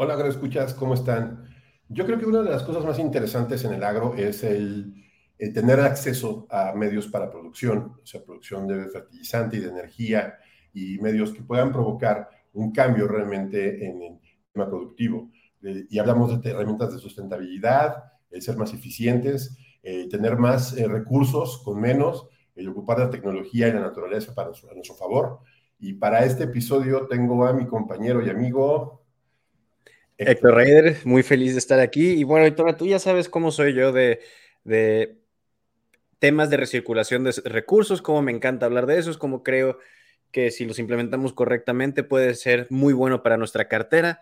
Hola, 0.00 0.14
agroescuchas, 0.14 0.74
¿cómo 0.74 0.94
están? 0.94 1.50
Yo 1.88 2.06
creo 2.06 2.20
que 2.20 2.24
una 2.24 2.40
de 2.42 2.50
las 2.50 2.62
cosas 2.62 2.84
más 2.84 3.00
interesantes 3.00 3.64
en 3.64 3.74
el 3.74 3.82
agro 3.82 4.14
es 4.14 4.44
el, 4.44 4.94
tener 5.36 5.80
acceso 5.80 6.46
a 6.50 6.72
medios 6.72 7.08
para 7.08 7.28
producción, 7.28 7.96
o 8.00 8.06
sea, 8.06 8.22
producción 8.22 8.68
de 8.68 8.88
fertilizante 8.90 9.56
y 9.56 9.60
de 9.60 9.70
energía 9.70 10.38
y 10.72 10.98
medios 10.98 11.32
que 11.32 11.42
puedan 11.42 11.72
provocar 11.72 12.28
un 12.52 12.70
cambio 12.70 13.08
realmente 13.08 13.84
en 13.84 14.00
el 14.02 14.20
tema 14.52 14.68
productivo. 14.68 15.32
Eh, 15.64 15.86
y 15.90 15.98
hablamos 15.98 16.40
de 16.40 16.48
herramientas 16.48 16.92
de 16.92 17.00
sustentabilidad, 17.00 18.04
el 18.30 18.40
ser 18.40 18.56
más 18.56 18.72
eficientes, 18.72 19.58
eh, 19.82 20.08
tener 20.08 20.36
más 20.36 20.78
eh, 20.78 20.86
recursos 20.86 21.60
con 21.64 21.80
menos, 21.80 22.28
el 22.54 22.68
ocupar 22.68 23.00
la 23.00 23.10
tecnología 23.10 23.66
y 23.66 23.72
la 23.72 23.80
naturaleza 23.80 24.32
para 24.32 24.50
a 24.50 24.74
nuestro 24.74 24.94
favor. 24.94 25.40
Y 25.80 25.94
para 25.94 26.24
este 26.24 26.44
episodio 26.44 27.08
tengo 27.08 27.44
a 27.44 27.52
mi 27.52 27.66
compañero 27.66 28.24
y 28.24 28.30
amigo 28.30 28.97
Héctor 30.18 30.54
Raider, 30.54 30.96
muy 31.04 31.22
feliz 31.22 31.52
de 31.52 31.58
estar 31.58 31.78
aquí. 31.78 32.10
Y 32.10 32.24
bueno, 32.24 32.44
Héctor, 32.44 32.76
tú 32.76 32.86
ya 32.86 32.98
sabes 32.98 33.28
cómo 33.28 33.52
soy 33.52 33.72
yo 33.72 33.92
de, 33.92 34.20
temas 36.18 36.50
de 36.50 36.56
recirculación 36.56 37.22
de 37.22 37.32
recursos, 37.44 38.02
cómo 38.02 38.20
me 38.22 38.32
encanta 38.32 38.66
hablar 38.66 38.86
de 38.86 38.98
eso, 38.98 39.10
es 39.10 39.16
como 39.16 39.44
creo 39.44 39.78
que 40.32 40.50
si 40.50 40.66
los 40.66 40.78
implementamos 40.80 41.32
correctamente 41.32 42.02
puede 42.02 42.34
ser 42.34 42.66
muy 42.68 42.92
bueno 42.92 43.22
para 43.22 43.36
nuestra 43.36 43.68
cartera. 43.68 44.20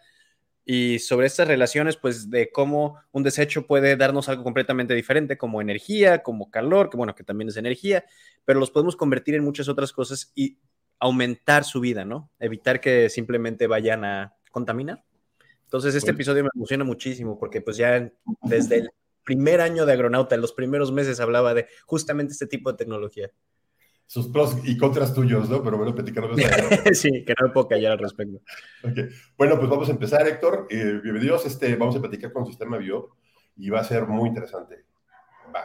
Y 0.69 0.99
sobre 0.99 1.29
estas 1.29 1.49
relaciones, 1.49 1.97
pues 1.97 2.29
de 2.29 2.51
cómo 2.51 3.01
un 3.13 3.23
desecho 3.23 3.67
puede 3.67 3.97
darnos 3.97 4.29
algo 4.29 4.43
completamente 4.43 4.95
diferente, 4.95 5.39
como 5.39 5.61
energía, 5.61 6.23
como 6.23 6.51
calor, 6.51 6.91
que 6.91 6.97
bueno, 6.97 7.15
que 7.15 7.25
también 7.25 7.49
es 7.49 7.57
energía, 7.57 8.05
pero 8.45 8.61
los 8.61 8.71
podemos 8.71 8.97
convertir 8.97 9.37
en 9.37 9.45
muchas 9.45 9.69
otras 9.69 9.93
cosas 9.93 10.33
y 10.35 10.59
aumentar 10.99 11.65
su 11.65 11.81
vida, 11.81 12.05
¿no? 12.05 12.31
Evitar 12.41 12.81
que 12.81 13.09
simplemente 13.09 13.67
vayan 13.69 14.05
a 14.05 14.35
contaminar. 14.51 15.05
Entonces, 15.67 15.97
este 15.97 16.13
episodio 16.13 16.45
me 16.45 16.51
emociona 16.55 16.85
muchísimo 16.85 17.39
porque 17.39 17.61
pues 17.61 17.77
ya 17.77 18.09
desde 18.43 18.77
el 18.77 18.91
primer 19.25 19.61
año 19.61 19.85
de 19.85 19.93
agronauta, 19.93 20.37
en 20.37 20.41
los 20.41 20.53
primeros 20.53 20.93
meses 20.93 21.19
hablaba 21.19 21.53
de 21.55 21.67
justamente 21.85 22.33
este 22.33 22.47
tipo 22.47 22.71
de 22.71 22.79
tecnología. 22.79 23.31
Sus 24.07 24.29
pros 24.29 24.57
y 24.63 24.77
contras 24.79 25.13
tuyos, 25.13 25.51
¿no? 25.51 25.65
Pero 25.65 25.77
bueno, 25.77 25.93
platicamos. 25.93 26.31
sí, 26.93 27.25
que 27.25 27.35
no 27.41 27.49
me 27.49 27.53
puedo 27.53 27.67
callar 27.67 27.93
al 27.93 27.99
respecto. 27.99 28.41
Okay. 28.89 29.09
Bueno, 29.37 29.59
pues 29.59 29.69
vamos 29.69 29.89
a 29.89 29.93
empezar, 29.93 30.29
Héctor. 30.29 30.69
Eh, 30.71 31.01
bienvenidos. 31.03 31.45
Este, 31.45 31.75
vamos 31.75 31.97
a 31.97 32.01
platicar 32.01 32.33
con 32.33 32.47
Sistema 32.47 32.79
Bio 32.79 33.17
y 33.57 33.69
va 33.69 33.81
a 33.81 33.85
ser 33.85 34.07
muy 34.07 34.29
interesante. 34.29 34.85
Va. 35.53 35.65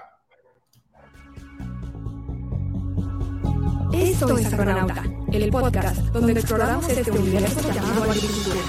Esto 3.94 4.36
es 4.36 4.52
Agronauta, 4.52 5.04
el 5.32 5.52
podcast 5.52 6.02
donde 6.08 6.32
exploramos 6.32 6.90
este 6.90 7.12
universo 7.12 7.72
llamado 7.72 8.10
agricultura. 8.10 8.62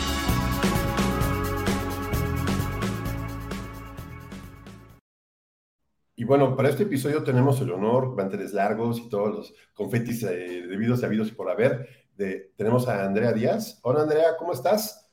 Y 6.15 6.25
bueno, 6.25 6.55
para 6.57 6.69
este 6.69 6.83
episodio 6.83 7.23
tenemos 7.25 7.61
el 7.61 7.73
honor, 7.73 8.15
manteles 8.15 8.53
largos 8.53 8.99
y 8.99 9.09
todos 9.09 9.35
los 9.35 9.55
confetis 9.73 10.23
eh, 10.25 10.67
debidos 10.69 11.03
y 11.03 11.07
habidos 11.07 11.33
por 11.33 11.51
haber. 11.51 11.89
De, 12.17 12.53
tenemos 12.57 12.87
a 12.87 13.05
Andrea 13.05 13.33
Díaz. 13.33 13.81
Hola 13.83 14.03
Andrea, 14.03 14.37
¿cómo 14.39 14.53
estás? 14.53 15.11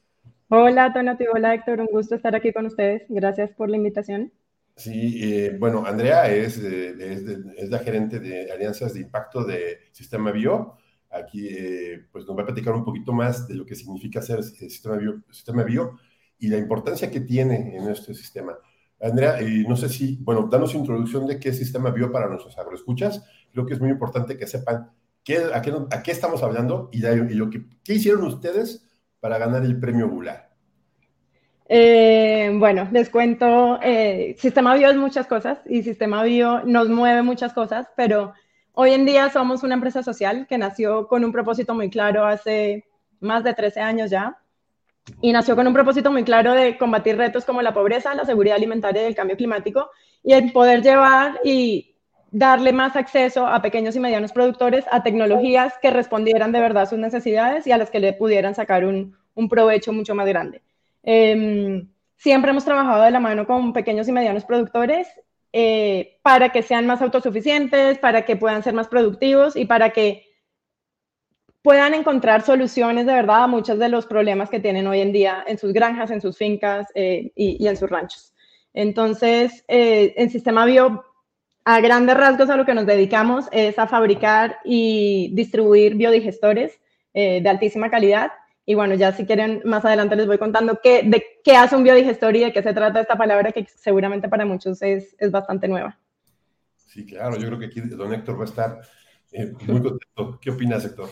Hola 0.49 0.91
Tonati, 0.91 1.25
hola 1.33 1.53
Héctor, 1.53 1.79
un 1.79 1.87
gusto 1.87 2.15
estar 2.15 2.35
aquí 2.35 2.51
con 2.51 2.65
ustedes. 2.65 3.03
Gracias 3.07 3.51
por 3.51 3.69
la 3.69 3.77
invitación. 3.77 4.33
Sí, 4.75 5.19
eh, 5.21 5.55
bueno, 5.57 5.85
Andrea 5.85 6.29
es, 6.29 6.57
es, 6.57 7.69
la 7.69 7.79
gerente 7.79 8.19
de 8.19 8.51
alianzas 8.51 8.93
de 8.93 9.01
impacto 9.01 9.43
de 9.43 9.79
Sistema 9.91 10.31
Bio. 10.31 10.77
Aquí 11.11 11.47
eh, 11.49 12.07
pues 12.11 12.25
nos 12.25 12.37
va 12.37 12.43
a 12.43 12.45
platicar 12.45 12.73
un 12.73 12.83
poquito 12.83 13.13
más 13.13 13.47
de 13.47 13.55
lo 13.55 13.65
que 13.65 13.75
significa 13.75 14.21
ser 14.21 14.43
Sistema 14.43 14.97
Bio, 14.97 15.21
Sistema 15.31 15.63
Bio 15.63 15.97
y 16.37 16.47
la 16.47 16.57
importancia 16.57 17.09
que 17.09 17.21
tiene 17.21 17.77
en 17.77 17.89
este 17.89 18.13
sistema. 18.13 18.57
Andrea, 19.01 19.41
y 19.41 19.65
no 19.65 19.75
sé 19.75 19.87
si, 19.89 20.17
bueno, 20.21 20.47
danos 20.51 20.75
introducción 20.75 21.25
de 21.25 21.39
qué 21.39 21.53
sistema 21.53 21.89
bio 21.91 22.11
para 22.11 22.27
nuestros 22.27 22.57
agroescuchas. 22.57 23.23
Creo 23.51 23.65
que 23.65 23.73
es 23.73 23.79
muy 23.79 23.89
importante 23.89 24.37
que 24.37 24.45
sepan 24.45 24.91
qué, 25.23 25.37
a, 25.53 25.61
qué, 26.03 26.11
estamos 26.11 26.43
hablando 26.43 26.89
y, 26.91 26.99
lo 26.99 27.49
que 27.49 27.65
qué 27.83 27.93
hicieron 27.93 28.23
ustedes 28.25 28.85
para 29.19 29.37
ganar 29.37 29.63
el 29.63 29.79
premio 29.79 30.09
Gular. 30.09 30.49
Eh, 31.71 32.51
bueno, 32.57 32.89
les 32.91 33.09
cuento, 33.09 33.79
eh, 33.83 34.35
Sistema 34.39 34.73
Bio 34.73 34.89
es 34.89 34.97
muchas 34.97 35.27
cosas 35.27 35.59
y 35.67 35.83
Sistema 35.83 36.23
Bio 36.23 36.63
nos 36.65 36.89
mueve 36.89 37.21
muchas 37.21 37.53
cosas, 37.53 37.87
pero 37.95 38.33
hoy 38.73 38.91
en 38.91 39.05
día 39.05 39.29
somos 39.29 39.61
una 39.61 39.75
empresa 39.75 40.01
social 40.01 40.47
que 40.47 40.57
nació 40.57 41.07
con 41.07 41.23
un 41.23 41.31
propósito 41.31 41.75
muy 41.75 41.91
claro 41.91 42.25
hace 42.25 42.85
más 43.19 43.43
de 43.43 43.53
13 43.53 43.81
años 43.81 44.09
ya, 44.09 44.39
y 45.21 45.31
nació 45.31 45.55
con 45.55 45.67
un 45.67 45.73
propósito 45.73 46.11
muy 46.11 46.23
claro 46.23 46.53
de 46.53 46.77
combatir 46.77 47.17
retos 47.17 47.45
como 47.45 47.61
la 47.61 47.73
pobreza, 47.73 48.15
la 48.15 48.25
seguridad 48.25 48.55
alimentaria 48.55 49.03
y 49.03 49.05
el 49.05 49.15
cambio 49.15 49.37
climático 49.37 49.89
y 50.23 50.33
el 50.33 50.51
poder 50.51 50.81
llevar 50.81 51.39
y 51.43 51.95
darle 52.31 52.73
más 52.73 52.95
acceso 52.95 53.47
a 53.47 53.61
pequeños 53.61 53.95
y 53.95 53.99
medianos 53.99 54.31
productores 54.31 54.85
a 54.91 55.03
tecnologías 55.03 55.73
que 55.81 55.89
respondieran 55.89 56.51
de 56.51 56.59
verdad 56.59 56.83
a 56.83 56.85
sus 56.85 56.99
necesidades 56.99 57.65
y 57.65 57.71
a 57.71 57.77
las 57.77 57.89
que 57.89 57.99
le 57.99 58.13
pudieran 58.13 58.55
sacar 58.55 58.85
un, 58.85 59.15
un 59.35 59.49
provecho 59.49 59.93
mucho 59.93 60.13
más 60.15 60.27
grande. 60.27 60.61
Em, 61.03 61.89
siempre 62.17 62.51
hemos 62.51 62.65
trabajado 62.65 63.03
de 63.03 63.11
la 63.11 63.19
mano 63.19 63.47
con 63.47 63.73
pequeños 63.73 64.07
y 64.07 64.11
medianos 64.11 64.45
productores 64.45 65.07
eh, 65.51 66.19
para 66.21 66.49
que 66.49 66.61
sean 66.61 66.85
más 66.85 67.01
autosuficientes, 67.01 67.97
para 67.97 68.23
que 68.25 68.35
puedan 68.35 68.61
ser 68.61 68.73
más 68.73 68.87
productivos 68.87 69.55
y 69.55 69.65
para 69.65 69.89
que 69.91 70.28
puedan 71.69 71.93
encontrar 71.93 72.41
soluciones 72.41 73.05
de 73.05 73.13
verdad 73.13 73.43
a 73.43 73.47
muchos 73.47 73.77
de 73.77 73.89
los 73.89 74.07
problemas 74.07 74.49
que 74.49 74.59
tienen 74.59 74.87
hoy 74.87 75.01
en 75.01 75.11
día 75.11 75.43
en 75.45 75.59
sus 75.59 75.71
granjas, 75.71 76.09
en 76.09 76.19
sus 76.19 76.35
fincas 76.35 76.87
eh, 76.95 77.31
y, 77.35 77.67
en 77.67 77.77
sus 77.77 77.87
ranchos. 77.87 78.33
Entonces, 78.73 79.63
eh, 79.67 80.15
en 80.17 80.31
Sistema 80.31 80.65
Bio, 80.65 81.03
a 81.65 81.79
grandes 81.79 82.17
rasgos 82.17 82.49
a 82.49 82.57
lo 82.57 82.65
que 82.65 82.73
nos 82.73 82.87
dedicamos 82.87 83.45
es 83.51 83.77
a 83.77 83.85
fabricar 83.85 84.57
y 84.65 85.29
distribuir 85.35 85.93
biodigestores 85.93 86.81
eh, 87.13 87.39
de 87.39 87.49
altísima 87.49 87.91
calidad. 87.91 88.31
Y 88.65 88.73
bueno, 88.73 88.95
ya 88.95 89.11
si 89.11 89.27
quieren, 89.27 89.61
más 89.63 89.85
adelante 89.85 90.15
les 90.15 90.25
voy 90.25 90.39
contando 90.39 90.79
qué, 90.81 91.03
de 91.03 91.23
qué 91.43 91.55
hace 91.55 91.75
un 91.75 91.83
biodigestor 91.83 92.35
y 92.35 92.45
de 92.45 92.51
qué 92.51 92.63
se 92.63 92.73
trata 92.73 92.99
esta 92.99 93.15
palabra 93.15 93.51
que 93.51 93.67
seguramente 93.67 94.27
para 94.27 94.43
muchos 94.43 94.81
es, 94.81 95.15
es 95.19 95.29
bastante 95.29 95.67
nueva. 95.67 95.99
Sí, 96.77 97.05
claro, 97.05 97.37
yo 97.37 97.45
creo 97.45 97.59
que 97.59 97.65
aquí 97.67 97.79
don 97.79 98.11
Héctor 98.11 98.39
va 98.39 98.45
a 98.45 98.47
estar 98.47 98.81
muy 99.67 99.83
contento. 99.83 100.39
¿Qué 100.41 100.49
opinas, 100.49 100.83
Héctor? 100.83 101.09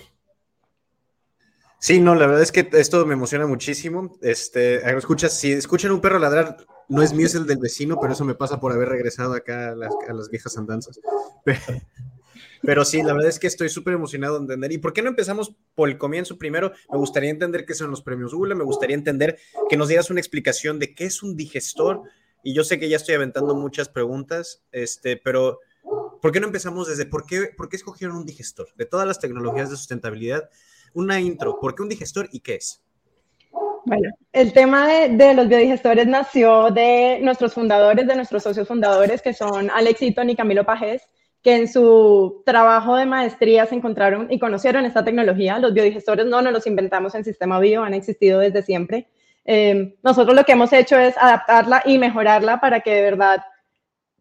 Sí, 1.88 2.02
no, 2.02 2.16
la 2.16 2.28
verdad 2.28 2.42
es 2.42 2.52
que 2.52 2.68
esto 2.74 3.06
me 3.06 3.14
emociona 3.14 3.48
muchísimo. 3.48 4.18
Este, 4.22 4.86
escuchas, 4.98 5.40
si 5.40 5.54
escuchan 5.54 5.94
un 5.94 6.02
perro 6.02 6.20
ladrar, 6.20 6.58
no 6.90 7.02
es 7.02 7.14
mío, 7.14 7.28
es 7.28 7.36
el 7.36 7.48
del 7.48 7.60
vecino, 7.60 7.98
pero 8.02 8.12
eso 8.12 8.26
me 8.26 8.36
pasa 8.36 8.60
por 8.60 8.74
haber 8.74 8.90
regresado 8.90 9.32
acá 9.34 9.70
a 9.70 9.74
las, 10.14 10.30
viejas 10.30 10.58
andanzas. 10.58 11.00
Pero, 12.62 12.84
sí, 12.84 13.02
la 13.04 13.14
verdad 13.14 13.30
es 13.30 13.40
que 13.40 13.48
estoy 13.48 13.70
súper 13.70 13.94
emocionado 13.94 14.34
de 14.34 14.42
entender. 14.42 14.74
¿Y 14.74 14.80
por 14.80 14.92
qué 14.92 15.02
no 15.02 15.08
empezamos 15.08 15.56
por 15.76 15.88
el 15.88 15.98
comienzo 15.98 16.38
primero? 16.38 16.74
Me 16.92 16.98
gustaría 16.98 17.30
entender 17.30 17.66
qué 17.66 17.74
son 17.74 17.90
los 17.90 18.02
premios 18.02 18.34
ULA, 18.34 18.54
me 18.54 18.66
gustaría 18.66 18.96
entender 18.96 19.38
que 19.70 19.78
nos 19.78 19.88
dieras 19.88 20.10
una 20.10 20.20
explicación 20.20 20.80
de 20.80 20.94
qué 20.94 21.06
es 21.06 21.24
un 21.24 21.38
digestor. 21.38 22.02
Y 22.44 22.54
yo 22.54 22.66
sé 22.66 22.80
que 22.80 22.90
ya 22.90 22.98
estoy 22.98 23.16
aventando 23.16 23.56
muchas 23.56 23.88
preguntas, 23.88 24.62
este, 24.74 25.16
pero 25.16 25.60
¿por 26.22 26.34
qué 26.34 26.42
no 26.42 26.48
empezamos 26.48 26.90
desde 26.90 27.06
por 27.06 27.26
qué, 27.26 27.54
por 27.56 27.70
qué 27.70 27.78
escogieron 27.78 28.18
un 28.18 28.26
digestor? 28.26 28.68
De 28.76 28.86
todas 28.86 29.08
las 29.08 29.22
tecnologías 29.22 29.70
de 29.70 29.78
sustentabilidad, 29.78 30.50
una 30.94 31.20
intro. 31.20 31.60
¿Por 31.60 31.76
qué 31.76 31.84
un 31.84 31.90
digestor 31.90 32.30
y 32.32 32.40
qué 32.40 32.56
es? 32.56 32.82
Bueno, 33.88 34.10
el 34.34 34.52
tema 34.52 34.88
de, 34.88 35.34
los 35.34 35.48
biodigestores 35.48 36.08
nació 36.08 36.72
de 36.72 37.20
nuestros 37.22 37.54
fundadores, 37.54 38.06
de 38.06 38.18
nuestros 38.18 38.44
socios 38.44 38.68
fundadores, 38.68 39.22
que 39.22 39.34
son 39.34 39.70
Alex 39.70 40.02
Eaton 40.02 40.30
y 40.30 40.36
Camilo 40.36 40.66
Pajés, 40.66 41.04
que 41.42 41.56
en 41.56 41.70
su 41.70 42.44
trabajo 42.46 42.98
de 42.98 43.06
maestría 43.06 43.66
se 43.66 43.76
encontraron 43.76 44.28
y 44.30 44.40
conocieron 44.40 44.84
esta 44.84 45.06
tecnología. 45.06 45.58
Los 45.60 45.74
biodigestores 45.74 46.26
no 46.26 46.42
nos 46.42 46.52
los 46.52 46.68
inventamos 46.68 47.16
en 47.16 47.24
Sistema 47.24 47.62
Bio, 47.62 47.84
han 47.84 47.94
existido 47.94 48.40
desde 48.40 48.62
siempre. 48.62 49.08
Eh, 49.46 49.96
nosotros 50.04 50.36
lo 50.36 50.44
que 50.44 50.52
hemos 50.52 50.74
hecho 50.74 51.00
es 51.00 51.18
adaptarla 51.18 51.82
y 51.86 51.98
mejorarla 51.98 52.60
para 52.60 52.82
que 52.82 52.94
de 52.94 53.02
verdad 53.04 53.42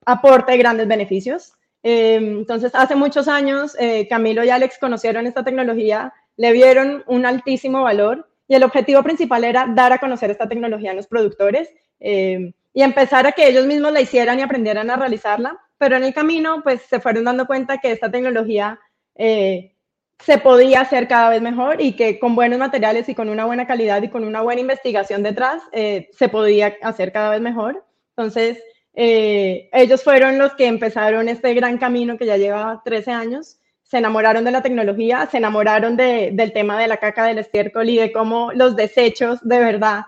aporte 0.04 0.56
grandes 0.56 0.86
beneficios. 0.86 1.54
Eh, 1.82 2.14
entonces, 2.14 2.70
hace 2.74 2.94
muchos 2.94 3.26
años, 3.26 3.76
eh, 3.80 4.06
Camilo 4.08 4.44
y 4.44 4.50
Alex 4.50 4.78
conocieron 4.78 5.26
esta 5.26 5.44
tecnología 5.44 6.14
le 6.36 6.52
vieron 6.52 7.02
un 7.06 7.26
altísimo 7.26 7.82
valor 7.82 8.28
y 8.48 8.54
el 8.54 8.62
objetivo 8.62 9.02
principal 9.02 9.44
era 9.44 9.66
dar 9.74 9.92
a 9.92 9.98
conocer 9.98 10.30
esta 10.30 10.48
tecnología 10.48 10.92
a 10.92 10.94
los 10.94 11.06
productores 11.06 11.68
eh, 12.00 12.52
y 12.72 12.82
empezar 12.82 13.26
a 13.26 13.32
que 13.32 13.48
ellos 13.48 13.66
mismos 13.66 13.92
la 13.92 14.00
hicieran 14.00 14.38
y 14.38 14.42
aprendieran 14.42 14.90
a 14.90 14.96
realizarla, 14.96 15.58
pero 15.78 15.96
en 15.96 16.04
el 16.04 16.14
camino 16.14 16.62
pues 16.62 16.82
se 16.82 17.00
fueron 17.00 17.24
dando 17.24 17.46
cuenta 17.46 17.78
que 17.78 17.90
esta 17.90 18.10
tecnología 18.10 18.78
eh, 19.14 19.74
se 20.18 20.38
podía 20.38 20.82
hacer 20.82 21.08
cada 21.08 21.30
vez 21.30 21.42
mejor 21.42 21.80
y 21.80 21.92
que 21.92 22.18
con 22.18 22.34
buenos 22.34 22.58
materiales 22.58 23.08
y 23.08 23.14
con 23.14 23.28
una 23.28 23.44
buena 23.44 23.66
calidad 23.66 24.02
y 24.02 24.08
con 24.08 24.24
una 24.24 24.42
buena 24.42 24.60
investigación 24.60 25.22
detrás 25.22 25.62
eh, 25.72 26.08
se 26.16 26.28
podía 26.28 26.76
hacer 26.82 27.12
cada 27.12 27.30
vez 27.30 27.40
mejor. 27.40 27.84
Entonces, 28.16 28.62
ellos 28.98 30.02
fueron 30.02 30.38
los 30.38 30.54
que 30.54 30.66
empezaron 30.66 31.28
este 31.28 31.52
gran 31.52 31.76
camino 31.76 32.16
que 32.16 32.24
ya 32.24 32.38
lleva 32.38 32.80
13 32.82 33.10
años 33.10 33.58
se 33.86 33.98
enamoraron 33.98 34.44
de 34.44 34.50
la 34.50 34.62
tecnología, 34.62 35.28
se 35.30 35.38
enamoraron 35.38 35.96
del 35.96 36.52
tema 36.52 36.78
de 36.78 36.88
la 36.88 36.96
caca 36.96 37.24
del 37.24 37.38
estiércol 37.38 37.88
y 37.88 37.98
de 37.98 38.12
cómo 38.12 38.52
los 38.52 38.74
desechos 38.74 39.38
de 39.42 39.60
verdad 39.60 40.06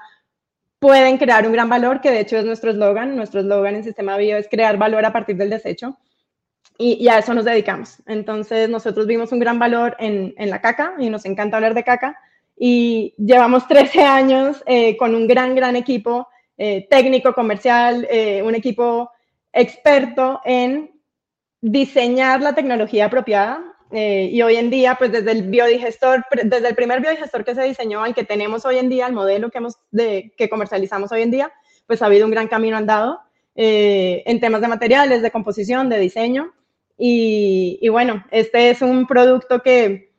pueden 0.80 1.18
crear 1.18 1.46
un 1.46 1.52
gran 1.52 1.68
valor, 1.68 2.00
que 2.00 2.10
de 2.10 2.20
hecho 2.20 2.38
es 2.38 2.44
nuestro 2.44 2.70
eslogan. 2.70 3.16
Nuestro 3.16 3.40
eslogan 3.40 3.76
en 3.76 3.84
Sistema 3.84 4.16
Bio 4.16 4.36
es 4.36 4.48
crear 4.48 4.76
valor 4.78 5.04
a 5.04 5.12
partir 5.12 5.36
del 5.36 5.50
desecho. 5.50 5.96
Y, 6.76 7.08
a 7.08 7.18
eso 7.18 7.34
nos 7.34 7.44
dedicamos. 7.44 7.96
Entonces, 8.06 8.68
nosotros 8.68 9.06
vimos 9.06 9.32
un 9.32 9.40
gran 9.40 9.58
valor 9.58 9.96
en, 9.98 10.34
la 10.38 10.60
caca 10.60 10.94
y 10.98 11.10
nos 11.10 11.24
encanta 11.24 11.56
hablar 11.56 11.74
de 11.74 11.82
caca. 11.82 12.16
Y 12.56 13.14
llevamos 13.16 13.66
13 13.66 14.02
años 14.02 14.62
eh, 14.66 14.96
con 14.96 15.14
un 15.14 15.26
gran, 15.26 15.56
gran 15.56 15.74
equipo 15.74 16.28
eh, 16.56 16.86
técnico, 16.88 17.34
comercial, 17.34 18.06
eh, 18.10 18.42
un 18.42 18.54
equipo 18.54 19.10
experto 19.52 20.40
en 20.44 20.97
diseñar 21.60 22.40
la 22.40 22.54
tecnología 22.54 23.06
apropiada 23.06 23.62
eh, 23.90 24.28
y 24.30 24.42
hoy 24.42 24.56
en 24.56 24.70
día, 24.70 24.96
pues 24.98 25.12
desde 25.12 25.32
el 25.32 25.44
biodigestor, 25.44 26.24
desde 26.44 26.68
el 26.68 26.74
primer 26.74 27.00
biodigestor 27.00 27.44
que 27.44 27.54
se 27.54 27.62
diseñó 27.62 28.02
al 28.02 28.14
que 28.14 28.24
tenemos 28.24 28.64
hoy 28.64 28.78
en 28.78 28.88
día, 28.88 29.06
el 29.06 29.14
modelo 29.14 29.50
que, 29.50 29.58
hemos 29.58 29.76
que 29.92 30.48
comercializamos 30.50 31.10
hoy 31.12 31.22
en 31.22 31.30
día, 31.30 31.52
pues 31.86 32.02
ha 32.02 32.06
habido 32.06 32.26
un 32.26 32.30
gran 32.30 32.48
camino 32.48 32.76
andado 32.76 33.20
eh, 33.54 34.22
en 34.26 34.40
temas 34.40 34.60
de 34.60 34.68
materiales, 34.68 35.22
de 35.22 35.30
composición, 35.30 35.88
de 35.88 35.98
diseño. 35.98 36.52
Y, 36.98 37.78
y, 37.80 37.88
bueno, 37.88 38.24
este 38.30 38.70
es 38.70 38.82
un 38.82 39.06
producto 39.06 39.62
que 39.62 40.12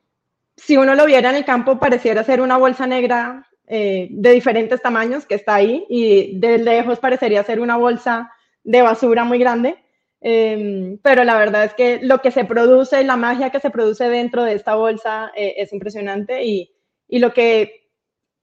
si 0.56 0.76
uno 0.76 0.94
lo 0.94 1.06
viera 1.06 1.30
en 1.30 1.36
el 1.36 1.44
campo 1.44 1.78
pareciera 1.78 2.24
ser 2.24 2.40
una 2.40 2.56
bolsa 2.56 2.86
negra 2.86 3.46
eh, 3.66 4.08
de 4.10 4.32
diferentes 4.32 4.82
tamaños 4.82 5.26
que 5.26 5.36
está 5.36 5.54
ahí 5.54 5.86
y 5.88 6.40
de 6.40 6.58
lejos 6.58 6.98
parecería 6.98 7.44
ser 7.44 7.60
una 7.60 7.76
bolsa 7.76 8.32
de 8.64 8.82
basura 8.82 9.22
muy 9.22 9.38
grande 9.38 9.76
Em, 10.22 10.98
pero 10.98 11.24
la 11.24 11.38
verdad 11.38 11.64
es 11.64 11.74
que 11.74 11.98
lo 12.02 12.18
que 12.20 12.30
se 12.30 12.44
produce, 12.44 13.02
la 13.04 13.16
magia 13.16 13.50
que 13.50 13.60
se 13.60 13.70
produce 13.70 14.08
dentro 14.08 14.44
de 14.44 14.52
esta 14.52 14.74
bolsa 14.74 15.32
eh, 15.34 15.54
es 15.56 15.72
impresionante 15.72 16.44
y, 16.44 16.70
y, 17.08 17.20
lo 17.20 17.32
que 17.32 17.88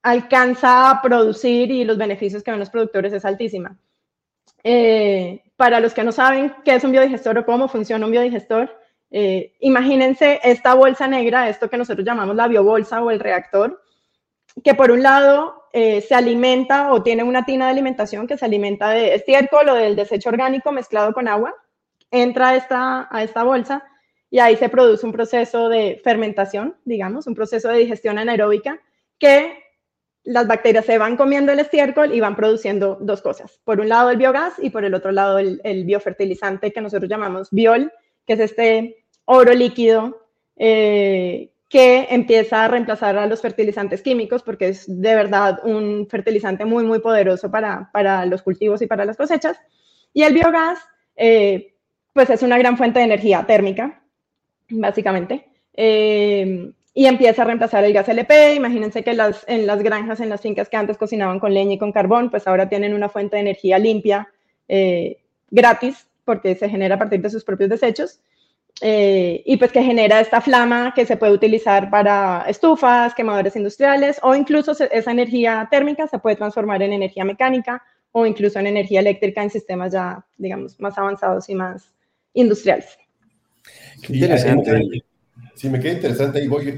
alcanza 0.02 0.90
a 0.90 1.02
producir 1.04 1.70
y 1.70 1.84
los 1.84 1.98
beneficios 1.98 2.42
que 2.42 2.50
ven 2.50 2.60
los 2.60 2.72
productores 2.72 3.14
es 3.14 3.26
altísima. 3.26 3.78
Eh, 4.64 5.44
para 5.56 5.80
los 5.80 5.94
que 5.94 6.04
no 6.04 6.12
saben 6.12 6.56
qué 6.66 6.76
es 6.76 6.84
un 6.84 6.92
biodigestor 6.92 7.38
o 7.38 7.46
cómo 7.46 7.68
funciona 7.68 8.06
un 8.06 8.12
biodigestor, 8.12 8.76
eh, 9.12 9.54
imagínense 9.60 10.40
esta 10.44 10.74
bolsa 10.74 11.08
negra, 11.08 11.48
esto 11.48 11.70
que 11.70 11.78
nosotros 11.78 12.06
llamamos 12.06 12.36
la 12.36 12.48
biobolsa 12.48 13.04
o 13.04 13.12
el 13.12 13.20
reactor, 13.20 13.84
que 14.64 14.74
por 14.74 14.90
un 14.92 15.04
lado 15.04 15.64
se 15.74 16.16
alimenta 16.16 16.92
o 16.92 17.04
tiene 17.04 17.22
una 17.22 17.46
tina 17.46 17.66
de 17.66 17.72
alimentación 17.72 18.26
que 18.26 18.36
se 18.36 18.46
alimenta 18.46 18.90
de 18.90 19.14
estiércol 19.14 19.70
o 19.70 19.76
del 19.76 19.96
desecho 19.96 20.30
orgánico 20.30 20.72
mezclado 20.72 21.14
con 21.14 21.28
agua 21.28 21.54
entra 22.12 22.50
a 22.50 22.56
esta, 22.56 23.08
a 23.12 23.24
esta 23.24 23.44
bolsa 23.44 23.84
y 24.30 24.40
ahí 24.40 24.58
se 24.58 24.70
produce 24.70 25.06
un 25.06 25.12
proceso 25.12 25.70
de 25.70 26.02
fermentación, 26.04 26.76
digamos, 26.86 27.28
un 27.28 27.36
proceso 27.36 27.70
de 27.70 27.80
digestión 27.80 28.18
anaeróbica 28.18 28.80
que 29.18 29.64
las 30.24 30.46
bacterias 30.46 30.86
se 30.86 30.98
van 30.98 31.16
comiendo 31.16 31.54
el 31.54 31.60
estiércol 31.60 32.14
y 32.14 32.20
van 32.20 32.36
produciendo 32.36 32.98
dos 33.00 33.22
cosas. 33.22 33.62
Por 33.64 33.80
un 33.80 33.88
lado 33.88 34.10
el 34.10 34.18
biogás 34.18 34.56
y 34.62 34.70
por 34.70 34.84
el 34.84 34.94
otro 34.94 35.12
lado 35.12 35.40
el, 35.40 35.84
biofertilizante 35.86 36.74
que 36.74 36.82
nosotros 36.82 37.10
llamamos 37.10 37.48
biol, 37.52 37.94
que 38.26 38.34
es 38.34 38.40
este 38.42 39.06
oro 39.24 39.54
líquido 39.54 40.28
eh, 40.58 41.54
que 41.70 42.08
empieza 42.10 42.66
a 42.66 42.68
reemplazar 42.68 43.18
a 43.18 43.26
los 43.26 43.42
fertilizantes 43.42 44.02
químicos 44.02 44.44
porque 44.44 44.70
es 44.70 44.86
de 44.88 45.16
verdad 45.16 45.60
un 45.64 46.08
fertilizante 46.10 46.66
muy, 46.66 46.84
muy 46.84 47.00
poderoso 47.00 47.50
para, 47.50 47.90
para 47.94 48.26
los 48.26 48.42
cultivos 48.42 48.82
y 48.82 48.88
para 48.88 49.06
las 49.06 49.16
cosechas. 49.16 49.58
Y 50.14 50.24
el 50.24 50.34
biogás 50.34 50.80
eh, 51.16 51.77
pues 52.18 52.32
es 52.32 52.42
una 52.42 52.58
gran 52.58 52.78
fuente 52.78 52.98
de 52.98 53.06
energía 53.06 53.46
térmica, 53.46 54.02
básicamente. 54.70 55.46
Eh, 55.76 56.72
y 56.96 57.06
empieza 57.06 57.44
a 57.44 57.46
reemplazar 57.46 57.84
el 57.84 57.94
gas 57.94 58.10
LP. 58.10 58.56
Imagínense 58.56 59.04
que 59.04 59.14
las, 59.14 59.46
en 59.48 59.68
las 59.68 59.84
granjas, 59.84 60.20
en 60.20 60.30
las 60.30 60.42
fincas 60.42 60.68
que 60.68 60.78
antes 60.78 60.98
cocinaban 60.98 61.40
con 61.40 61.54
leña 61.54 61.74
y 61.74 61.78
con 61.78 61.92
carbón, 61.92 62.32
pues 62.32 62.48
ahora 62.48 62.68
tienen 62.68 62.96
una 62.96 63.08
fuente 63.08 63.36
de 63.36 63.42
energía 63.42 63.78
limpia, 63.78 64.28
eh, 64.68 65.20
gratis, 65.52 66.08
porque 66.26 66.56
se 66.56 66.68
genera 66.68 66.96
a 66.96 66.98
partir 66.98 67.22
de 67.22 67.30
sus 67.30 67.44
propios 67.44 67.70
desechos. 67.70 68.20
Eh, 68.82 69.44
y 69.46 69.58
pues 69.58 69.72
que 69.72 69.84
genera 69.84 70.20
esta 70.20 70.42
flama 70.42 70.94
que 70.96 71.06
se 71.06 71.18
puede 71.18 71.34
utilizar 71.34 71.92
para 71.92 72.46
estufas, 72.48 73.14
quemadores 73.14 73.56
industriales 73.56 74.20
o 74.24 74.34
incluso 74.34 74.72
esa 74.72 75.12
energía 75.12 75.68
térmica 75.70 76.08
se 76.08 76.18
puede 76.18 76.36
transformar 76.36 76.82
en 76.82 76.94
energía 76.94 77.26
mecánica 77.26 77.84
o 78.12 78.26
incluso 78.26 78.58
en 78.58 78.66
energía 78.66 79.02
eléctrica 79.02 79.44
en 79.44 79.52
sistemas 79.52 79.94
ya, 79.94 80.26
digamos, 80.36 80.80
más 80.80 80.98
avanzados 80.98 81.48
y 81.50 81.54
más 81.54 81.94
industriales. 82.38 82.98
Qué 84.02 84.14
interesante. 84.14 85.04
Sí, 85.56 85.70
me 85.70 85.80
queda 85.80 85.94
interesante 85.94 86.40
ahí 86.40 86.48
voy, 86.48 86.78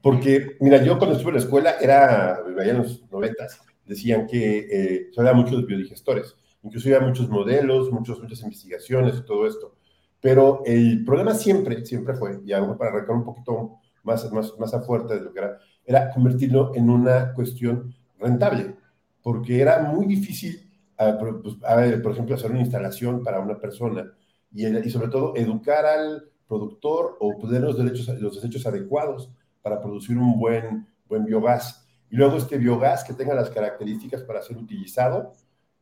Porque, 0.00 0.56
mira, 0.60 0.82
yo 0.82 0.96
cuando 0.96 1.16
estuve 1.16 1.30
en 1.30 1.36
la 1.36 1.42
escuela, 1.42 1.74
era, 1.80 2.36
allá 2.36 2.70
en 2.70 2.78
los 2.78 3.10
noventas, 3.10 3.60
decían 3.84 4.26
que 4.26 4.58
eh, 4.70 5.08
se 5.12 5.20
había 5.20 5.32
muchos 5.32 5.66
biodigestores, 5.66 6.36
incluso 6.62 6.88
había 6.88 7.06
muchos 7.06 7.28
modelos, 7.28 7.90
muchos, 7.90 8.22
muchas 8.22 8.42
investigaciones 8.42 9.16
y 9.18 9.24
todo 9.24 9.46
esto. 9.46 9.74
Pero 10.20 10.62
el 10.64 11.04
problema 11.04 11.34
siempre, 11.34 11.84
siempre 11.84 12.14
fue, 12.14 12.40
y 12.44 12.52
algo 12.52 12.78
para 12.78 12.90
arrancar 12.90 13.16
un 13.16 13.24
poquito 13.24 13.80
más, 14.04 14.30
más, 14.32 14.56
más 14.58 14.72
a 14.72 14.82
fuerte 14.82 15.14
de 15.14 15.20
lo 15.20 15.32
que 15.32 15.40
era, 15.40 15.58
era 15.84 16.10
convertirlo 16.10 16.72
en 16.76 16.90
una 16.90 17.32
cuestión 17.34 17.92
rentable, 18.20 18.76
porque 19.20 19.60
era 19.60 19.82
muy 19.82 20.06
difícil 20.06 20.67
pues, 20.98 21.56
a, 21.64 22.02
por 22.02 22.12
ejemplo, 22.12 22.34
hacer 22.34 22.50
una 22.50 22.60
instalación 22.60 23.22
para 23.22 23.40
una 23.40 23.58
persona 23.58 24.12
y, 24.52 24.66
y, 24.66 24.90
sobre 24.90 25.08
todo 25.08 25.36
educar 25.36 25.86
al 25.86 26.30
productor 26.46 27.16
o 27.20 27.38
poner 27.38 27.62
los, 27.62 27.78
derechos, 27.78 28.08
los 28.20 28.34
desechos 28.34 28.66
adecuados 28.66 29.30
para 29.62 29.80
producir 29.80 30.18
un 30.18 30.38
buen, 30.38 30.86
buen 31.06 31.24
biogás. 31.24 31.86
Y 32.10 32.16
luego 32.16 32.36
este 32.38 32.58
biogás 32.58 33.04
que 33.04 33.12
tenga 33.12 33.34
las 33.34 33.50
características 33.50 34.22
para 34.22 34.42
ser 34.42 34.56
utilizado 34.56 35.32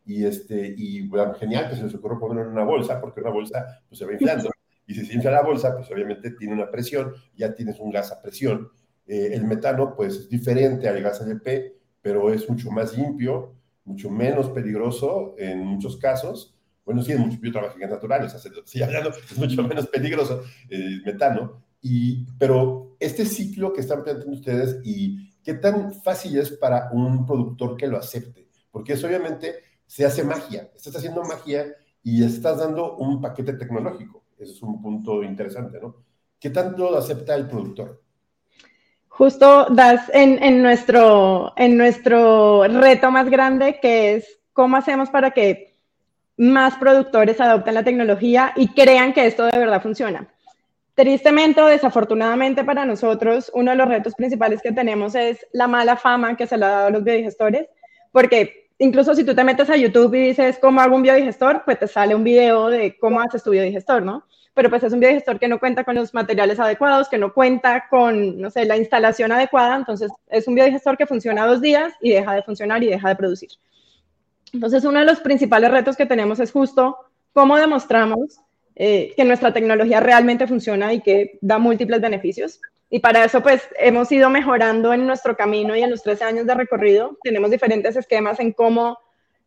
y, 0.04 0.24
este, 0.24 0.74
y 0.76 1.06
bueno, 1.06 1.34
genial 1.34 1.70
que 1.70 1.76
se 1.76 1.84
les 1.84 1.94
ocurrió 1.94 2.18
ponerlo 2.18 2.42
en 2.42 2.52
una 2.52 2.64
bolsa, 2.64 3.00
porque 3.00 3.20
una 3.20 3.30
bolsa 3.30 3.82
pues, 3.88 3.98
se 3.98 4.04
va 4.04 4.12
inflando. 4.12 4.50
Y 4.86 4.94
si 4.94 5.04
se 5.04 5.14
infla 5.14 5.32
la 5.32 5.42
bolsa, 5.42 5.74
pues 5.76 5.90
obviamente 5.90 6.30
tiene 6.32 6.54
una 6.54 6.70
presión, 6.70 7.12
ya 7.36 7.54
tienes 7.54 7.80
un 7.80 7.90
gas 7.90 8.12
a 8.12 8.20
presión. 8.20 8.68
Eh, 9.06 9.30
el 9.32 9.44
metano, 9.44 9.94
pues 9.96 10.14
es 10.14 10.28
diferente 10.28 10.88
al 10.88 11.00
gas 11.02 11.20
LP, 11.20 11.76
pero 12.00 12.32
es 12.32 12.48
mucho 12.48 12.70
más 12.70 12.96
limpio 12.96 13.52
mucho 13.86 14.10
menos 14.10 14.50
peligroso 14.50 15.34
en 15.38 15.64
muchos 15.64 15.96
casos. 15.96 16.54
Bueno, 16.84 17.02
sí, 17.02 17.14
mucho, 17.14 17.38
yo 17.42 17.52
trabajo 17.52 17.74
en 17.74 17.80
gas 17.80 17.90
naturales, 17.90 18.34
es 19.24 19.38
mucho 19.38 19.62
menos 19.62 19.86
peligroso 19.86 20.42
el 20.68 21.02
metano. 21.04 21.62
Y, 21.80 22.26
pero 22.38 22.96
este 22.98 23.24
ciclo 23.24 23.72
que 23.72 23.80
están 23.80 24.02
planteando 24.02 24.32
ustedes 24.32 24.80
y 24.84 25.30
qué 25.42 25.54
tan 25.54 25.92
fácil 25.94 26.36
es 26.38 26.50
para 26.52 26.90
un 26.92 27.24
productor 27.24 27.76
que 27.76 27.86
lo 27.86 27.96
acepte, 27.96 28.48
porque 28.70 28.94
eso 28.94 29.06
obviamente 29.06 29.54
se 29.86 30.04
hace 30.04 30.24
magia, 30.24 30.70
estás 30.74 30.96
haciendo 30.96 31.22
magia 31.22 31.66
y 32.02 32.24
estás 32.24 32.58
dando 32.58 32.96
un 32.96 33.20
paquete 33.20 33.52
tecnológico. 33.52 34.24
Ese 34.36 34.52
es 34.52 34.62
un 34.62 34.82
punto 34.82 35.22
interesante, 35.22 35.78
¿no? 35.80 36.04
¿Qué 36.38 36.50
tanto 36.50 36.90
lo 36.90 36.98
acepta 36.98 37.34
el 37.34 37.48
productor? 37.48 38.02
Justo 39.16 39.66
das 39.70 40.10
en, 40.12 40.62
nuestro, 40.62 41.54
en 41.56 41.78
nuestro 41.78 42.64
reto 42.64 43.10
más 43.10 43.30
grande, 43.30 43.78
que 43.80 44.14
es 44.14 44.40
cómo 44.52 44.76
hacemos 44.76 45.08
para 45.08 45.30
que 45.30 45.74
más 46.36 46.76
productores 46.76 47.40
adopten 47.40 47.74
la 47.74 47.82
tecnología 47.82 48.52
y 48.56 48.68
crean 48.68 49.14
que 49.14 49.26
esto 49.26 49.46
de 49.46 49.58
verdad 49.58 49.80
funciona. 49.80 50.28
Tristemente 50.94 51.62
o 51.62 51.66
desafortunadamente 51.66 52.62
para 52.62 52.84
nosotros, 52.84 53.50
uno 53.54 53.70
de 53.70 53.78
los 53.78 53.88
retos 53.88 54.14
principales 54.14 54.60
que 54.60 54.72
tenemos 54.72 55.14
es 55.14 55.46
la 55.52 55.66
mala 55.66 55.96
fama 55.96 56.36
que 56.36 56.46
se 56.46 56.58
le 56.58 56.66
ha 56.66 56.68
dado 56.68 56.86
a 56.88 56.90
los 56.90 57.02
biodigestores, 57.02 57.68
porque 58.12 58.68
incluso 58.78 59.14
si 59.14 59.24
tú 59.24 59.34
te 59.34 59.44
metes 59.44 59.70
a 59.70 59.76
YouTube 59.76 60.14
y 60.14 60.28
dices 60.28 60.58
cómo 60.60 60.82
hago 60.82 60.94
un 60.94 61.02
biodigestor, 61.02 61.62
pues 61.64 61.78
te 61.78 61.88
sale 61.88 62.14
un 62.14 62.24
video 62.24 62.68
de 62.68 62.98
cómo 62.98 63.20
haces 63.22 63.42
tu 63.42 63.50
biodigestor, 63.50 64.02
¿no? 64.02 64.26
Pero 64.56 64.70
pues 64.70 64.82
es 64.82 64.92
un 64.94 65.00
biodigestor 65.00 65.38
que 65.38 65.48
no 65.48 65.60
cuenta 65.60 65.84
con 65.84 65.96
los 65.96 66.14
materiales 66.14 66.58
adecuados, 66.58 67.10
que 67.10 67.18
no 67.18 67.34
cuenta 67.34 67.88
con, 67.90 68.40
no 68.40 68.50
sé, 68.50 68.64
la 68.64 68.78
instalación 68.78 69.30
adecuada, 69.30 69.76
entonces 69.76 70.10
es 70.30 70.48
un 70.48 70.54
biodigestor 70.54 70.96
que 70.96 71.06
funciona 71.06 71.46
dos 71.46 71.60
días 71.60 71.92
y 72.00 72.12
deja 72.12 72.32
de 72.32 72.42
funcionar 72.42 72.82
y 72.82 72.86
deja 72.86 73.10
de 73.10 73.16
producir. 73.16 73.50
Entonces 74.54 74.82
uno 74.86 74.98
de 74.98 75.04
los 75.04 75.20
principales 75.20 75.70
retos 75.70 75.94
que 75.94 76.06
tenemos 76.06 76.40
es 76.40 76.52
justo 76.52 76.96
cómo 77.34 77.58
demostramos 77.58 78.40
eh, 78.76 79.12
que 79.14 79.24
nuestra 79.26 79.52
tecnología 79.52 80.00
realmente 80.00 80.46
funciona 80.46 80.94
y 80.94 81.02
que 81.02 81.38
da 81.42 81.58
múltiples 81.58 82.00
beneficios. 82.00 82.58
Y 82.88 83.00
para 83.00 83.26
eso, 83.26 83.42
pues, 83.42 83.68
hemos 83.78 84.10
ido 84.10 84.30
mejorando 84.30 84.94
en 84.94 85.06
nuestro 85.06 85.36
camino 85.36 85.76
y 85.76 85.82
en 85.82 85.90
los 85.90 86.02
13 86.02 86.24
años 86.24 86.46
de 86.46 86.54
recorrido. 86.54 87.18
Tenemos 87.22 87.50
diferentes 87.50 87.94
esquemas 87.94 88.40
en 88.40 88.52
cómo 88.52 88.96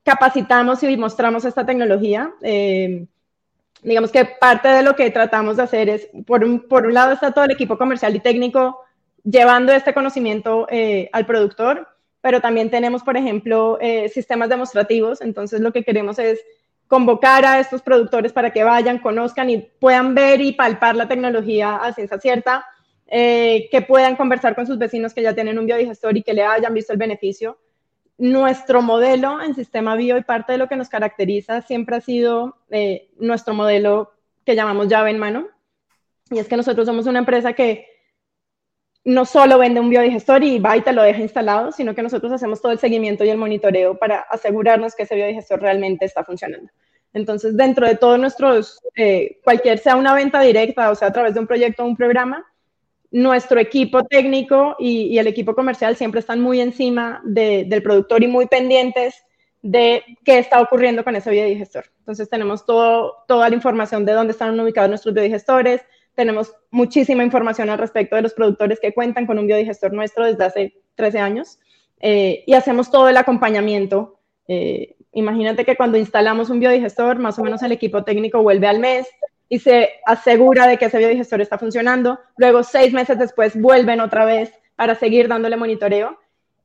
capacitamos 0.03 0.83
y 0.83 0.97
mostramos 0.97 1.45
esta 1.45 1.65
tecnología. 1.65 2.31
Eh, 2.43 3.07
digamos 3.81 4.11
que 4.11 4.25
parte 4.25 4.67
de 4.67 4.83
lo 4.83 4.95
que 4.95 5.09
tratamos 5.11 5.57
de 5.57 5.63
hacer 5.63 5.89
es, 5.89 6.09
por 6.25 6.43
un, 6.43 6.67
por 6.67 6.85
un 6.85 6.93
lado 6.93 7.13
está 7.13 7.31
todo 7.31 7.45
el 7.45 7.51
equipo 7.51 7.77
comercial 7.77 8.15
y 8.15 8.19
técnico 8.19 8.81
llevando 9.23 9.71
este 9.73 9.93
conocimiento 9.93 10.67
eh, 10.69 11.09
al 11.13 11.25
productor, 11.25 11.87
pero 12.21 12.41
también 12.41 12.69
tenemos, 12.69 13.03
por 13.03 13.17
ejemplo, 13.17 13.77
eh, 13.81 14.09
sistemas 14.09 14.49
demostrativos, 14.49 15.21
entonces 15.21 15.61
lo 15.61 15.71
que 15.71 15.83
queremos 15.83 16.19
es 16.19 16.39
convocar 16.87 17.45
a 17.45 17.59
estos 17.59 17.81
productores 17.81 18.33
para 18.33 18.51
que 18.51 18.63
vayan, 18.63 18.99
conozcan 18.99 19.49
y 19.49 19.57
puedan 19.57 20.15
ver 20.15 20.41
y 20.41 20.53
palpar 20.53 20.95
la 20.95 21.07
tecnología 21.07 21.75
a 21.77 21.93
ciencia 21.93 22.19
cierta, 22.19 22.65
eh, 23.07 23.69
que 23.71 23.81
puedan 23.81 24.15
conversar 24.15 24.55
con 24.55 24.67
sus 24.67 24.77
vecinos 24.77 25.13
que 25.13 25.21
ya 25.21 25.33
tienen 25.33 25.57
un 25.59 25.65
biodigestor 25.65 26.17
y 26.17 26.23
que 26.23 26.33
le 26.33 26.43
hayan 26.43 26.73
visto 26.73 26.93
el 26.93 26.99
beneficio 26.99 27.57
nuestro 28.19 28.81
modelo 28.81 29.41
en 29.41 29.55
sistema 29.55 29.95
bio 29.95 30.17
y 30.17 30.23
parte 30.23 30.51
de 30.51 30.57
lo 30.57 30.67
que 30.67 30.75
nos 30.75 30.89
caracteriza 30.89 31.61
siempre 31.61 31.95
ha 31.95 32.01
sido 32.01 32.57
eh, 32.69 33.09
nuestro 33.17 33.53
modelo 33.53 34.11
que 34.45 34.55
llamamos 34.55 34.89
llave 34.89 35.09
en 35.09 35.19
mano. 35.19 35.47
Y 36.29 36.37
es 36.37 36.47
que 36.47 36.57
nosotros 36.57 36.85
somos 36.85 37.07
una 37.07 37.19
empresa 37.19 37.53
que 37.53 37.87
no 39.05 39.25
solo 39.25 39.57
vende 39.57 39.79
un 39.79 39.89
biodigestor 39.89 40.43
y 40.43 40.59
va 40.59 40.75
y 40.75 40.81
te 40.81 40.91
lo 40.91 41.01
deja 41.01 41.21
instalado, 41.21 41.71
sino 41.71 41.95
que 41.95 42.03
nosotros 42.03 42.31
hacemos 42.33 42.61
todo 42.61 42.73
el 42.73 42.79
seguimiento 42.79 43.23
y 43.23 43.29
el 43.29 43.37
monitoreo 43.37 43.97
para 43.97 44.19
asegurarnos 44.19 44.95
que 44.95 45.03
ese 45.03 45.15
biodigestor 45.15 45.61
realmente 45.61 46.05
está 46.05 46.23
funcionando. 46.25 46.69
Entonces, 47.13 47.55
dentro 47.55 47.87
de 47.87 47.95
todos 47.95 48.19
nuestros, 48.19 48.81
eh, 48.95 49.39
cualquier 49.43 49.79
sea 49.79 49.95
una 49.95 50.13
venta 50.13 50.41
directa 50.41 50.91
o 50.91 50.95
sea 50.95 51.07
a 51.07 51.13
través 51.13 51.33
de 51.33 51.39
un 51.39 51.47
proyecto 51.47 51.83
o 51.83 51.87
un 51.87 51.95
programa, 51.95 52.45
nuestro 53.11 53.59
equipo 53.59 54.03
técnico 54.03 54.75
y, 54.77 55.17
el 55.17 55.27
equipo 55.27 55.55
comercial 55.55 55.95
siempre 55.95 56.19
están 56.19 56.41
muy 56.41 56.61
encima 56.61 57.21
del 57.23 57.81
productor 57.81 58.23
y 58.23 58.27
muy 58.27 58.45
pendientes 58.47 59.23
de 59.61 60.03
qué 60.23 60.39
está 60.39 60.61
ocurriendo 60.61 61.03
con 61.03 61.15
ese 61.15 61.31
biodigestor. 61.31 61.85
Entonces 61.99 62.29
tenemos 62.29 62.65
toda 62.65 63.49
la 63.49 63.55
información 63.55 64.05
de 64.05 64.13
dónde 64.13 64.31
están 64.31 64.59
ubicados 64.59 64.89
nuestros 64.89 65.13
biodigestores, 65.13 65.81
tenemos 66.15 66.53
muchísima 66.69 67.23
información 67.23 67.69
al 67.69 67.77
respecto 67.77 68.15
de 68.15 68.21
los 68.21 68.33
productores 68.33 68.79
que 68.79 68.93
cuentan 68.93 69.25
con 69.25 69.39
un 69.39 69.47
biodigestor 69.47 69.93
nuestro 69.93 70.25
desde 70.25 70.43
hace 70.43 70.73
13 70.95 71.19
años 71.19 71.59
eh, 72.01 72.43
y 72.45 72.53
hacemos 72.53 72.91
todo 72.91 73.09
el 73.09 73.17
acompañamiento. 73.17 74.19
Eh, 74.47 74.95
imagínate 75.13 75.65
que 75.65 75.75
cuando 75.75 75.97
instalamos 75.97 76.49
un 76.49 76.59
biodigestor, 76.59 77.19
más 77.19 77.39
o 77.39 77.43
menos 77.43 77.63
el 77.63 77.71
equipo 77.71 78.03
técnico 78.03 78.43
vuelve 78.43 78.67
al 78.67 78.79
mes 78.79 79.07
y 79.49 79.59
se 79.59 79.89
asegura 80.05 80.67
de 80.67 80.77
que 80.77 80.85
ese 80.85 80.99
biodigestor 80.99 81.41
está 81.41 81.57
funcionando. 81.57 82.19
Luego, 82.37 82.63
seis 82.63 82.93
meses 82.93 83.17
después, 83.17 83.59
vuelven 83.59 83.99
otra 83.99 84.23
vez 84.23 84.53
para 84.75 84.93
seguir 84.93 85.27
dándole 85.27 85.57
monitoreo. 85.57 86.19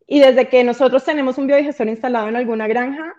Y 0.07 0.21
desde 0.21 0.49
que 0.49 0.63
nosotros 0.63 1.03
tenemos 1.03 1.39
un 1.39 1.47
biodigestor 1.47 1.89
instalado 1.89 2.29
en 2.29 2.37
alguna 2.37 2.69
granja, 2.69 3.15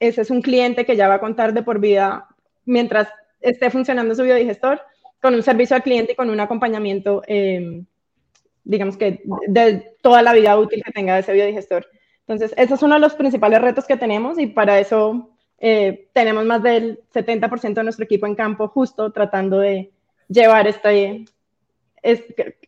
ese 0.00 0.22
es 0.22 0.30
un 0.30 0.40
cliente 0.40 0.86
que 0.86 0.96
ya 0.96 1.06
va 1.06 1.14
a 1.14 1.20
contar 1.20 1.52
de 1.52 1.62
por 1.62 1.78
vida 1.78 2.26
mientras 2.64 3.08
esté 3.42 3.70
funcionando 3.70 4.14
su 4.14 4.22
biodigestor, 4.22 4.80
con 5.20 5.34
un 5.34 5.42
servicio 5.42 5.76
al 5.76 5.82
cliente 5.82 6.12
y 6.12 6.16
con 6.16 6.30
un 6.30 6.40
acompañamiento, 6.40 7.22
em, 7.26 7.84
digamos 8.64 8.96
que 8.96 9.22
de 9.48 9.96
toda 10.02 10.22
la 10.22 10.32
vida 10.32 10.56
útil 10.58 10.82
que 10.82 10.92
tenga 10.92 11.18
ese 11.18 11.34
biodigestor. 11.34 11.86
Entonces, 12.26 12.54
ese 12.56 12.74
es 12.74 12.82
uno 12.82 12.94
de 12.94 13.00
los 13.00 13.14
principales 13.14 13.60
retos 13.60 13.86
que 13.86 13.96
tenemos 13.96 14.38
y 14.38 14.46
para 14.46 14.78
eso 14.78 15.30
eh, 15.60 16.08
tenemos 16.14 16.44
más 16.46 16.62
del 16.62 17.00
70% 17.14 17.74
de 17.74 17.84
nuestro 17.84 18.04
equipo 18.04 18.26
en 18.26 18.34
campo 18.34 18.68
justo 18.68 19.12
tratando 19.12 19.58
de 19.58 19.92
llevar 20.28 20.66
este, 20.66 21.26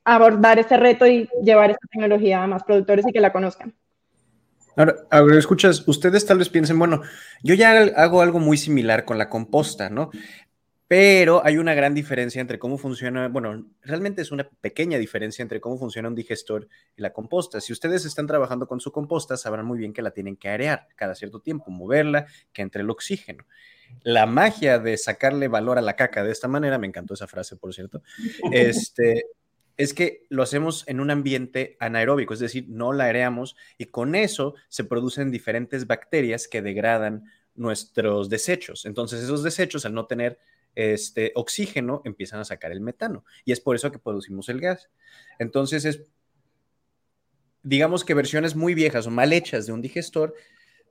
abordar 0.05 0.59
este 0.59 0.77
reto 0.77 1.07
y 1.07 1.29
llevar 1.43 1.71
esta 1.71 1.87
tecnología 1.91 2.43
a 2.43 2.47
más 2.47 2.63
productores 2.65 3.07
y 3.09 3.13
que 3.13 3.21
la 3.21 3.33
conozcan. 3.33 3.75
Ahora, 4.77 4.97
ahora, 5.11 5.39
escuchas, 5.39 5.87
ustedes 5.87 6.25
tal 6.25 6.39
vez 6.39 6.49
piensen, 6.49 6.79
bueno, 6.79 7.03
yo 7.43 7.55
ya 7.55 7.73
hago 7.97 8.23
algo 8.23 8.39
muy 8.39 8.57
similar 8.57 9.05
con 9.05 9.19
la 9.19 9.29
composta, 9.29 9.91
¿no? 9.91 10.11
Pero 10.93 11.43
hay 11.43 11.57
una 11.57 11.73
gran 11.73 11.95
diferencia 11.95 12.39
entre 12.43 12.59
cómo 12.59 12.77
funciona, 12.77 13.29
bueno, 13.29 13.65
realmente 13.81 14.21
es 14.21 14.31
una 14.31 14.47
pequeña 14.47 14.99
diferencia 14.99 15.43
entre 15.43 15.59
cómo 15.59 15.79
funciona 15.79 16.07
un 16.07 16.15
digestor 16.15 16.69
y 16.95 17.01
la 17.01 17.15
composta. 17.15 17.63
Si 17.63 17.73
ustedes 17.73 18.05
están 18.05 18.27
trabajando 18.27 18.67
con 18.67 18.79
su 18.79 18.93
composta, 18.93 19.39
sabrán 19.39 19.65
muy 19.65 19.79
bien 19.79 19.95
que 19.95 20.03
la 20.03 20.11
tienen 20.11 20.37
que 20.37 20.51
arear 20.51 20.89
cada 20.95 21.15
cierto 21.15 21.41
tiempo, 21.41 21.71
moverla, 21.71 22.27
que 22.53 22.61
entre 22.61 22.83
el 22.83 22.91
oxígeno. 22.91 23.47
La 24.03 24.27
magia 24.27 24.79
de 24.79 24.99
sacarle 24.99 25.49
valor 25.49 25.79
a 25.79 25.81
la 25.81 25.97
caca 25.97 26.23
de 26.23 26.31
esta 26.31 26.47
manera, 26.47 26.77
me 26.77 26.89
encantó 26.89 27.15
esa 27.15 27.27
frase, 27.27 27.57
por 27.57 27.73
cierto, 27.73 28.03
este, 28.53 29.25
es 29.79 29.95
que 29.95 30.27
lo 30.29 30.43
hacemos 30.43 30.87
en 30.89 31.01
un 31.01 31.11
ambiente 31.11 31.79
anaeróbico, 31.81 32.35
es 32.35 32.41
decir, 32.41 32.67
no 32.69 32.93
la 32.93 33.07
areamos 33.07 33.57
y 33.79 33.87
con 33.87 34.15
eso 34.15 34.57
se 34.69 34.85
producen 34.85 35.31
diferentes 35.31 35.87
bacterias 35.87 36.49
que 36.49 36.61
degradan 36.61 37.25
nuestros 37.55 38.29
desechos. 38.29 38.85
Entonces, 38.85 39.23
esos 39.23 39.43
desechos, 39.43 39.87
al 39.87 39.95
no 39.95 40.05
tener 40.05 40.39
este 40.75 41.33
oxígeno, 41.35 42.03
empiezan 42.05 42.41
a 42.41 42.45
sacar 42.45 42.73
el 42.73 42.81
metano. 42.81 43.25
Y 43.45 43.53
es 43.53 43.61
por 43.61 43.77
eso 43.77 43.93
que 43.93 43.99
producimos 43.99 44.49
el 44.49 44.61
gas. 44.61 44.91
Entonces 45.39 45.85
es, 45.85 46.05
digamos 47.63 48.05
que 48.05 48.15
versiones 48.15 48.57
muy 48.57 48.75
viejas 48.75 49.07
o 49.07 49.11
mal 49.11 49.33
hechas 49.33 49.67
de 49.67 49.73
un 49.73 49.83
digestor 49.83 50.35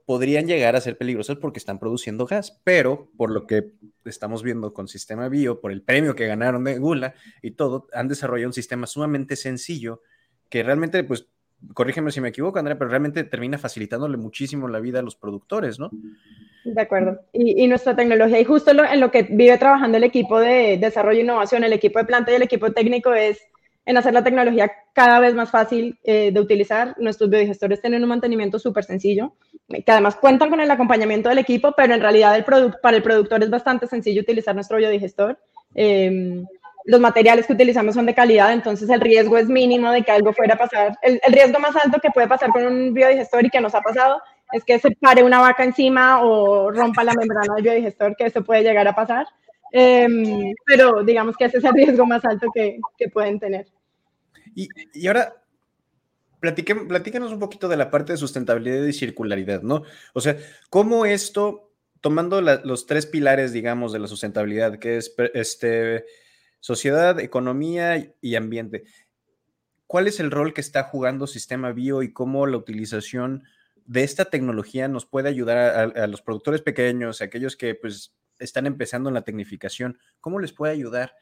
podrían 0.06 0.46
llegar 0.46 0.74
a 0.76 0.80
ser 0.80 0.98
peligrosas 0.98 1.36
porque 1.36 1.58
están 1.58 1.78
produciendo 1.78 2.26
gas, 2.26 2.60
pero 2.64 3.10
por 3.16 3.30
lo 3.30 3.46
que 3.46 3.72
estamos 4.04 4.42
viendo 4.42 4.72
con 4.72 4.88
Sistema 4.88 5.28
Bio, 5.28 5.60
por 5.60 5.70
el 5.72 5.82
premio 5.82 6.14
que 6.14 6.26
ganaron 6.26 6.64
de 6.64 6.78
Gula 6.78 7.14
y 7.40 7.52
todo, 7.52 7.88
han 7.92 8.08
desarrollado 8.08 8.48
un 8.48 8.52
sistema 8.52 8.86
sumamente 8.86 9.36
sencillo 9.36 10.02
que 10.48 10.62
realmente, 10.62 11.04
pues, 11.04 11.28
corrígeme 11.72 12.10
si 12.10 12.20
me 12.20 12.28
equivoco, 12.28 12.58
Andrea, 12.58 12.76
pero 12.76 12.90
realmente 12.90 13.24
termina 13.24 13.58
facilitándole 13.58 14.16
muchísimo 14.16 14.68
la 14.68 14.80
vida 14.80 14.98
a 14.98 15.02
los 15.02 15.16
productores, 15.16 15.78
¿no? 15.78 15.90
De 16.64 16.80
acuerdo. 16.80 17.20
Y, 17.32 17.66
nuestra 17.66 17.96
tecnología, 17.96 18.38
y 18.40 18.44
justo 18.44 18.70
en 18.70 19.00
lo 19.00 19.10
que 19.10 19.22
vive 19.24 19.58
trabajando 19.58 19.98
el 19.98 20.04
equipo 20.04 20.38
de 20.38 20.78
desarrollo 20.78 21.18
e 21.18 21.22
innovación, 21.22 21.64
el 21.64 21.72
equipo 21.72 21.98
de 21.98 22.04
planta 22.04 22.30
y 22.30 22.36
el 22.36 22.42
equipo 22.42 22.72
técnico 22.72 23.12
es 23.12 23.40
en 23.84 23.96
hacer 23.96 24.14
la 24.14 24.22
tecnología 24.22 24.70
cada 24.92 25.18
vez 25.18 25.34
más 25.34 25.50
fácil 25.50 25.98
eh, 26.04 26.30
de 26.32 26.40
utilizar. 26.40 26.94
Nuestros 26.98 27.28
biodigestores 27.30 27.80
tienen 27.80 28.02
un 28.02 28.08
mantenimiento 28.08 28.58
súper 28.58 28.84
sencillo, 28.84 29.32
que 29.68 29.90
además 29.90 30.16
cuentan 30.16 30.50
con 30.50 30.60
el 30.60 30.70
acompañamiento 30.70 31.28
del 31.28 31.38
equipo, 31.38 31.72
pero 31.76 31.94
en 31.94 32.00
realidad 32.00 32.36
el 32.36 32.44
para 32.80 32.96
el 32.96 33.02
productor 33.02 33.42
es 33.42 33.50
bastante 33.50 33.88
sencillo 33.88 34.22
utilizar 34.22 34.54
nuestro 34.54 34.76
biodigestor. 34.76 35.38
Em, 35.74 36.44
los 36.84 37.00
materiales 37.00 37.46
que 37.46 37.54
utilizamos 37.54 37.94
son 37.94 38.06
de 38.06 38.14
calidad, 38.14 38.52
entonces 38.52 38.88
el 38.90 39.00
riesgo 39.00 39.36
es 39.38 39.48
mínimo 39.48 39.90
de 39.90 40.02
que 40.02 40.12
algo 40.12 40.32
fuera 40.32 40.54
a 40.54 40.58
pasar. 40.58 40.96
El, 41.02 41.20
el 41.26 41.32
riesgo 41.32 41.58
más 41.58 41.74
alto 41.76 41.98
que 42.00 42.10
puede 42.10 42.28
pasar 42.28 42.50
con 42.50 42.64
un 42.64 42.94
biodigestor 42.94 43.44
y 43.44 43.50
que 43.50 43.60
nos 43.60 43.74
ha 43.74 43.80
pasado 43.80 44.20
es 44.52 44.64
que 44.64 44.78
se 44.78 44.90
pare 44.92 45.22
una 45.22 45.40
vaca 45.40 45.64
encima 45.64 46.22
o 46.22 46.70
rompa 46.70 47.04
la 47.04 47.14
membrana 47.14 47.54
del 47.54 47.64
biodigestor, 47.64 48.14
que 48.16 48.26
eso 48.26 48.44
puede 48.44 48.62
llegar 48.62 48.86
a 48.86 48.94
pasar. 48.94 49.26
Em, 49.72 50.54
pero 50.66 51.02
digamos 51.02 51.36
que 51.36 51.46
ese 51.46 51.58
es 51.58 51.64
el 51.64 51.72
riesgo 51.72 52.04
más 52.04 52.24
alto 52.24 52.48
que, 52.54 52.78
que 52.98 53.08
pueden 53.08 53.40
tener. 53.40 53.66
Y, 54.54 54.68
y 54.92 55.06
ahora, 55.06 55.42
platíquenos 56.40 57.32
un 57.32 57.38
poquito 57.38 57.68
de 57.68 57.76
la 57.76 57.90
parte 57.90 58.12
de 58.12 58.18
sustentabilidad 58.18 58.84
y 58.84 58.92
circularidad, 58.92 59.62
¿no? 59.62 59.84
O 60.12 60.20
sea, 60.20 60.36
¿cómo 60.68 61.06
esto, 61.06 61.72
tomando 62.00 62.40
los 62.40 62.86
tres 62.86 63.06
pilares, 63.06 63.52
digamos, 63.52 63.92
de 63.92 64.00
la 64.00 64.08
sustentabilidad, 64.08 64.78
que 64.78 64.96
es 64.96 65.14
este, 65.34 66.04
sociedad, 66.58 67.20
economía 67.20 68.12
y 68.20 68.34
ambiente, 68.34 68.84
¿cuál 69.86 70.08
es 70.08 70.18
el 70.18 70.32
rol 70.32 70.52
que 70.52 70.60
está 70.60 70.82
jugando 70.82 71.28
Sistema 71.28 71.70
Bio 71.72 72.02
y 72.02 72.12
cómo 72.12 72.46
la 72.46 72.56
utilización 72.56 73.44
de 73.86 74.04
esta 74.04 74.26
tecnología 74.26 74.88
nos 74.88 75.06
puede 75.06 75.28
ayudar 75.28 75.92
a, 75.96 76.06
los 76.06 76.22
productores 76.22 76.62
pequeños, 76.62 77.20
a 77.20 77.24
aquellos 77.24 77.56
que 77.56 77.74
pues 77.74 78.14
están 78.38 78.66
empezando 78.66 79.08
en 79.08 79.14
la 79.14 79.22
tecnificación, 79.22 79.98
¿cómo 80.20 80.38
les 80.38 80.52
puede 80.52 80.72
ayudar 80.72 81.14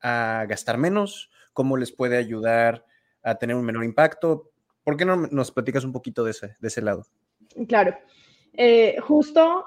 a 0.00 0.44
gastar 0.48 0.78
menos? 0.78 1.30
¿Cómo 1.52 1.76
les 1.76 1.92
puede 1.92 2.16
ayudar 2.16 2.84
a 3.22 3.36
tener 3.36 3.56
un 3.56 3.64
menor 3.64 3.84
impacto? 3.84 4.50
¿Por 4.82 4.96
qué 4.96 5.04
no 5.04 5.16
nos 5.16 5.50
platicas 5.50 5.84
un 5.84 5.92
poquito 5.92 6.24
de 6.24 6.32
ese, 6.32 6.54
de 6.60 6.68
ese 6.68 6.82
lado? 6.82 7.06
Claro. 7.68 7.96
Eh, 8.52 8.96
justo 9.00 9.64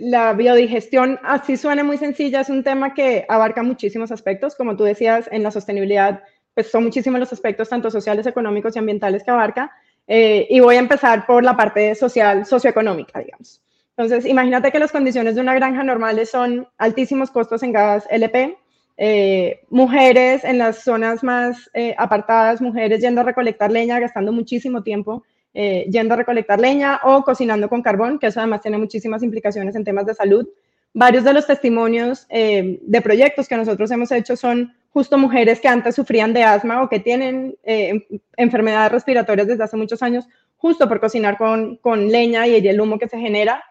la 0.00 0.32
biodigestión, 0.34 1.18
así 1.22 1.56
suena 1.56 1.84
muy 1.84 1.96
sencilla, 1.96 2.40
es 2.40 2.50
un 2.50 2.62
tema 2.62 2.94
que 2.94 3.24
abarca 3.28 3.62
muchísimos 3.62 4.12
aspectos. 4.12 4.54
Como 4.54 4.76
tú 4.76 4.84
decías, 4.84 5.28
en 5.32 5.42
la 5.42 5.50
sostenibilidad, 5.50 6.22
pues 6.54 6.70
son 6.70 6.84
muchísimos 6.84 7.20
los 7.20 7.32
aspectos, 7.32 7.68
tanto 7.68 7.90
sociales, 7.90 8.26
económicos 8.26 8.76
y 8.76 8.78
ambientales 8.78 9.22
que 9.24 9.30
abarca. 9.30 9.72
Eh, 10.12 10.48
y 10.50 10.58
voy 10.58 10.74
a 10.74 10.80
empezar 10.80 11.24
por 11.24 11.44
la 11.44 11.56
parte 11.56 11.94
social, 11.94 12.44
socioeconómica, 12.44 13.20
digamos. 13.20 13.62
Entonces, 13.96 14.26
imagínate 14.26 14.72
que 14.72 14.80
las 14.80 14.90
condiciones 14.90 15.36
de 15.36 15.40
una 15.40 15.54
granja 15.54 15.84
normales 15.84 16.30
son 16.30 16.66
altísimos 16.78 17.30
costos 17.30 17.62
en 17.62 17.70
gas 17.70 18.08
LP, 18.10 18.58
eh, 18.96 19.60
mujeres 19.70 20.42
en 20.42 20.58
las 20.58 20.82
zonas 20.82 21.22
más 21.22 21.70
eh, 21.74 21.94
apartadas, 21.96 22.60
mujeres 22.60 23.00
yendo 23.00 23.20
a 23.20 23.24
recolectar 23.24 23.70
leña, 23.70 24.00
gastando 24.00 24.32
muchísimo 24.32 24.82
tiempo 24.82 25.22
yendo 25.52 26.14
a 26.14 26.16
recolectar 26.16 26.60
leña 26.60 27.00
o 27.02 27.24
cocinando 27.24 27.68
con 27.68 27.82
carbón, 27.82 28.20
que 28.20 28.28
eso 28.28 28.38
además 28.38 28.60
tiene 28.60 28.78
muchísimas 28.78 29.20
implicaciones 29.24 29.74
en 29.74 29.82
temas 29.82 30.06
de 30.06 30.14
salud. 30.14 30.48
Varios 30.92 31.24
de 31.24 31.32
los 31.32 31.46
testimonios 31.46 32.26
de 32.28 33.00
proyectos 33.02 33.46
que 33.46 33.56
nosotros 33.56 33.90
hemos 33.92 34.10
hecho 34.10 34.36
son 34.36 34.72
justo 34.90 35.18
mujeres 35.18 35.60
que 35.60 35.68
antes 35.68 35.94
sufrían 35.94 36.32
de 36.32 36.42
asma 36.42 36.82
o 36.82 36.88
que 36.88 37.00
tienen 37.00 37.56
eh, 37.62 38.06
enfermedades 38.36 38.92
respiratorias 38.92 39.46
desde 39.46 39.64
hace 39.64 39.76
muchos 39.76 40.02
años, 40.02 40.26
justo 40.56 40.88
por 40.88 41.00
cocinar 41.00 41.38
con, 41.38 41.76
con 41.76 42.08
leña 42.08 42.46
y 42.46 42.56
el 42.66 42.80
humo 42.80 42.98
que 42.98 43.08
se 43.08 43.18
genera. 43.18 43.62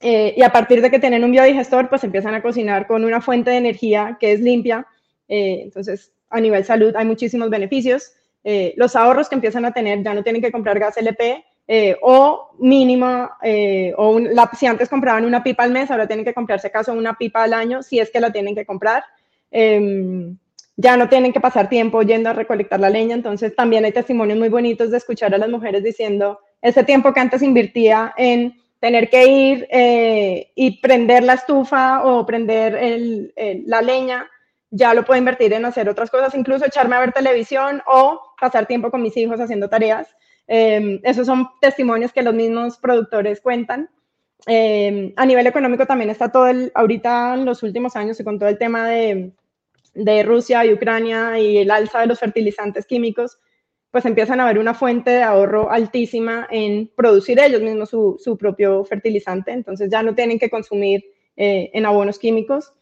Eh, 0.00 0.34
y 0.36 0.42
a 0.42 0.50
partir 0.50 0.80
de 0.80 0.90
que 0.90 1.00
tienen 1.00 1.24
un 1.24 1.32
biodigestor, 1.32 1.88
pues 1.88 2.04
empiezan 2.04 2.34
a 2.34 2.42
cocinar 2.42 2.86
con 2.86 3.04
una 3.04 3.20
fuente 3.20 3.50
de 3.50 3.56
energía 3.56 4.16
que 4.20 4.32
es 4.32 4.40
limpia. 4.40 4.86
Eh, 5.26 5.60
entonces, 5.64 6.12
a 6.30 6.40
nivel 6.40 6.64
salud 6.64 6.94
hay 6.96 7.04
muchísimos 7.04 7.50
beneficios. 7.50 8.12
los 8.76 8.96
ahorros 8.96 9.28
que 9.28 9.34
empiezan 9.34 9.64
a 9.66 9.72
tener, 9.72 10.02
ya 10.02 10.14
no 10.14 10.22
tienen 10.22 10.40
que 10.40 10.52
comprar 10.52 10.78
gas 10.78 10.96
LP, 10.96 11.44
o 12.02 12.50
mínimo, 12.58 13.30
o 13.96 14.20
si 14.58 14.66
antes 14.66 14.88
compraban 14.88 15.24
una 15.24 15.42
pipa 15.42 15.64
al 15.64 15.70
mes, 15.70 15.90
ahora 15.90 16.06
tienen 16.06 16.24
que 16.24 16.34
comprarse 16.34 16.68
acaso 16.68 16.92
una 16.92 17.18
pipa 17.18 17.42
al 17.42 17.52
año, 17.52 17.82
si 17.82 17.98
es 17.98 18.10
que 18.10 18.20
la 18.20 18.32
tienen 18.32 18.54
que 18.54 18.64
comprar. 18.64 19.04
Em, 19.50 20.36
ya 20.76 20.96
no 20.96 21.08
tienen 21.08 21.32
que 21.32 21.40
pasar 21.40 21.68
tiempo 21.68 22.02
yendo 22.02 22.30
a 22.30 22.34
recolectar 22.34 22.78
la 22.78 22.88
leña, 22.88 23.14
entonces 23.14 23.54
también 23.56 23.84
hay 23.84 23.92
testimonios 23.92 24.38
muy 24.38 24.48
bonitos 24.48 24.90
de 24.90 24.98
escuchar 24.98 25.34
a 25.34 25.38
las 25.38 25.48
mujeres 25.48 25.82
diciendo, 25.82 26.38
ese 26.62 26.84
tiempo 26.84 27.12
que 27.12 27.20
antes 27.20 27.42
invertía 27.42 28.14
en 28.16 28.56
tener 28.78 29.10
que 29.10 29.26
ir 29.26 29.66
eh, 29.70 30.52
y 30.54 30.80
prender 30.80 31.24
la 31.24 31.34
estufa 31.34 32.04
o 32.04 32.24
prender 32.24 33.32
la 33.66 33.82
leña, 33.82 34.30
ya 34.70 34.94
lo 34.94 35.04
puedo 35.04 35.18
invertir 35.18 35.52
en 35.52 35.64
hacer 35.64 35.88
otras 35.88 36.10
cosas, 36.10 36.34
incluso 36.34 36.66
echarme 36.66 36.94
a 36.94 37.00
ver 37.00 37.12
televisión 37.12 37.82
o 37.86 38.20
pasar 38.40 38.66
tiempo 38.66 38.90
con 38.90 39.02
mis 39.02 39.16
hijos 39.16 39.40
haciendo 39.40 39.68
tareas. 39.68 40.06
Em, 40.48 40.98
esos 41.04 41.26
son 41.26 41.48
testimonios 41.60 42.12
que 42.12 42.22
los 42.22 42.34
mismos 42.34 42.78
productores 42.78 43.40
cuentan. 43.40 43.90
Em, 44.46 45.12
a 45.16 45.26
nivel 45.26 45.46
económico 45.46 45.86
también 45.86 46.10
está 46.10 46.32
todo 46.32 46.46
el, 46.48 46.72
ahorita 46.74 47.34
en 47.34 47.44
los 47.44 47.62
últimos 47.62 47.94
años 47.96 48.18
y 48.18 48.24
con 48.24 48.38
todo 48.38 48.48
el 48.48 48.58
tema 48.58 48.88
de, 48.88 49.32
de 49.94 50.22
Rusia 50.22 50.64
y 50.64 50.72
Ucrania 50.72 51.38
y 51.38 51.58
el 51.58 51.70
alza 51.70 52.00
de 52.00 52.06
los 52.06 52.18
fertilizantes 52.18 52.86
químicos, 52.86 53.38
pues 53.90 54.04
empiezan 54.04 54.40
a 54.40 54.44
haber 54.44 54.58
una 54.58 54.74
fuente 54.74 55.10
de 55.10 55.22
ahorro 55.22 55.70
altísima 55.70 56.46
en 56.50 56.90
producir 56.94 57.38
ellos 57.40 57.60
mismos 57.60 57.90
su, 57.90 58.16
su 58.18 58.36
propio 58.36 58.84
fertilizante, 58.84 59.52
entonces 59.52 59.90
ya 59.90 60.02
no 60.02 60.14
tienen 60.14 60.38
que 60.38 60.50
consumir 60.50 61.04
eh, 61.36 61.70
en 61.72 61.86
abonos 61.86 62.18
químicos. 62.18 62.72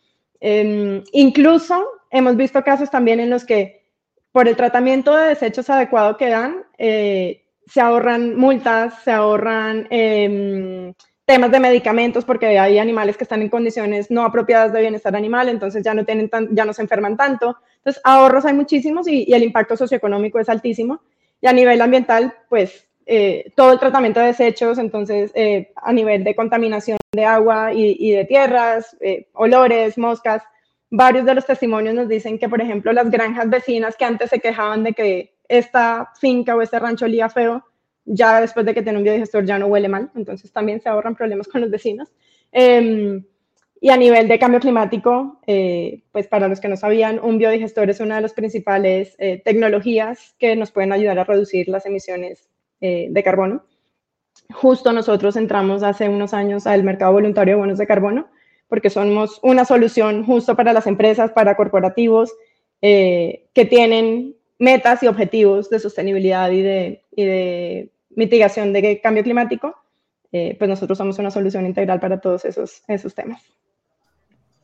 Em, 0.41 1.03
incluso 1.13 1.87
hemos 2.11 2.37
visto 2.37 2.63
casos 2.63 2.91
también 2.91 3.21
en 3.21 3.31
los 3.31 3.45
que 3.45 3.85
por 4.33 4.49
el 4.49 4.57
tratamiento 4.57 5.17
de 5.17 5.29
desechos 5.29 5.71
adecuado 5.71 6.17
que 6.17 6.29
dan, 6.29 6.65
eh, 6.77 7.46
se 7.67 7.81
ahorran 7.81 8.37
multas, 8.37 9.03
se 9.03 9.11
ahorran 9.11 9.87
em, 9.91 10.95
temas 11.25 11.51
de 11.51 11.61
medicamentos 11.61 12.25
porque 12.25 12.59
hay 12.59 12.79
animales 12.79 13.17
que 13.17 13.25
están 13.25 13.43
en 13.43 13.49
condiciones 13.49 14.11
no 14.11 14.25
apropiadas 14.25 14.73
de 14.73 14.81
bienestar 14.81 15.15
animal, 15.17 15.49
entonces 15.49 15.85
ya 15.85 15.93
no, 15.93 16.05
tienen 16.05 16.31
ya 16.53 16.65
no 16.65 16.73
se 16.73 16.83
enferman 16.83 17.17
tanto. 17.17 17.57
Entonces, 17.79 18.01
ahorros 18.05 18.45
hay 18.45 18.55
muchísimos 18.55 19.09
y, 19.09 19.33
el 19.33 19.43
impacto 19.43 19.77
socioeconómico 19.77 20.39
es 20.39 20.49
altísimo. 20.49 21.01
Y 21.41 21.49
a 21.49 21.53
nivel 21.53 21.81
ambiental, 21.83 22.35
pues 22.49 22.87
eh, 23.05 23.53
todo 23.55 23.73
el 23.73 23.79
tratamiento 23.79 24.21
de 24.21 24.27
desechos, 24.27 24.79
entonces 24.79 25.31
eh, 25.35 25.73
a 25.77 25.93
nivel 25.93 26.25
de 26.25 26.35
contaminación 26.35 26.99
de 27.13 27.25
agua 27.25 27.73
y, 27.73 28.11
de 28.13 28.25
tierras, 28.25 28.97
eh, 29.01 29.29
olores, 29.35 29.99
moscas, 29.99 30.43
varios 30.91 31.27
de 31.27 31.35
los 31.35 31.47
testimonios 31.47 31.95
nos 31.95 32.09
dicen 32.09 32.39
que, 32.39 32.49
por 32.49 32.61
ejemplo, 32.61 32.93
las 32.93 33.11
granjas 33.11 33.51
vecinas 33.51 33.97
que 33.97 34.05
antes 34.05 34.31
se 34.31 34.41
quejaban 34.41 34.83
de 34.83 34.93
que 34.93 35.36
esta 35.49 36.13
finca 36.21 36.55
o 36.55 36.63
este 36.63 36.79
rancho 36.79 37.05
olía 37.05 37.29
feo, 37.29 37.65
ya 38.05 38.41
después 38.41 38.65
de 38.65 38.75
que 38.75 38.83
tiene 38.83 38.99
un 38.99 39.05
biodigestor 39.05 39.45
ya 39.45 39.59
no 39.59 39.67
huele 39.67 39.89
mal, 39.89 40.11
entonces 40.15 40.53
también 40.53 40.81
se 40.81 40.89
ahorran 40.89 41.17
problemas 41.17 41.49
con 41.49 41.61
los 41.61 41.71
vecinos. 41.71 42.13
Em, 42.53 43.25
y 43.81 43.91
a 43.91 43.97
nivel 43.97 44.27
de 44.29 44.39
cambio 44.39 44.61
climático, 44.61 45.41
eh, 45.47 46.03
pues 46.13 46.27
para 46.29 46.49
los 46.49 46.61
que 46.61 46.69
no 46.69 46.77
sabían, 46.77 47.21
un 47.23 47.37
biodigestor 47.39 47.91
es 47.91 48.01
una 48.01 48.17
de 48.17 48.23
las 48.23 48.33
principales 48.33 49.15
eh, 49.19 49.43
tecnologías 49.45 50.35
que 50.39 50.57
nos 50.57 50.71
pueden 50.71 50.93
ayudar 50.93 51.19
a 51.19 51.25
reducir 51.25 51.69
las 51.69 51.85
emisiones 51.85 52.49
eh, 52.81 53.09
de 53.11 53.23
carbono. 53.23 53.65
Justo 54.51 54.93
nosotros 54.93 55.37
entramos 55.37 55.83
hace 55.83 56.09
unos 56.09 56.33
años 56.33 56.67
al 56.67 56.85
mercado 56.85 57.13
voluntario 57.13 57.55
de 57.55 57.61
bonos 57.61 57.79
de 57.79 57.87
carbono, 57.87 58.29
porque 58.69 58.91
somos 58.91 59.41
una 59.43 59.65
solución 59.65 60.25
justo 60.25 60.57
para 60.57 60.73
las 60.73 60.87
empresas, 60.87 61.33
para 61.33 61.57
corporativos 61.57 62.33
que 62.81 63.67
tienen 63.69 64.36
metas 64.59 65.03
y 65.03 65.07
objetivos 65.07 65.71
de 65.71 65.79
sostenibilidad 65.79 66.51
y 66.51 66.63
de, 66.63 67.05
y 67.15 67.25
de 67.25 67.93
mitigación 68.11 68.73
de 68.73 69.01
cambio 69.01 69.23
climático, 69.23 69.75
eh, 70.33 70.57
pues 70.59 70.69
nosotros 70.69 70.99
somos 70.99 71.19
una 71.19 71.31
solución 71.31 71.67
integral 71.67 72.01
para 72.01 72.21
todos 72.21 72.45
esos, 72.45 72.83
esos 72.89 73.15
temas. 73.15 73.43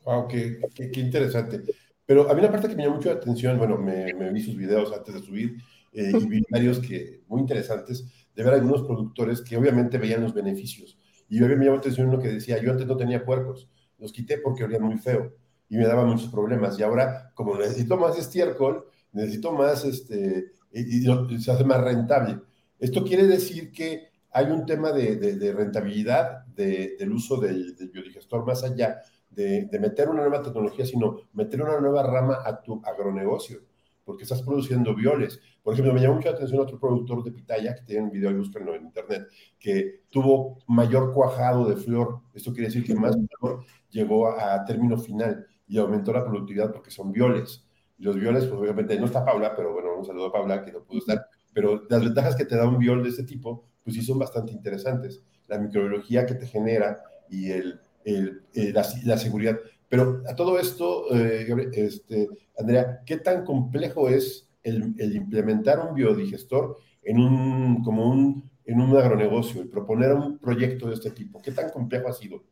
Wow, 0.04 0.26
qué, 0.28 0.60
qué, 0.74 1.00
interesante. 1.00 1.62
Pero 2.04 2.28
a 2.30 2.34
mí 2.34 2.42
la 2.42 2.50
parte 2.50 2.68
que 2.68 2.74
me 2.74 2.82
llamó 2.82 2.96
mucho 2.96 3.10
la 3.10 3.16
atención, 3.16 3.56
bueno, 3.58 3.78
me, 3.78 4.12
me 4.14 4.32
vi 4.32 4.42
sus 4.42 4.56
videos 4.56 4.92
antes 4.92 5.14
de 5.14 5.20
subir 5.20 5.56
eh, 5.92 6.10
y 6.12 6.26
vi 6.26 6.42
varios 6.50 6.80
que, 6.80 7.22
muy 7.28 7.40
interesantes 7.40 8.04
de 8.34 8.42
ver 8.42 8.54
algunos 8.54 8.82
productores 8.82 9.42
que 9.42 9.56
obviamente 9.56 9.98
veían 9.98 10.22
los 10.22 10.34
beneficios. 10.34 10.98
Y 11.28 11.38
a 11.38 11.48
mí 11.48 11.54
me 11.54 11.64
llamó 11.64 11.76
la 11.76 11.80
atención 11.80 12.08
uno 12.08 12.18
que 12.18 12.28
decía, 12.28 12.60
yo 12.60 12.72
antes 12.72 12.86
no 12.86 12.96
tenía 12.96 13.24
puercos, 13.24 13.70
los 13.98 14.12
quité 14.12 14.38
porque 14.38 14.64
olían 14.64 14.82
muy 14.82 14.98
feo 14.98 15.34
y 15.68 15.76
me 15.76 15.86
daban 15.86 16.08
muchos 16.08 16.28
problemas. 16.28 16.78
Y 16.78 16.82
ahora, 16.82 17.30
como 17.34 17.56
necesito 17.56 17.96
más 17.96 18.18
estiércol, 18.18 18.86
necesito 19.12 19.52
más, 19.52 19.84
este, 19.84 20.52
y, 20.72 21.08
y 21.08 21.40
se 21.40 21.52
hace 21.52 21.64
más 21.64 21.80
rentable. 21.80 22.40
Esto 22.78 23.04
quiere 23.04 23.26
decir 23.26 23.70
que 23.70 24.12
hay 24.32 24.46
un 24.46 24.64
tema 24.64 24.92
de, 24.92 25.52
rentabilidad 25.54 26.46
del 26.46 27.12
uso 27.12 27.36
del, 27.36 27.76
biodigestor 27.92 28.46
más 28.46 28.64
allá 28.64 29.00
de, 29.30 29.68
meter 29.80 30.08
una 30.08 30.22
nueva 30.22 30.42
tecnología, 30.42 30.86
sino 30.86 31.18
meter 31.34 31.62
una 31.62 31.78
nueva 31.80 32.02
rama 32.02 32.38
a 32.44 32.62
tu 32.62 32.80
agronegocio, 32.84 33.58
porque 34.04 34.22
estás 34.24 34.42
produciendo 34.42 34.94
violes. 34.94 35.38
Por 35.62 35.74
ejemplo, 35.74 35.94
me 35.94 36.00
llamó 36.00 36.16
mucho 36.16 36.30
la 36.30 36.36
atención 36.36 36.60
otro 36.60 36.80
productor 36.80 37.22
de 37.22 37.32
pitaya, 37.32 37.74
que 37.74 37.82
tiene 37.82 38.02
un 38.04 38.10
video, 38.10 38.34
búsquenlo 38.34 38.74
en 38.74 38.84
internet, 38.84 39.28
que 39.58 40.04
tuvo 40.10 40.58
mayor 40.66 41.12
cuajado 41.12 41.68
de 41.68 41.76
flor. 41.76 42.20
Esto 42.32 42.52
quiere 42.52 42.68
decir 42.68 42.84
que 42.84 42.94
más 42.94 43.16
flor 43.38 43.64
llegó 43.90 44.28
a, 44.28 44.64
término 44.64 44.98
final 44.98 45.46
y 45.68 45.78
aumentó 45.78 46.12
la 46.12 46.24
productividad 46.24 46.72
porque 46.72 46.90
son 46.90 47.12
violes. 47.12 47.64
Los 47.98 48.16
violes, 48.16 48.44
pues 48.46 48.60
obviamente 48.60 48.98
no 48.98 49.06
está 49.06 49.24
Paula, 49.24 49.54
pero 49.54 49.72
bueno, 49.72 49.96
un 49.98 50.04
saludo 50.04 50.26
a 50.26 50.32
Paula, 50.32 50.64
que 50.64 50.72
no 50.72 50.82
pudo 50.82 50.98
estar 50.98 51.26
pero 51.52 51.82
las 51.88 52.02
ventajas 52.02 52.36
que 52.36 52.44
te 52.44 52.56
da 52.56 52.68
un 52.68 52.78
viol 52.78 53.02
de 53.02 53.10
este 53.10 53.24
tipo, 53.24 53.64
pues 53.84 53.96
sí 53.96 54.02
son 54.02 54.18
bastante 54.18 54.52
interesantes. 54.52 55.22
La 55.48 55.58
microbiología 55.58 56.26
que 56.26 56.34
te 56.34 56.46
genera 56.46 57.02
y 57.28 57.50
el, 57.50 57.80
el, 58.04 58.42
eh, 58.54 58.72
la, 58.72 59.18
seguridad. 59.18 59.58
Pero 59.88 60.22
a 60.26 60.34
todo 60.34 60.58
esto, 60.58 61.14
eh, 61.14 61.70
este, 61.74 62.28
Andrea, 62.58 63.02
¿qué 63.04 63.18
tan 63.18 63.44
complejo 63.44 64.08
es 64.08 64.48
el, 64.62 64.94
el, 64.98 65.16
implementar 65.16 65.80
un 65.80 65.94
biodigestor 65.94 66.78
en 67.02 67.20
un, 67.20 67.82
como 67.82 68.08
un, 68.08 68.50
en 68.64 68.80
un 68.80 68.96
agronegocio, 68.96 69.60
el 69.60 69.68
proponer 69.68 70.14
un 70.14 70.38
proyecto 70.38 70.88
de 70.88 70.94
este 70.94 71.10
tipo? 71.10 71.42
¿Qué 71.42 71.52
tan 71.52 71.70
complejo 71.70 72.08
ha 72.08 72.14
sido? 72.14 72.42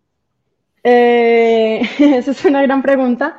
Eh, 0.83 1.81
esa 1.99 2.31
es 2.33 2.45
una 2.45 2.63
gran 2.63 2.83
pregunta. 2.83 3.39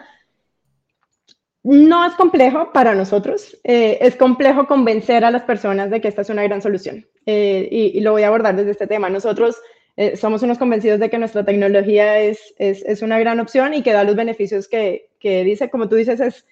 No 1.64 2.04
es 2.06 2.16
complejo 2.16 2.72
para 2.74 2.96
nosotros, 2.96 3.56
eh, 3.64 4.00
es 4.02 4.16
complejo 4.16 4.66
convencer 4.66 5.24
a 5.24 5.30
las 5.30 5.44
personas 5.44 5.92
de 5.92 6.02
que 6.02 6.08
esta 6.08 6.24
es 6.24 6.30
una 6.30 6.42
gran 6.42 6.60
solución 6.60 7.06
eh, 7.28 7.68
y, 7.72 8.00
lo 8.00 8.14
voy 8.14 8.24
a 8.24 8.28
abordar 8.28 8.56
desde 8.56 8.72
este 8.72 8.88
tema. 8.88 9.12
Nosotros 9.12 9.58
eh, 9.96 10.18
somos 10.18 10.42
unos 10.42 10.58
convencidos 10.58 11.00
de 11.00 11.12
que 11.12 11.20
nuestra 11.20 11.46
tecnología 11.46 12.18
es, 12.20 12.56
es, 12.58 13.04
una 13.04 13.20
gran 13.20 13.40
opción 13.40 13.76
y 13.76 13.84
que 13.84 13.94
da 13.94 14.04
los 14.04 14.16
beneficios 14.16 14.68
que, 14.68 15.10
que, 15.20 15.44
dice, 15.44 15.70
como 15.70 15.88
tú 15.88 15.98
dices, 15.98 16.20
es 16.20 16.48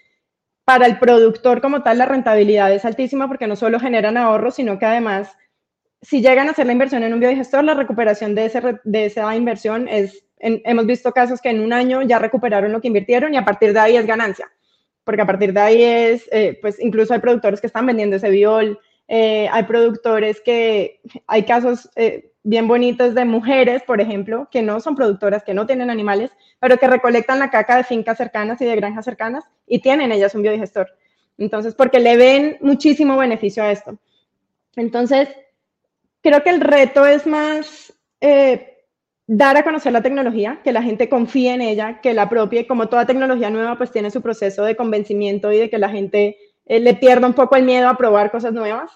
para 0.64 0.86
el 0.86 1.00
productor 1.00 1.60
como 1.60 1.82
tal 1.82 1.98
la 1.98 2.06
rentabilidad 2.06 2.72
es 2.72 2.86
altísima 2.86 3.28
porque 3.28 3.48
no 3.48 3.56
solo 3.56 3.80
generan 3.80 4.16
ahorros, 4.16 4.56
sino 4.56 4.78
que 4.78 4.86
además, 4.86 5.36
si 6.04 6.22
llegan 6.22 6.50
a 6.50 6.52
hacer 6.52 6.68
la 6.68 6.74
inversión 6.74 7.02
en 7.02 7.14
un 7.14 7.20
biodigestor, 7.20 7.64
la 7.64 7.74
recuperación 7.74 8.36
de, 8.36 8.46
ese, 8.46 8.62
de 8.84 9.06
esa 9.06 9.36
inversión 9.36 9.88
es, 9.88 10.24
hemos 10.38 10.86
visto 10.86 11.12
casos 11.14 11.42
que 11.42 11.50
en 11.50 11.62
un 11.62 11.74
año 11.74 12.04
ya 12.04 12.20
recuperaron 12.20 12.72
lo 12.72 12.80
que 12.80 12.90
invirtieron 12.90 13.34
y 13.34 13.38
a 13.38 13.46
partir 13.46 13.74
de 13.74 13.80
ahí 13.80 13.98
es 13.98 14.06
ganancia 14.06 14.52
porque 15.10 15.24
a 15.24 15.26
partir 15.26 15.54
de 15.54 15.60
ahí 15.60 15.82
es, 15.82 16.30
eh, 16.32 16.60
pues 16.62 16.80
incluso 16.80 17.16
hay 17.16 17.20
productores 17.20 17.60
que 17.60 17.66
están 17.66 17.88
vendiendo 17.88 18.16
ese 18.16 18.30
biol, 18.30 18.80
eh, 19.08 19.50
hay 19.52 19.64
productores 19.64 20.40
que, 20.40 21.00
hay 21.26 21.46
casos 21.46 21.90
eh, 21.96 22.32
bien 22.44 22.68
bonitos 22.68 23.16
de 23.16 23.26
mujeres, 23.26 23.82
por 23.82 24.02
ejemplo, 24.02 24.48
que 24.52 24.62
no 24.62 24.80
son 24.80 24.96
productoras, 24.96 25.44
que 25.44 25.56
no 25.56 25.66
tienen 25.66 25.90
animales, 25.90 26.30
pero 26.60 26.78
que 26.78 26.88
recolectan 26.88 27.40
la 27.40 27.50
caca 27.50 27.78
de 27.78 27.86
fincas 27.86 28.20
cercanas 28.20 28.62
y 28.62 28.66
de 28.66 28.76
granjas 28.76 29.04
cercanas 29.04 29.46
y 29.66 29.80
tienen 29.80 30.12
ellas 30.12 30.36
un 30.36 30.44
biodigestor. 30.44 30.88
Entonces, 31.40 31.74
porque 31.74 32.00
le 32.00 32.16
ven 32.16 32.58
muchísimo 32.62 33.18
beneficio 33.18 33.64
a 33.64 33.72
esto. 33.72 33.98
Entonces, 34.76 35.28
creo 36.22 36.44
que 36.44 36.52
el 36.52 36.62
reto 36.62 37.08
es 37.08 37.26
más 37.26 37.92
dar 39.32 39.58
a 39.58 39.64
conocer 39.64 39.94
la 39.94 40.02
tecnología, 40.02 40.60
que 40.64 40.72
la 40.72 40.82
gente 40.82 41.08
confíe 41.08 41.54
en 41.54 41.62
ella, 41.62 42.02
que 42.02 42.16
la 42.16 42.28
propia, 42.30 42.66
como 42.66 42.90
toda 42.90 43.06
tecnología 43.06 43.52
nueva, 43.52 43.78
pues 43.78 43.92
tiene 43.92 44.10
su 44.10 44.24
proceso 44.24 44.64
de 44.64 44.76
convencimiento 44.76 45.52
y 45.52 45.60
de 45.60 45.70
que 45.70 45.78
la 45.78 45.90
gente 45.90 46.38
eh, 46.66 46.80
le 46.80 46.96
pierda 46.96 47.28
un 47.28 47.36
poco 47.36 47.56
el 47.56 47.62
miedo 47.62 47.88
a 47.88 47.96
probar 47.96 48.32
cosas 48.32 48.54
nuevas. 48.54 48.92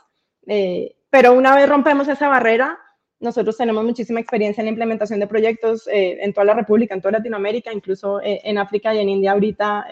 Eh, 0.47 0.95
pero 1.11 1.33
una 1.33 1.55
vez 1.55 1.69
rompemos 1.69 2.07
esa 2.07 2.29
barrera, 2.29 2.79
nosotros 3.19 3.55
tenemos 3.55 3.85
muchísima 3.85 4.21
experiencia 4.21 4.61
en 4.61 4.65
la 4.65 4.71
implementación 4.71 5.19
de 5.19 5.27
proyectos 5.27 5.87
eh, 5.87 6.17
en 6.19 6.33
toda 6.33 6.45
la 6.45 6.55
República, 6.55 6.95
en 6.95 7.01
toda 7.01 7.19
Latinoamérica, 7.19 7.71
incluso 7.71 8.19
en 8.23 8.57
África 8.57 8.91
y 8.95 9.01
en 9.01 9.09
India 9.09 9.33
ahorita, 9.33 9.85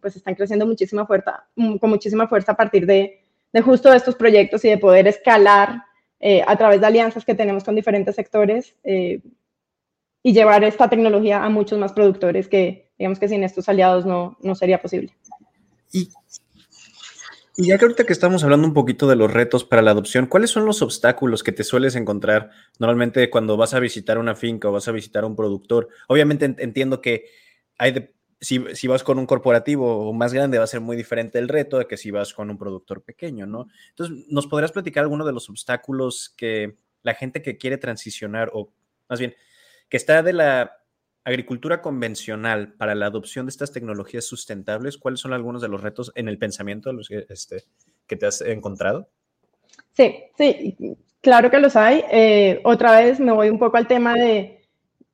pues 0.00 0.14
están 0.14 0.36
creciendo 0.36 0.64
muchísima 0.64 1.06
fuerza, 1.06 1.44
mm, 1.56 1.78
con 1.78 1.90
muchísima 1.90 2.28
fuerza 2.28 2.52
a 2.52 2.56
partir 2.56 2.86
de, 2.86 3.24
de 3.52 3.62
justo 3.62 3.92
estos 3.92 4.14
proyectos 4.14 4.64
y 4.64 4.68
de 4.68 4.78
poder 4.78 5.08
escalar 5.08 5.82
a 6.46 6.56
través 6.56 6.80
de 6.80 6.86
alianzas 6.86 7.24
que 7.24 7.34
tenemos 7.34 7.64
con 7.64 7.74
diferentes 7.74 8.14
sectores, 8.14 8.76
y 10.22 10.32
llevar 10.32 10.64
esta 10.64 10.88
tecnología 10.88 11.44
a 11.44 11.48
muchos 11.48 11.78
más 11.78 11.92
productores 11.92 12.48
que, 12.48 12.90
digamos 12.98 13.18
que 13.18 13.28
sin 13.28 13.44
estos 13.44 13.68
aliados 13.68 14.06
no, 14.06 14.36
no 14.40 14.54
sería 14.54 14.80
posible. 14.80 15.14
Y, 15.92 16.10
ya 17.56 17.76
que 17.76 17.84
ahorita 17.84 18.04
que 18.04 18.12
estamos 18.12 18.44
hablando 18.44 18.68
un 18.68 18.74
poquito 18.74 19.08
de 19.08 19.16
los 19.16 19.32
retos 19.32 19.64
para 19.64 19.82
la 19.82 19.90
adopción, 19.90 20.26
¿cuáles 20.26 20.50
son 20.50 20.64
los 20.64 20.80
obstáculos 20.80 21.42
que 21.42 21.50
te 21.50 21.64
sueles 21.64 21.96
encontrar 21.96 22.50
normalmente 22.78 23.30
cuando 23.30 23.56
vas 23.56 23.74
a 23.74 23.80
visitar 23.80 24.18
una 24.18 24.36
finca 24.36 24.68
o 24.68 24.72
vas 24.72 24.86
a 24.86 24.92
visitar 24.92 25.24
un 25.24 25.34
productor? 25.34 25.88
Obviamente 26.06 26.54
entiendo 26.58 27.00
que 27.00 27.24
hay 27.76 27.92
de, 27.92 28.14
si, 28.40 28.64
si, 28.74 28.86
vas 28.86 29.02
con 29.02 29.18
un 29.18 29.26
corporativo 29.26 30.12
más 30.12 30.32
grande 30.32 30.58
va 30.58 30.64
a 30.64 30.68
ser 30.68 30.80
muy 30.80 30.96
diferente 30.96 31.40
el 31.40 31.48
reto 31.48 31.78
de 31.78 31.86
que 31.86 31.96
si 31.96 32.12
vas 32.12 32.32
con 32.32 32.48
un 32.48 32.58
productor 32.58 33.02
pequeño, 33.02 33.46
¿no? 33.46 33.66
Entonces, 33.90 34.26
¿nos 34.28 34.46
podrías 34.46 34.70
platicar 34.70 35.02
alguno 35.02 35.24
de 35.24 35.32
los 35.32 35.50
obstáculos 35.50 36.32
que 36.36 36.76
la 37.02 37.14
gente 37.14 37.42
que 37.42 37.56
quiere 37.56 37.78
transicionar 37.78 38.50
o 38.52 38.72
más 39.08 39.18
bien 39.18 39.34
que 39.88 39.96
está 39.96 40.22
de 40.22 40.32
la 40.32 40.78
agricultura 41.28 41.82
convencional 41.82 42.72
para 42.72 42.94
la 42.94 43.06
adopción 43.06 43.46
de 43.46 43.50
estas 43.50 43.72
tecnologías 43.72 44.24
sustentables, 44.24 44.96
¿cuáles 44.96 45.20
son 45.20 45.32
algunos 45.32 45.60
de 45.60 45.68
los 45.68 45.82
retos 45.82 46.10
en 46.14 46.28
el 46.28 46.38
pensamiento 46.38 46.90
este, 47.28 47.64
que 48.06 48.16
te 48.16 48.26
has 48.26 48.40
encontrado? 48.40 49.08
Sí, 49.92 50.14
sí, 50.36 50.76
claro 51.20 51.50
que 51.50 51.58
los 51.58 51.76
hay. 51.76 52.02
Eh, 52.10 52.60
otra 52.64 52.98
vez 53.00 53.20
me 53.20 53.32
voy 53.32 53.50
un 53.50 53.58
poco 53.58 53.76
al 53.76 53.86
tema 53.86 54.14
de 54.14 54.62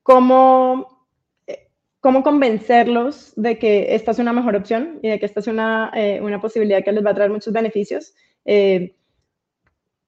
cómo, 0.02 1.08
eh, 1.46 1.68
cómo 2.00 2.22
convencerlos 2.22 3.32
de 3.34 3.58
que 3.58 3.94
esta 3.94 4.12
es 4.12 4.18
una 4.18 4.32
mejor 4.32 4.54
opción 4.54 5.00
y 5.02 5.08
de 5.08 5.18
que 5.18 5.26
esta 5.26 5.40
es 5.40 5.48
una, 5.48 5.90
eh, 5.94 6.20
una 6.22 6.40
posibilidad 6.40 6.84
que 6.84 6.92
les 6.92 7.04
va 7.04 7.10
a 7.10 7.14
traer 7.14 7.30
muchos 7.30 7.52
beneficios. 7.52 8.14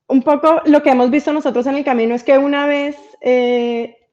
un 0.08 0.22
poco 0.22 0.62
lo 0.66 0.82
que 0.84 0.90
hemos 0.90 1.10
visto 1.10 1.32
nosotros 1.32 1.66
en 1.66 1.74
el 1.74 1.84
camino 1.84 2.14
es 2.14 2.22
que 2.22 2.38
una 2.38 2.66
vez 2.68 2.96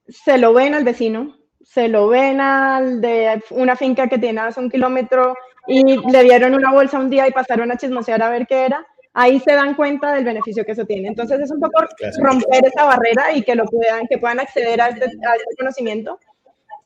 se 0.08 0.38
lo 0.38 0.54
ven 0.54 0.74
al 0.74 0.84
vecino, 0.84 1.38
se 1.62 1.88
lo 1.88 2.08
ven 2.08 2.42
al 2.42 3.02
de 3.02 3.42
una 3.52 3.76
finca 3.76 4.08
que 4.08 4.18
tiene 4.18 4.42
hace 4.42 4.60
un 4.60 4.70
kilómetro 4.70 5.36
y 5.68 5.98
le 6.12 6.24
dieron 6.24 6.54
una 6.54 6.72
bolsa 6.72 7.00
un 7.00 7.10
día 7.10 7.28
y 7.28 7.32
pasaron 7.32 7.72
a 7.72 7.78
chismosear 7.78 8.22
a 8.22 8.30
ver 8.30 8.46
qué 8.48 8.66
era, 8.66 8.86
ahí 9.14 9.40
se 9.40 9.54
dan 9.54 9.76
cuenta 9.76 10.14
del 10.14 10.26
beneficio 10.26 10.66
que 10.66 10.74
eso 10.74 10.86
tiene. 10.86 11.08
Entonces 11.08 11.40
es 11.40 11.52
un 11.52 11.60
poco 11.60 11.86
romper 12.20 12.66
esa 12.66 12.86
barrera 12.86 13.34
y 13.34 13.44
que 13.44 13.56
lo 13.56 13.66
puedan, 13.66 14.08
que 14.08 14.18
puedan 14.18 14.40
acceder 14.40 14.82
a 14.82 14.90
este, 14.90 15.06
este 15.06 15.56
conocimiento. 15.58 16.20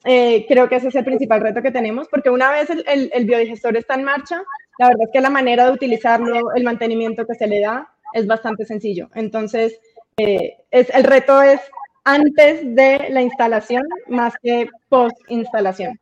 Eh, 0.04 0.46
creo 0.48 0.70
que 0.70 0.76
ese 0.76 0.90
es 0.90 0.96
el 0.96 1.04
principal 1.04 1.42
reto 1.42 1.62
que 1.62 1.72
tenemos, 1.72 2.08
porque 2.08 2.30
una 2.30 2.52
vez 2.52 2.70
el, 2.70 3.10
el, 3.14 3.26
biodigestor 3.26 3.76
está 3.76 3.96
en 3.96 4.04
marcha, 4.04 4.42
la 4.78 4.88
verdad 4.90 5.04
es 5.06 5.10
que 5.12 5.22
la 5.22 5.30
manera 5.30 5.66
de 5.66 5.72
utilizarlo, 5.72 6.54
el 6.56 6.64
mantenimiento 6.64 7.26
que 7.26 7.34
se 7.34 7.48
le 7.48 7.62
da, 7.62 7.90
es 8.14 8.28
bastante 8.28 8.64
sencillo. 8.64 9.10
Entonces, 9.16 9.80
eh, 10.18 10.58
es, 10.72 10.90
el 10.92 11.04
reto 11.04 11.42
es 11.42 11.60
antes 12.08 12.62
de 12.74 13.10
la 13.10 13.22
instalación 13.22 13.84
más 14.08 14.34
que 14.42 14.70
post 14.88 15.18
instalación. 15.28 16.00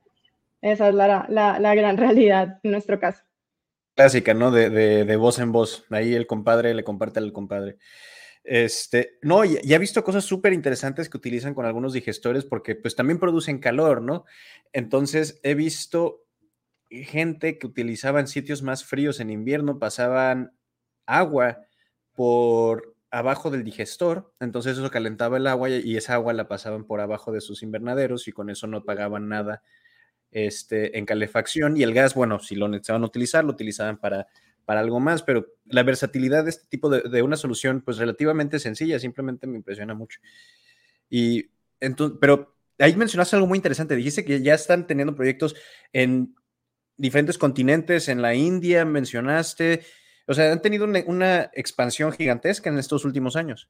Esa 0.61 0.89
es 0.89 0.95
la, 0.95 1.25
la, 1.27 1.75
gran 1.75 1.97
realidad 1.97 2.59
en 2.61 2.71
nuestro 2.71 2.99
caso. 2.99 3.23
Clásica, 3.95 4.35
¿no? 4.35 4.51
De, 4.51 4.69
de, 4.69 5.15
voz 5.15 5.39
en 5.39 5.51
voz. 5.51 5.85
Ahí 5.89 6.13
el 6.13 6.27
compadre 6.27 6.75
le 6.75 6.83
comparte 6.83 7.19
al 7.19 7.33
compadre. 7.33 7.77
Este, 8.43 9.17
no, 9.23 9.43
ya, 9.45 9.59
he 9.63 9.79
visto 9.79 10.03
cosas 10.03 10.23
súper 10.23 10.53
interesantes 10.53 11.09
que 11.09 11.17
utilizan 11.17 11.55
con 11.55 11.65
algunos 11.65 11.93
digestores 11.93 12.45
porque 12.45 12.75
pues 12.75 12.95
también 12.95 13.19
producen 13.19 13.57
calor, 13.57 14.03
¿no? 14.03 14.25
Entonces 14.73 15.39
he 15.41 15.55
visto 15.55 16.23
gente 16.91 17.57
que 17.57 17.65
utilizaba 17.65 18.19
en 18.19 18.27
sitios 18.27 18.61
más 18.61 18.85
fríos 18.85 19.19
en 19.19 19.31
invierno, 19.31 19.79
pasaban 19.79 20.55
agua 21.07 21.61
por 22.13 22.94
abajo 23.15 23.49
del 23.49 23.63
digestor, 23.63 24.33
entonces 24.41 24.77
eso 24.77 24.91
calentaba 24.91 25.37
el 25.37 25.47
agua 25.47 25.69
y 25.69 25.95
esa 25.95 26.15
agua 26.15 26.33
la 26.33 26.49
pasaban 26.49 26.83
por 26.83 26.99
abajo 26.99 27.31
de 27.31 27.39
sus 27.39 27.63
invernaderos 27.63 28.27
y 28.27 28.33
con 28.33 28.49
eso 28.49 28.67
no 28.67 28.83
pagaban 28.83 29.29
nada 29.29 29.63
este, 30.31 30.97
en 30.97 31.05
calefacción 31.05 31.77
y 31.77 31.83
el 31.83 31.93
gas, 31.93 32.13
bueno, 32.13 32.39
si 32.39 32.55
lo 32.55 32.67
necesitaban 32.67 33.05
utilizar, 33.05 33.45
lo 33.45 33.53
utilizaban 33.53 33.97
para, 34.01 34.27
para 34.65 34.81
algo 34.81 34.99
más, 34.99 35.23
pero 35.23 35.47
la 35.63 35.83
versatilidad 35.83 36.43
de 36.43 36.49
este 36.49 36.67
tipo 36.67 36.89
de, 36.89 37.21
una 37.21 37.37
solución, 37.37 37.79
pues 37.79 37.97
relativamente 37.99 38.59
sencilla, 38.59 38.99
simplemente 38.99 39.47
me 39.47 39.55
impresiona 39.55 39.93
mucho. 39.93 40.19
Y 41.09 41.51
entonces, 41.79 42.17
pero 42.19 42.57
ahí 42.79 42.97
mencionaste 42.97 43.37
algo 43.37 43.47
muy 43.47 43.57
interesante, 43.57 43.95
dijiste 43.95 44.25
que 44.25 44.41
ya 44.41 44.55
están 44.55 44.87
teniendo 44.87 45.15
proyectos 45.15 45.55
en 45.93 46.35
diferentes 46.97 47.37
continentes, 47.37 48.09
en 48.09 48.21
la 48.21 48.35
India, 48.35 48.83
mencionaste, 48.83 49.85
o 50.27 50.33
sea, 50.33 50.51
han 50.51 50.61
tenido 50.61 50.85
una, 50.85 51.51
expansión 51.53 52.11
gigantesca 52.11 52.69
en 52.69 52.77
estos 52.77 53.05
últimos 53.05 53.35
años. 53.35 53.67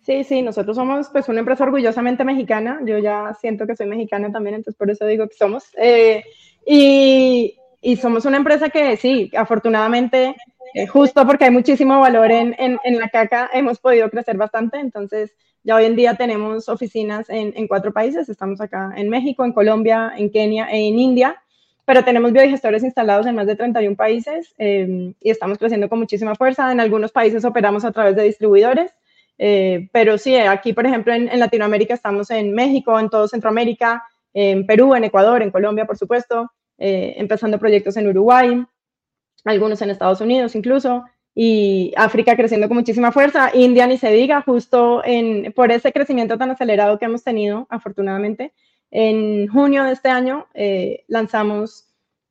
Sí, 0.00 0.24
sí, 0.24 0.42
nosotros 0.42 0.76
somos 0.76 1.08
pues 1.10 1.28
una 1.28 1.40
empresa 1.40 1.64
orgullosamente 1.64 2.24
mexicana. 2.24 2.80
Yo 2.84 2.98
ya 2.98 3.34
siento 3.40 3.66
que 3.66 3.76
soy 3.76 3.86
mexicana 3.86 4.32
también, 4.32 4.56
entonces 4.56 4.78
por 4.78 4.90
eso 4.90 5.06
digo 5.06 5.28
que 5.28 5.36
somos. 5.36 5.64
Eh, 5.76 6.24
y, 6.66 7.58
y, 7.80 7.96
somos 7.96 8.24
una 8.24 8.38
empresa 8.38 8.70
que 8.70 8.96
sí, 8.96 9.30
afortunadamente, 9.36 10.34
eh, 10.74 10.86
justo 10.86 11.26
porque 11.26 11.44
hay 11.44 11.50
muchísimo 11.50 12.00
valor 12.00 12.30
en, 12.30 12.54
en, 12.58 12.78
en, 12.84 12.98
la 12.98 13.08
caca, 13.08 13.50
hemos 13.52 13.78
podido 13.78 14.08
crecer 14.10 14.36
bastante. 14.36 14.78
Entonces, 14.78 15.34
ya 15.62 15.76
hoy 15.76 15.84
en 15.84 15.96
día 15.96 16.14
tenemos 16.14 16.68
oficinas 16.68 17.28
en, 17.28 17.52
en 17.54 17.68
cuatro 17.68 17.92
países. 17.92 18.28
Estamos 18.28 18.60
acá 18.60 18.92
en 18.96 19.10
México, 19.10 19.44
en 19.44 19.52
Colombia, 19.52 20.12
en 20.16 20.30
Kenia 20.30 20.70
e 20.70 20.88
en 20.88 20.98
India 20.98 21.42
pero 21.88 22.04
tenemos 22.04 22.34
biodigestores 22.34 22.84
instalados 22.84 23.24
en 23.26 23.34
más 23.34 23.46
de 23.46 23.56
31 23.56 23.96
países 23.96 24.54
eh, 24.58 25.14
y 25.22 25.30
estamos 25.30 25.56
creciendo 25.56 25.88
con 25.88 25.98
muchísima 25.98 26.34
fuerza. 26.34 26.70
En 26.70 26.80
algunos 26.80 27.12
países 27.12 27.46
operamos 27.46 27.82
a 27.82 27.92
través 27.92 28.14
de 28.14 28.24
distribuidores, 28.24 28.90
eh, 29.38 29.88
pero 29.90 30.18
sí, 30.18 30.36
aquí, 30.36 30.74
por 30.74 30.84
ejemplo, 30.84 31.14
en, 31.14 31.40
Latinoamérica 31.40 31.94
estamos 31.94 32.30
en 32.30 32.52
México, 32.52 33.00
en 33.00 33.08
todo 33.08 33.26
Centroamérica, 33.26 34.04
en 34.34 34.66
Perú, 34.66 34.94
en 34.94 35.04
Ecuador, 35.04 35.40
en 35.40 35.50
Colombia, 35.50 35.86
por 35.86 35.96
supuesto, 35.96 36.52
eh, 36.76 37.14
empezando 37.16 37.58
proyectos 37.58 37.96
en 37.96 38.08
Uruguay, 38.08 38.62
algunos 39.46 39.80
en 39.80 39.88
Estados 39.88 40.20
Unidos 40.20 40.54
incluso, 40.56 41.06
y 41.34 41.94
África 41.96 42.36
creciendo 42.36 42.68
con 42.68 42.76
muchísima 42.76 43.12
fuerza, 43.12 43.50
India 43.54 43.86
ni 43.86 43.96
se 43.96 44.12
diga, 44.12 44.42
justo 44.42 45.02
en, 45.06 45.54
por 45.54 45.72
ese 45.72 45.90
crecimiento 45.90 46.36
tan 46.36 46.50
acelerado 46.50 46.98
que 46.98 47.06
hemos 47.06 47.24
tenido, 47.24 47.66
afortunadamente, 47.70 48.52
en 48.90 49.48
junio 49.48 49.84
de 49.84 49.92
este 49.92 50.08
año 50.08 50.46
eh, 50.54 51.04
lanzamos 51.08 51.86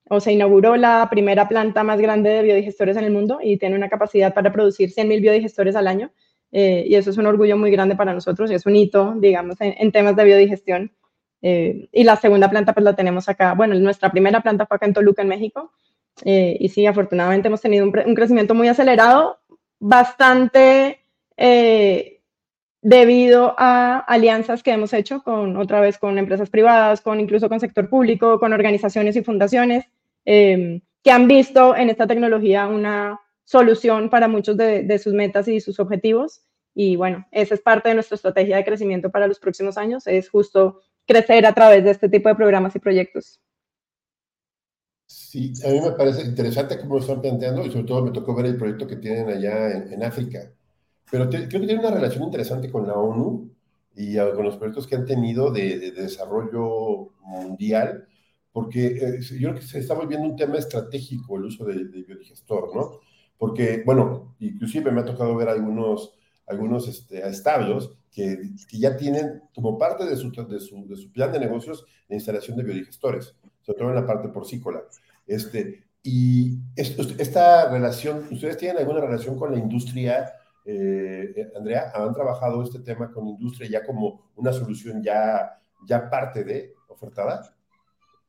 o 0.10 0.20
se 0.20 0.32
inauguró 0.32 0.78
la 0.78 1.08
primera 1.10 1.48
planta 1.48 1.84
más 1.84 2.00
grande 2.00 2.30
de 2.30 2.42
biodigestores 2.42 2.96
en 2.98 3.04
el 3.04 3.12
mundo 3.12 3.40
y 3.44 3.58
tiene 3.58 3.76
una 3.76 3.90
capacidad 3.90 4.34
para 4.34 4.52
producir 4.52 4.90
100.000 4.90 5.22
biodigestores 5.22 5.76
al 5.76 5.88
año. 5.88 6.12
Eh, 6.54 6.86
y 6.88 6.96
eso 6.96 7.10
es 7.10 7.18
un 7.18 7.26
orgullo 7.26 7.58
muy 7.58 7.70
grande 7.72 7.98
para 7.98 8.14
nosotros 8.14 8.50
y 8.50 8.54
es 8.54 8.66
un 8.66 8.78
hito, 8.78 9.16
digamos, 9.18 9.58
en, 9.60 9.92
temas 9.92 10.16
de 10.16 10.24
biodigestión. 10.24 10.94
Eh, 11.42 11.90
y 11.92 12.04
la 12.06 12.16
segunda 12.16 12.50
planta 12.50 12.74
pues 12.74 12.86
la 12.86 12.96
tenemos 12.96 13.28
acá, 13.28 13.54
bueno, 13.54 13.76
nuestra 13.76 14.10
primera 14.12 14.42
planta 14.42 14.66
fue 14.66 14.76
acá 14.76 14.86
en 14.86 14.94
Toluca, 14.94 15.22
en 15.22 15.28
México. 15.28 15.74
y 16.24 16.70
sí, 16.70 16.86
afortunadamente 16.86 17.50
hemos 17.50 17.62
tenido 17.62 17.86
un, 17.86 17.94
un 18.06 18.16
crecimiento 18.16 18.56
muy 18.56 18.70
acelerado, 18.70 19.40
bastante 19.78 21.02
debido 22.88 23.54
a 23.58 24.00
alianzas 24.00 24.64
que 24.64 24.72
hemos 24.72 24.94
hecho 24.94 25.22
con 25.22 25.58
otra 25.58 25.82
vez 25.82 25.98
con 25.98 26.18
empresas 26.18 26.50
privadas, 26.50 27.02
con 27.02 27.20
incluso 27.20 27.50
con 27.50 27.60
sector 27.60 27.90
público, 27.90 28.40
con 28.40 28.54
organizaciones 28.54 29.18
y 29.18 29.24
fundaciones 29.24 29.84
em, 30.24 30.80
que 31.04 31.12
han 31.12 31.28
visto 31.28 31.76
en 31.76 31.90
esta 31.90 32.08
tecnología 32.08 32.66
una 32.66 33.20
solución 33.44 34.10
para 34.10 34.30
muchos 34.30 34.56
de, 34.56 35.00
sus 35.00 35.14
metas 35.14 35.50
y 35.50 35.60
sus 35.60 35.82
objetivos. 35.82 36.46
Y 36.74 36.96
bueno, 36.96 37.28
esa 37.32 37.56
es 37.56 37.62
parte 37.62 37.90
de 37.90 37.96
nuestra 37.96 38.16
estrategia 38.16 38.56
de 38.56 38.64
crecimiento 38.64 39.10
para 39.10 39.28
los 39.28 39.40
próximos 39.40 39.78
años, 39.78 40.08
es 40.08 40.30
justo 40.30 40.80
crecer 41.06 41.46
a 41.46 41.54
través 41.54 41.84
de 41.84 41.92
este 41.92 42.08
tipo 42.08 42.30
de 42.30 42.36
programas 42.36 42.74
y 42.78 42.80
proyectos. 42.80 43.42
Sí, 45.08 45.52
a 45.66 45.72
mí 45.72 45.82
me 45.82 45.92
parece 45.92 46.22
interesante 46.22 46.80
cómo 46.80 46.96
lo 46.96 47.02
están 47.02 47.20
planteando 47.20 47.66
y 47.66 47.70
sobre 47.70 47.86
todo 47.86 48.06
me 48.06 48.12
tocó 48.12 48.34
ver 48.34 48.46
el 48.46 48.58
proyecto 48.58 48.88
que 48.88 48.96
tienen 48.96 49.28
allá 49.28 49.72
en 49.72 50.02
África 50.04 50.54
pero 51.10 51.30
creo 51.30 51.48
que 51.48 51.68
tiene 51.68 51.80
una 51.80 51.92
relación 51.92 52.24
interesante 52.24 52.70
con 52.70 52.88
la 52.88 52.96
ONU 52.96 53.50
y 53.96 54.16
con 54.18 54.44
los 54.44 54.58
proyectos 54.58 54.86
que 54.86 54.96
han 54.96 55.06
tenido 55.06 55.52
de, 55.52 55.92
desarrollo 55.92 57.14
mundial, 57.22 58.08
porque 58.52 58.88
eh, 58.88 59.20
yo 59.22 59.50
creo 59.50 59.56
que 59.56 59.62
se 59.62 59.80
está 59.80 59.94
volviendo 59.94 60.28
un 60.28 60.36
tema 60.36 60.58
estratégico 60.58 61.38
el 61.38 61.46
uso 61.46 61.66
del 61.66 61.90
biodigestor, 61.90 62.76
¿no? 62.76 63.00
Porque, 63.38 63.84
bueno, 63.86 64.36
inclusive 64.40 64.92
me 64.92 65.02
ha 65.02 65.06
tocado 65.06 65.36
ver 65.36 65.50
algunos, 65.50 66.14
algunos 66.48 66.88
este, 66.88 67.28
establos 67.28 67.98
que, 68.12 68.40
que, 68.68 68.80
ya 68.80 68.98
tienen 68.98 69.44
como 69.54 69.78
parte 69.78 70.06
de 70.06 70.16
su, 70.16 70.32
de, 70.32 70.60
su, 70.60 70.88
de 70.88 70.96
su, 70.96 71.12
plan 71.12 71.32
de 71.32 71.40
negocios 71.40 71.86
la 72.08 72.16
instalación 72.16 72.58
de 72.58 72.64
biodigestores, 72.64 73.36
sobre 73.62 73.80
todo 73.80 73.90
en 73.90 73.96
la 73.96 74.08
parte 74.08 74.30
porcícola. 74.30 74.84
Este, 75.26 75.84
y 76.04 76.58
esta 76.76 77.70
relación, 77.70 78.28
¿ustedes 78.32 78.58
tienen 78.58 78.78
alguna 78.78 79.02
relación 79.02 79.38
con 79.38 79.52
la 79.52 79.60
industria 79.60 80.32
eh, 80.70 81.50
Andrea, 81.56 81.92
han 81.96 82.14
trabajado 82.14 82.62
este 82.62 82.80
tema 82.80 83.10
con 83.12 83.26
industria 83.28 83.70
ya 83.70 83.86
como 83.86 84.30
una 84.36 84.52
solución 84.52 85.02
ya, 85.02 85.60
ya 85.88 86.10
parte 86.10 86.44
de 86.44 86.76
ofertada? 86.90 87.42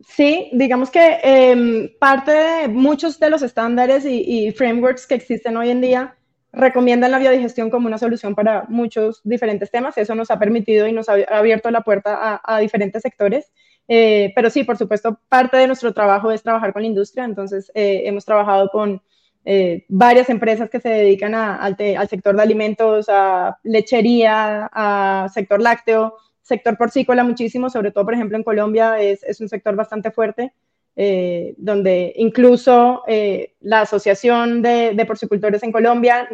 Sí, 0.07 0.49
digamos 0.53 0.91
que 0.91 1.19
em, 1.25 1.89
parte 1.99 2.31
de 2.31 2.69
muchos 2.69 3.19
de 3.19 3.31
los 3.31 3.43
estándares 3.43 4.05
y, 4.07 4.53
frameworks 4.53 5.07
que 5.07 5.17
existen 5.17 5.57
hoy 5.57 5.71
en 5.71 5.81
día 5.81 6.15
recomiendan 6.53 7.11
la 7.11 7.19
biodigestión 7.19 7.71
como 7.71 7.89
una 7.89 7.99
solución 7.99 8.37
para 8.37 8.65
muchos 8.69 9.21
diferentes 9.25 9.71
temas. 9.73 9.99
Eso 9.99 10.15
nos 10.15 10.31
ha 10.31 10.39
permitido 10.39 10.87
y 10.87 10.93
nos 10.93 11.09
ha 11.09 11.15
abierto 11.29 11.71
la 11.73 11.83
puerta 11.83 12.41
a, 12.43 12.59
diferentes 12.61 13.03
sectores. 13.03 13.53
Eh, 13.89 14.33
pero 14.37 14.49
sí, 14.51 14.63
por 14.63 14.77
supuesto, 14.77 15.19
parte 15.29 15.57
de 15.57 15.67
nuestro 15.67 15.93
trabajo 15.93 16.31
es 16.31 16.43
trabajar 16.43 16.73
con 16.73 16.83
la 16.83 16.89
industria. 16.89 17.25
Entonces, 17.25 17.71
eh, 17.75 18.03
hemos 18.05 18.25
trabajado 18.25 18.69
con 18.71 19.03
eh, 19.51 19.87
varias 19.89 20.29
empresas 20.29 20.69
que 20.69 20.79
se 20.79 20.91
dedican 20.91 21.35
al, 21.35 21.75
sector 22.07 22.37
de 22.37 22.43
alimentos, 22.43 23.07
a 23.09 23.59
lechería, 23.63 24.69
a 24.71 25.27
sector 25.33 25.59
lácteo, 25.59 26.19
sector 26.43 26.77
porcícola 26.77 27.25
muchísimo, 27.25 27.71
sobre 27.71 27.91
todo, 27.91 28.05
por 28.05 28.13
ejemplo, 28.13 28.37
en 28.37 28.43
Colombia 28.43 29.01
es, 29.01 29.41
un 29.41 29.49
sector 29.49 29.75
bastante 29.75 30.11
fuerte, 30.11 30.53
eh, 30.97 31.55
donde 31.57 32.13
incluso 32.17 33.05
eh, 33.09 33.55
la 33.61 33.81
Asociación 33.81 34.61
de, 34.61 35.03
Porcicultores 35.07 35.63
en 35.63 35.73
Colombia 35.73 36.29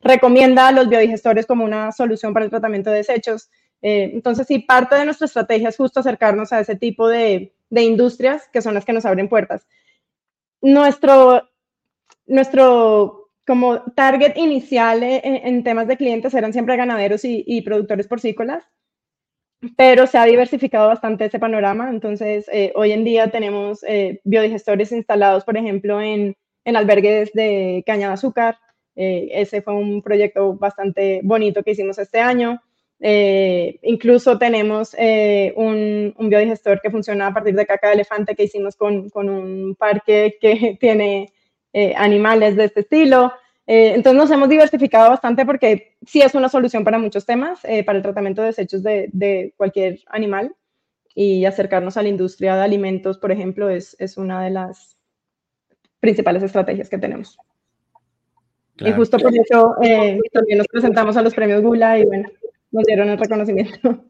recomienda 0.00 0.70
los 0.70 0.88
biodigestores 0.88 1.46
como 1.46 1.64
una 1.64 1.90
solución 1.90 2.32
para 2.32 2.44
el 2.44 2.52
tratamiento 2.52 2.90
de 2.90 2.98
desechos. 2.98 3.50
Eh, 3.82 4.12
entonces, 4.14 4.46
sí, 4.46 4.60
parte 4.60 4.94
de 4.94 5.06
nuestra 5.06 5.26
estrategia 5.26 5.70
es 5.70 5.76
justo 5.76 5.98
acercarnos 5.98 6.52
a 6.52 6.60
ese 6.60 6.76
tipo 6.76 7.08
de, 7.08 7.52
de 7.68 7.82
industrias 7.82 8.48
que 8.52 8.62
son 8.62 8.74
las 8.74 8.84
que 8.84 8.92
nos 8.92 9.06
abren 9.06 9.28
puertas. 9.28 9.66
Nuestro, 10.62 11.50
nuestro 12.30 13.30
como 13.46 13.82
target 13.94 14.36
inicial 14.36 15.02
en, 15.02 15.64
temas 15.64 15.88
de 15.88 15.96
clientes 15.96 16.32
eran 16.34 16.52
siempre 16.52 16.76
ganaderos 16.76 17.24
y, 17.24 17.42
y, 17.46 17.62
productores 17.62 18.06
porcícolas, 18.06 18.64
pero 19.76 20.06
se 20.06 20.18
ha 20.18 20.24
diversificado 20.24 20.88
bastante 20.88 21.24
ese 21.24 21.38
panorama. 21.38 21.90
Entonces, 21.90 22.46
eh, 22.52 22.72
hoy 22.76 22.92
en 22.92 23.04
día 23.04 23.30
tenemos 23.30 23.82
eh, 23.82 24.20
biodigestores 24.24 24.92
instalados, 24.92 25.44
por 25.44 25.56
ejemplo, 25.56 26.00
en, 26.00 26.36
en 26.64 26.76
albergues 26.76 27.32
de 27.32 27.82
caña 27.86 28.08
de 28.08 28.14
azúcar, 28.14 28.58
eh, 28.96 29.28
ese 29.32 29.62
fue 29.62 29.74
un 29.74 30.02
proyecto 30.02 30.54
bastante 30.54 31.20
bonito 31.22 31.62
que 31.62 31.72
hicimos 31.72 31.98
este 31.98 32.20
año. 32.20 32.60
Eh, 33.00 33.78
incluso 33.82 34.38
tenemos 34.38 34.94
eh, 34.98 35.54
un, 35.56 36.14
un, 36.18 36.28
biodigestor 36.28 36.82
que 36.82 36.90
funciona 36.90 37.28
a 37.28 37.32
partir 37.32 37.54
de 37.54 37.64
caca 37.64 37.88
de 37.88 37.94
elefante 37.94 38.36
que 38.36 38.44
hicimos 38.44 38.76
con, 38.76 39.08
con 39.08 39.30
un 39.30 39.74
parque 39.74 40.36
que 40.38 40.76
tiene 40.80 41.32
animales 41.72 42.56
de 42.56 42.64
este 42.64 42.80
estilo. 42.80 43.32
entonces 43.66 44.18
nos 44.18 44.30
hemos 44.30 44.48
diversificado 44.48 45.10
bastante 45.10 45.46
porque 45.46 45.96
sí 46.04 46.20
es 46.20 46.34
una 46.34 46.48
solución 46.48 46.82
para 46.82 46.98
muchos 46.98 47.24
temas, 47.24 47.60
para 47.60 47.98
el 47.98 48.02
tratamiento 48.02 48.42
de 48.42 48.48
desechos 48.48 48.82
de, 48.82 49.08
de, 49.12 49.54
cualquier 49.56 50.00
animal 50.06 50.54
y 51.14 51.44
acercarnos 51.44 51.96
a 51.96 52.02
la 52.02 52.08
industria 52.08 52.56
de 52.56 52.62
alimentos, 52.62 53.18
por 53.18 53.30
ejemplo, 53.30 53.68
es, 53.68 53.96
es 53.98 54.16
una 54.16 54.42
de 54.42 54.50
las 54.50 54.96
principales 56.00 56.42
estrategias 56.42 56.88
que 56.88 56.98
tenemos. 56.98 57.38
Y 58.78 58.92
justo 58.92 59.18
por 59.18 59.32
eso 59.34 59.74
eh, 59.82 60.18
también 60.32 60.58
nos 60.58 60.66
presentamos 60.66 61.16
a 61.16 61.22
los 61.22 61.34
premios 61.34 61.60
Gula 61.60 61.98
y 61.98 62.04
bueno, 62.06 62.28
nos 62.70 62.84
dieron 62.84 63.08
el 63.10 63.18
reconocimiento. 63.18 64.04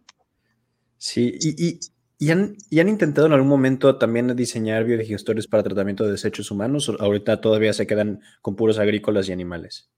Sí, 0.96 1.34
y, 1.40 1.66
y, 1.66 1.80
han, 2.28 2.56
y, 2.68 2.80
han, 2.80 2.88
intentado 2.90 3.26
en 3.26 3.32
algún 3.32 3.48
momento 3.48 3.96
también 3.96 4.36
diseñar 4.36 4.84
biodigestores 4.84 5.46
para 5.46 5.62
tratamiento 5.62 6.04
de 6.04 6.12
desechos 6.12 6.50
humanos 6.50 6.90
o 6.90 7.00
ahorita 7.00 7.40
todavía 7.40 7.72
se 7.72 7.86
quedan 7.86 8.20
con 8.42 8.56
puros 8.56 8.78
agrícolas 8.78 9.28
y 9.28 9.32
animales? 9.32 9.88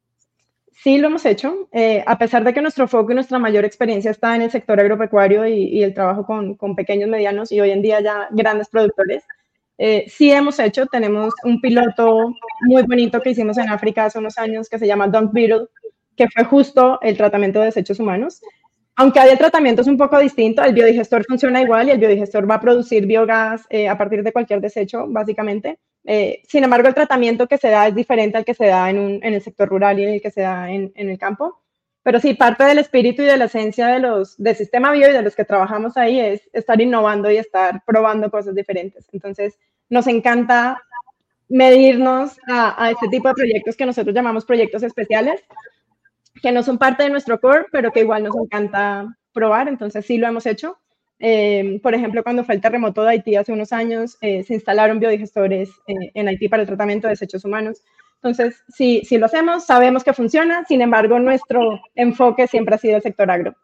Sí, 0.70 0.98
lo 0.98 1.08
hemos 1.08 1.26
hecho. 1.26 1.68
Eh, 1.72 2.04
a 2.06 2.18
pesar 2.18 2.44
de 2.44 2.54
que 2.54 2.62
nuestro 2.62 2.86
foco 2.86 3.10
y 3.10 3.14
nuestra 3.16 3.40
mayor 3.40 3.64
experiencia 3.64 4.12
está 4.12 4.36
en 4.36 4.42
el 4.42 4.50
sector 4.52 4.78
agropecuario 4.78 5.46
y, 5.46 5.64
y 5.64 5.82
el 5.82 5.94
trabajo 5.94 6.24
con, 6.24 6.54
con, 6.54 6.76
pequeños, 6.76 7.10
medianos 7.10 7.50
y 7.50 7.60
hoy 7.60 7.70
en 7.70 7.82
día 7.82 8.00
ya 8.00 8.28
grandes 8.30 8.68
productores, 8.68 9.24
eh, 9.78 10.04
sí 10.08 10.30
hemos 10.30 10.60
hecho, 10.60 10.86
tenemos 10.86 11.34
un 11.42 11.60
piloto 11.60 12.32
muy 12.60 12.82
bonito 12.82 13.20
que 13.20 13.30
hicimos 13.30 13.58
en 13.58 13.68
África 13.68 14.04
hace 14.04 14.18
unos 14.20 14.38
años 14.38 14.68
que 14.68 14.78
se 14.78 14.86
llama 14.86 15.08
Dunk 15.08 15.32
Beetle, 15.32 15.66
que 16.16 16.28
fue 16.28 16.44
justo 16.44 17.00
el 17.02 17.16
tratamiento 17.16 17.58
de 17.58 17.64
desechos 17.66 17.98
humanos. 17.98 18.42
Aunque 18.96 19.20
hay 19.20 19.36
tratamientos 19.36 19.86
un 19.86 19.96
poco 19.96 20.18
distintos, 20.18 20.66
el 20.66 20.74
biodigestor 20.74 21.24
funciona 21.24 21.62
igual 21.62 21.88
y 21.88 21.92
el 21.92 21.98
biodigestor 21.98 22.48
va 22.50 22.56
a 22.56 22.60
producir 22.60 23.06
biogás 23.06 23.64
eh, 23.70 23.88
a 23.88 23.96
partir 23.96 24.22
de 24.22 24.32
cualquier 24.32 24.60
desecho, 24.60 25.06
básicamente. 25.08 25.78
Eh, 26.04 26.42
sin 26.46 26.64
embargo, 26.64 26.88
el 26.88 26.94
tratamiento 26.94 27.46
que 27.46 27.58
se 27.58 27.68
da 27.68 27.88
es 27.88 27.94
diferente 27.94 28.36
al 28.36 28.44
que 28.44 28.54
se 28.54 28.66
da 28.66 28.90
en, 28.90 29.20
en 29.22 29.34
el 29.34 29.40
sector 29.40 29.68
rural 29.68 29.98
y 29.98 30.04
el 30.04 30.20
que 30.20 30.30
se 30.30 30.42
da 30.42 30.70
en, 30.70 30.92
en, 30.94 31.08
el 31.08 31.18
campo. 31.18 31.62
Pero 32.02 32.20
sí, 32.20 32.34
parte 32.34 32.64
del 32.64 32.78
espíritu 32.78 33.22
y 33.22 33.26
de 33.26 33.36
la 33.36 33.44
esencia 33.44 33.86
del 33.86 34.56
sistema 34.56 34.90
bio 34.90 35.08
y 35.08 35.12
de 35.12 35.22
los 35.22 35.36
que 35.36 35.44
trabajamos 35.44 35.96
ahí 35.96 36.20
es 36.20 36.50
estar 36.52 36.80
innovando 36.80 37.30
y 37.30 37.36
estar 37.36 37.82
probando 37.86 38.30
cosas 38.30 38.54
diferentes. 38.54 39.06
Entonces, 39.12 39.56
nos 39.88 40.06
encanta 40.08 40.82
medirnos 41.48 42.38
a, 42.48 42.90
este 42.90 43.08
tipo 43.08 43.28
de 43.28 43.34
proyectos 43.34 43.76
que 43.76 43.86
nosotros 43.86 44.14
llamamos 44.14 44.44
proyectos 44.44 44.82
especiales, 44.82 45.44
que 46.42 46.52
no 46.52 46.62
son 46.62 46.76
parte 46.76 47.04
de 47.04 47.10
nuestro 47.10 47.40
core, 47.40 47.66
pero 47.70 47.92
que 47.92 48.00
igual 48.00 48.24
nos 48.24 48.36
encanta 48.36 49.16
probar, 49.32 49.68
entonces 49.68 50.04
sí 50.04 50.18
lo 50.18 50.26
hemos 50.26 50.44
hecho. 50.46 50.76
Eh, 51.18 51.78
por 51.82 51.94
ejemplo, 51.94 52.24
cuando 52.24 52.44
fue 52.44 52.56
el 52.56 52.60
terremoto 52.60 53.02
de 53.02 53.10
Haití 53.10 53.36
hace 53.36 53.52
unos 53.52 53.72
años, 53.72 54.18
eh, 54.20 54.42
se 54.42 54.54
instalaron 54.54 54.98
biodigestores 54.98 55.70
eh, 55.86 56.10
en 56.14 56.28
Haití 56.28 56.48
para 56.48 56.62
el 56.62 56.66
tratamiento 56.66 57.06
de 57.06 57.12
desechos 57.12 57.44
humanos. 57.44 57.82
Entonces, 58.16 58.62
sí, 58.68 59.02
sí 59.04 59.18
lo 59.18 59.26
hacemos, 59.26 59.64
sabemos 59.64 60.04
que 60.04 60.12
funciona, 60.12 60.64
sin 60.66 60.82
embargo, 60.82 61.18
nuestro 61.18 61.80
enfoque 61.94 62.46
siempre 62.48 62.74
ha 62.74 62.78
sido 62.78 62.96
el 62.96 63.02
sector 63.02 63.30
agro. 63.30 63.54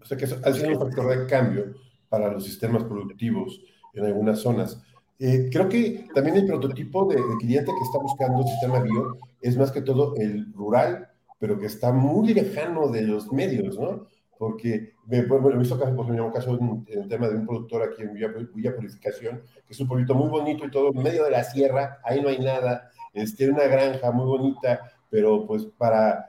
O 0.00 0.06
sea 0.06 0.16
que 0.16 0.24
ha 0.24 0.52
sido 0.52 0.70
un 0.70 0.78
factor 0.78 1.18
de 1.18 1.26
cambio 1.26 1.74
para 2.08 2.30
los 2.30 2.44
sistemas 2.44 2.84
productivos 2.84 3.60
en 3.94 4.04
algunas 4.04 4.40
zonas. 4.40 4.82
Eh, 5.18 5.48
creo 5.52 5.68
que 5.68 6.06
también 6.14 6.36
el 6.36 6.46
prototipo 6.46 7.06
de, 7.06 7.16
cliente 7.38 7.70
que 7.72 7.84
está 7.84 7.98
buscando 7.98 8.40
el 8.40 8.48
sistema 8.48 8.80
bio 8.80 9.18
es 9.40 9.56
más 9.56 9.70
que 9.70 9.82
todo 9.82 10.14
el 10.16 10.52
rural, 10.52 11.08
pero 11.38 11.58
que 11.58 11.66
está 11.66 11.92
muy 11.92 12.32
lejano 12.32 12.88
de 12.88 13.02
los 13.02 13.32
medios, 13.32 13.78
¿no? 13.78 14.06
Porque, 14.38 14.94
bueno, 15.06 15.50
he 15.50 15.58
visto 15.58 15.78
caso, 15.78 15.94
por 15.94 16.04
ejemplo, 16.04 16.26
un 16.26 16.32
caso 16.32 16.58
en, 16.58 16.84
el 16.88 17.08
tema 17.08 17.28
de 17.28 17.36
un 17.36 17.46
productor 17.46 17.82
aquí 17.82 18.02
en 18.02 18.14
Villa, 18.14 18.32
Villa, 18.54 18.74
Purificación, 18.74 19.42
que 19.66 19.72
es 19.72 19.80
un 19.80 19.88
pueblito 19.88 20.14
muy 20.14 20.28
bonito 20.28 20.66
y 20.66 20.70
todo, 20.70 20.92
en 20.92 21.02
medio 21.02 21.24
de 21.24 21.30
la 21.30 21.44
sierra, 21.44 21.98
ahí 22.04 22.20
no 22.20 22.28
hay 22.28 22.38
nada, 22.38 22.90
tiene 23.36 23.52
una 23.52 23.66
granja 23.66 24.10
muy 24.10 24.26
bonita, 24.26 24.90
pero 25.08 25.46
pues 25.46 25.64
para, 25.78 26.28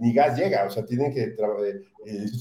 ni 0.00 0.14
gas 0.14 0.38
llega, 0.38 0.64
o 0.64 0.70
sea, 0.70 0.84
tienen 0.84 1.12
que, 1.12 1.22
eh, 1.24 1.82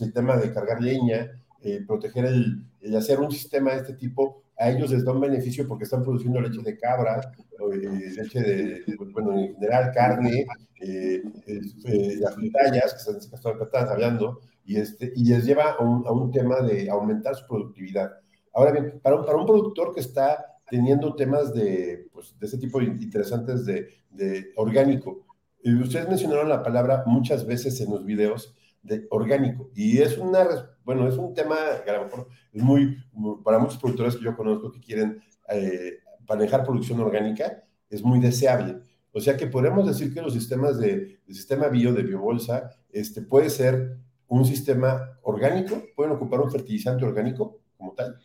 el 0.01 0.13
tema 0.13 0.37
de 0.37 0.53
cargar 0.53 0.81
leña, 0.81 1.31
eh, 1.61 1.83
proteger 1.85 2.25
el, 2.25 2.63
el 2.81 2.95
hacer 2.95 3.19
un 3.19 3.31
sistema 3.31 3.71
de 3.71 3.77
este 3.77 3.93
tipo 3.93 4.43
a 4.57 4.69
ellos 4.69 4.91
les 4.91 5.05
da 5.05 5.11
un 5.11 5.21
beneficio 5.21 5.67
porque 5.67 5.83
están 5.83 6.03
produciendo 6.03 6.41
leche 6.41 6.61
de 6.61 6.77
cabra, 6.77 7.31
eh, 7.73 8.11
leche 8.15 8.41
de, 8.41 8.83
bueno, 9.11 9.33
en 9.33 9.53
general 9.53 9.91
carne, 9.93 10.45
eh, 10.81 11.21
eh, 11.45 12.15
las 12.19 12.35
fritallas 12.35 12.93
que 12.93 13.11
están, 13.11 13.61
están, 13.61 13.89
hablando, 13.89 14.41
y, 14.65 14.77
este, 14.77 15.13
y 15.15 15.25
les 15.25 15.45
lleva 15.45 15.73
a 15.73 15.83
un, 15.83 16.05
a 16.07 16.11
un, 16.11 16.31
tema 16.31 16.61
de 16.61 16.89
aumentar 16.89 17.35
su 17.35 17.45
productividad. 17.47 18.11
Ahora 18.53 18.71
bien, 18.71 18.99
para 19.01 19.15
un, 19.17 19.25
para 19.25 19.37
un 19.37 19.45
productor 19.45 19.93
que 19.93 20.01
está 20.01 20.57
teniendo 20.69 21.15
temas 21.15 21.53
de, 21.53 22.07
pues, 22.11 22.37
de 22.39 22.45
este 22.45 22.57
tipo 22.57 22.81
interesantes 22.81 23.65
de, 23.65 23.87
de 24.09 24.51
orgánico, 24.55 25.25
ustedes 25.63 26.09
mencionaron 26.09 26.49
la 26.49 26.63
palabra 26.63 27.03
muchas 27.05 27.45
veces 27.45 27.79
en 27.81 27.91
los 27.91 28.03
videos, 28.05 28.55
de 28.81 29.05
orgánico. 29.09 29.69
Y 29.75 29.99
es 29.99 30.17
una, 30.17 30.47
bueno, 30.87 31.05
es 31.05 31.17
un 31.17 31.33
tema 31.33 31.57
que 31.83 31.89
a 31.91 31.97
lo 31.97 32.05
mejor 32.05 32.29
es 32.53 32.63
muy, 32.63 32.97
para 33.43 33.59
muchos 33.59 33.77
productores 33.77 34.15
que 34.15 34.23
yo 34.23 34.37
conozco 34.37 34.71
que 34.71 34.79
quieren 34.79 35.21
eh, 35.49 35.97
manejar 36.25 36.63
producción 36.63 37.01
orgánica, 37.01 37.61
es 37.89 38.01
muy 38.01 38.21
deseable. 38.21 38.79
O 39.11 39.19
sea 39.19 39.35
que 39.35 39.47
podemos 39.47 39.85
decir 39.85 40.13
que 40.13 40.21
los 40.21 40.31
sistemas 40.31 40.79
de, 40.79 41.19
sistema 41.27 41.67
bio, 41.67 41.93
de 41.93 42.03
biobolsa, 42.03 42.71
este, 42.89 43.21
puede 43.21 43.49
ser 43.49 43.97
un 44.29 44.45
sistema 44.45 45.19
orgánico, 45.23 45.83
pueden 45.93 46.13
ocupar 46.13 46.39
un 46.39 46.49
fertilizante 46.49 47.03
orgánico 47.03 47.59
como 47.75 47.91
tal. 47.91 48.17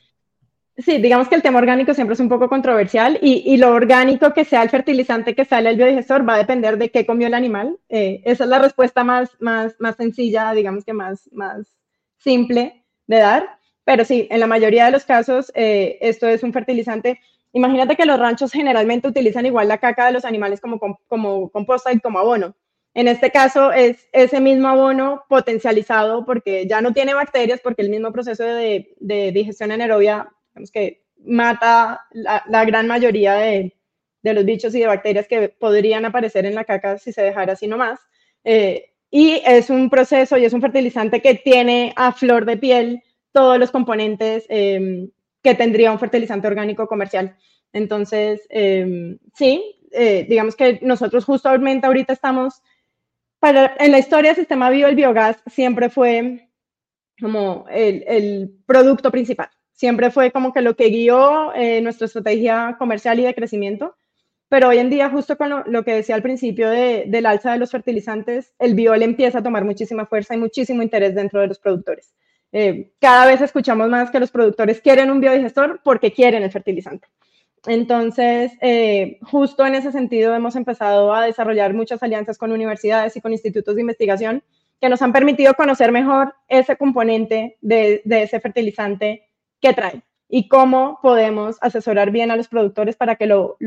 Sí, 0.76 1.02
digamos 1.02 1.28
que 1.28 1.34
el 1.34 1.42
tema 1.42 1.58
orgánico 1.58 1.94
siempre 1.94 2.14
es 2.14 2.20
un 2.20 2.28
poco 2.28 2.48
controversial 2.48 3.18
y, 3.20 3.42
y, 3.44 3.56
lo 3.56 3.72
orgánico 3.72 4.32
que 4.32 4.44
sea 4.44 4.62
el 4.62 4.70
fertilizante 4.70 5.34
que 5.34 5.44
sale 5.44 5.68
el 5.68 5.76
biodigestor 5.76 6.26
va 6.26 6.36
a 6.36 6.38
depender 6.38 6.78
de 6.78 6.92
qué 6.92 7.04
comió 7.06 7.26
el 7.26 7.34
animal. 7.34 7.80
Eh, 7.88 8.22
esa 8.24 8.44
es 8.44 8.50
la 8.50 8.60
respuesta 8.60 9.02
más, 9.02 9.30
más, 9.40 9.74
más 9.80 9.96
sencilla, 9.96 10.52
digamos 10.52 10.84
que 10.84 10.92
más, 10.92 11.28
más 11.32 11.81
simple 12.22 12.84
de 13.06 13.18
dar. 13.18 13.58
Pero 13.84 14.04
sí, 14.04 14.28
en 14.30 14.40
la 14.40 14.46
mayoría 14.46 14.86
de 14.86 14.92
los 14.92 15.04
casos 15.04 15.50
eh, 15.54 15.98
esto 16.00 16.28
es 16.28 16.42
un 16.42 16.52
fertilizante. 16.52 17.20
Imagínate 17.52 17.96
que 17.96 18.06
los 18.06 18.18
ranchos 18.18 18.52
generalmente 18.52 19.08
utilizan 19.08 19.46
igual 19.46 19.68
la 19.68 19.78
caca 19.78 20.06
de 20.06 20.12
los 20.12 20.24
animales 20.24 20.60
como, 20.60 20.78
como 21.08 21.50
composta 21.50 21.92
y 21.92 22.00
como 22.00 22.18
abono. 22.18 22.54
En 22.94 23.08
este 23.08 23.30
caso 23.30 23.72
es 23.72 24.08
ese 24.12 24.40
mismo 24.40 24.68
abono 24.68 25.24
potencializado 25.28 26.24
porque 26.24 26.66
ya 26.66 26.80
no 26.80 26.92
tiene 26.92 27.14
bacterias, 27.14 27.60
porque 27.60 27.82
el 27.82 27.90
mismo 27.90 28.12
proceso 28.12 28.44
de, 28.44 28.94
de 29.00 29.32
digestión 29.32 29.72
anaerobia 29.72 30.28
digamos 30.52 30.70
que 30.70 31.02
mata 31.24 32.06
la, 32.12 32.64
gran 32.64 32.86
mayoría 32.86 33.34
de, 33.34 33.74
los 34.22 34.44
bichos 34.44 34.74
y 34.74 34.80
de 34.80 34.86
bacterias 34.86 35.26
que 35.26 35.48
podrían 35.48 36.04
aparecer 36.04 36.46
en 36.46 36.54
la 36.54 36.64
caca 36.64 36.98
si 36.98 37.12
se 37.12 37.22
dejara 37.22 37.54
así 37.54 37.66
nomás. 37.66 38.00
Eh, 38.44 38.91
y 39.12 39.42
es 39.44 39.70
un 39.70 39.90
proceso 39.90 40.38
y 40.38 40.44
es 40.44 40.54
un 40.54 40.60
fertilizante 40.62 41.20
que 41.22 41.34
tiene 41.34 41.92
a 41.96 42.12
flor 42.12 42.46
de 42.46 42.56
piel 42.56 43.02
todos 43.30 43.58
los 43.58 43.70
componentes 43.70 44.46
em, 44.48 45.10
que 45.42 45.54
tendría 45.54 45.92
un 45.92 45.98
fertilizante 45.98 46.48
orgánico 46.48 46.88
comercial. 46.88 47.36
Entonces, 47.72 48.40
em, 48.48 49.18
sí, 49.34 49.62
eh, 49.92 50.26
digamos 50.28 50.56
que 50.56 50.80
nosotros 50.82 51.24
justamente 51.24 51.86
ahorita 51.86 52.12
estamos, 52.14 52.62
para, 53.38 53.76
en 53.78 53.92
la 53.92 53.98
historia 53.98 54.30
del 54.30 54.40
sistema 54.40 54.70
bio, 54.70 54.88
el 54.88 54.96
biogás 54.96 55.36
siempre 55.46 55.90
fue 55.90 56.48
como 57.20 57.66
el, 57.70 58.04
el 58.08 58.50
producto 58.66 59.10
principal 59.10 59.50
siempre 59.82 60.12
fue 60.12 60.30
como 60.30 60.52
que 60.52 60.60
lo 60.60 60.76
que 60.76 60.90
guió 60.90 61.52
eh, 61.54 61.80
nuestra 61.80 62.06
estrategia 62.06 62.76
comercial 62.78 63.18
y 63.18 63.24
de 63.24 63.34
crecimiento. 63.34 63.96
Pero 64.52 64.68
hoy 64.68 64.76
en 64.76 64.90
día, 64.90 65.08
justo 65.08 65.38
con 65.38 65.64
lo, 65.64 65.82
que 65.82 65.94
decía 65.94 66.14
al 66.14 66.20
principio 66.20 66.68
de, 66.68 67.04
del 67.06 67.24
alza 67.24 67.52
de 67.52 67.58
los 67.58 67.70
fertilizantes, 67.70 68.52
el 68.58 68.74
biol 68.74 69.02
empieza 69.02 69.38
a 69.38 69.42
tomar 69.42 69.64
muchísima 69.64 70.04
fuerza 70.04 70.34
y 70.34 70.36
muchísimo 70.36 70.82
interés 70.82 71.14
dentro 71.14 71.40
de 71.40 71.46
los 71.46 71.58
productores. 71.58 72.12
Eh, 72.52 72.90
cada 73.00 73.24
vez 73.24 73.40
escuchamos 73.40 73.88
más 73.88 74.10
que 74.10 74.20
los 74.20 74.30
productores 74.30 74.82
quieren 74.82 75.10
un 75.10 75.20
biodigestor 75.20 75.80
porque 75.82 76.12
quieren 76.12 76.42
el 76.42 76.50
fertilizante. 76.52 77.08
Entonces, 77.64 78.52
eh, 78.60 79.18
justo 79.22 79.64
en 79.64 79.74
ese 79.74 79.90
sentido 79.90 80.34
hemos 80.34 80.54
empezado 80.54 81.14
a 81.14 81.24
desarrollar 81.24 81.72
muchas 81.72 82.02
alianzas 82.02 82.36
con 82.36 82.52
universidades 82.52 83.16
y 83.16 83.22
con 83.22 83.32
institutos 83.32 83.74
de 83.74 83.80
investigación 83.80 84.42
que 84.78 84.90
nos 84.90 85.00
han 85.00 85.14
permitido 85.14 85.54
conocer 85.54 85.92
mejor 85.92 86.34
ese 86.46 86.76
componente 86.76 87.56
de, 87.62 88.02
ese 88.04 88.38
fertilizante 88.38 89.30
que 89.62 89.72
trae 89.72 90.02
y 90.34 90.48
cómo 90.48 90.98
podemos 91.02 91.58
asesorar 91.60 92.10
bien 92.10 92.30
a 92.30 92.36
los 92.36 92.48
productores 92.48 92.96
para 92.96 93.16
que 93.16 93.26
lo, 93.26 93.58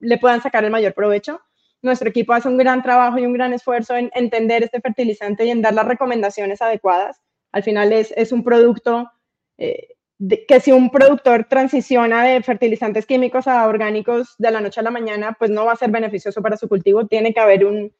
le 0.00 0.16
puedan 0.16 0.40
sacar 0.40 0.64
el 0.64 0.70
mayor 0.70 0.94
provecho. 0.94 1.42
Nuestro 1.82 2.08
equipo 2.08 2.32
hace 2.32 2.48
un 2.48 2.56
gran 2.56 2.82
trabajo 2.82 3.18
y 3.18 3.26
un 3.26 3.34
gran 3.34 3.52
esfuerzo 3.52 3.94
en 3.94 4.10
entender 4.14 4.62
este 4.62 4.80
fertilizante 4.80 5.44
y 5.44 5.50
en 5.50 5.60
dar 5.60 5.74
las 5.74 5.86
recomendaciones 5.86 6.62
adecuadas. 6.62 7.20
Al 7.52 7.62
final 7.62 7.92
es, 7.92 8.10
es 8.16 8.32
un 8.32 8.42
producto 8.42 9.10
eh, 9.58 9.88
que 10.48 10.60
si 10.60 10.72
un 10.72 10.88
productor 10.88 11.44
transiciona 11.44 12.24
de 12.24 12.42
fertilizantes 12.42 13.04
químicos 13.04 13.46
a 13.46 13.68
orgánicos 13.68 14.34
de 14.38 14.50
la 14.50 14.62
noche 14.62 14.80
a 14.80 14.84
la 14.84 14.90
mañana, 14.90 15.36
pues 15.38 15.50
no 15.50 15.66
va 15.66 15.72
a 15.72 15.76
ser 15.76 15.90
beneficioso 15.90 16.40
para 16.40 16.56
su 16.56 16.70
cultivo. 16.70 17.06
Tiene 17.06 17.34
que 17.34 17.40
haber 17.40 17.66
un, 17.66 17.92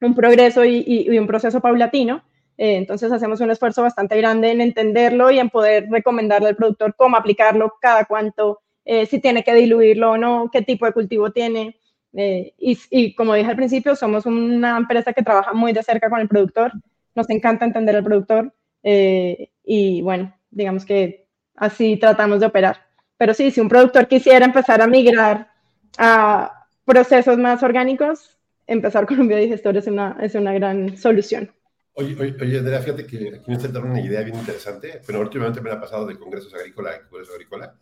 un 0.00 0.14
progreso 0.16 0.64
y, 0.64 1.16
un 1.16 1.28
proceso 1.28 1.60
paulatino. 1.60 2.24
Eh, 2.60 2.76
entonces 2.76 3.10
hacemos 3.10 3.40
un 3.40 3.50
esfuerzo 3.50 3.80
bastante 3.80 4.18
grande 4.18 4.50
en 4.50 4.60
entenderlo 4.60 5.30
y 5.30 5.38
en 5.38 5.48
poder 5.48 5.88
recomendarle 5.88 6.48
al 6.48 6.56
productor 6.56 6.94
cómo 6.94 7.16
aplicarlo, 7.16 7.72
cada 7.80 8.04
cuánto, 8.04 8.60
eh, 8.84 9.06
si 9.06 9.18
tiene 9.18 9.42
que 9.42 9.54
diluirlo 9.54 10.10
o 10.10 10.18
no, 10.18 10.50
qué 10.52 10.60
tipo 10.60 10.84
de 10.84 10.92
cultivo 10.92 11.30
tiene. 11.32 11.78
Eh, 12.12 12.52
y, 12.58 12.78
y, 12.90 13.14
como 13.14 13.32
dije 13.32 13.48
al 13.48 13.56
principio, 13.56 13.96
somos 13.96 14.26
una 14.26 14.76
empresa 14.76 15.14
que 15.14 15.22
trabaja 15.22 15.54
muy 15.54 15.72
de 15.72 15.82
cerca 15.82 16.10
con 16.10 16.20
el 16.20 16.28
productor. 16.28 16.72
Nos 17.14 17.30
encanta 17.30 17.64
entender 17.64 17.96
al 17.96 18.04
productor. 18.04 18.52
y 18.82 20.02
bueno, 20.02 20.34
digamos 20.50 20.84
que 20.84 21.28
así 21.56 21.96
tratamos 21.96 22.40
de 22.40 22.46
operar. 22.46 22.76
Pero 23.16 23.32
sí, 23.32 23.50
si 23.50 23.60
un 23.60 23.70
productor 23.70 24.06
quisiera 24.06 24.44
empezar 24.44 24.82
a 24.82 24.86
migrar 24.86 25.48
a 25.96 26.66
procesos 26.84 27.38
más 27.38 27.62
orgánicos, 27.62 28.36
empezar 28.66 29.06
con 29.06 29.20
un 29.20 29.28
biodigestor 29.28 29.76
es 29.78 29.86
una, 29.86 30.18
es 30.20 30.34
una 30.34 30.52
gran 30.52 30.98
solución. 30.98 31.50
Oye, 32.00 32.16
oye, 32.18 32.58
Andrea, 32.58 32.80
fíjate 32.80 33.06
que 33.06 33.34
aquí 33.34 33.50
me 33.50 33.56
está 33.56 33.68
dando 33.68 33.90
una 33.90 34.00
idea 34.00 34.22
bien 34.22 34.36
interesante, 34.36 35.02
pero 35.06 35.20
últimamente 35.20 35.60
me 35.60 35.70
ha 35.70 35.78
pasado 35.78 36.06
de 36.06 36.18
congresos 36.18 36.54
agrícola 36.54 36.92
a 36.92 37.06
congresos 37.06 37.34
agrícola 37.34 37.74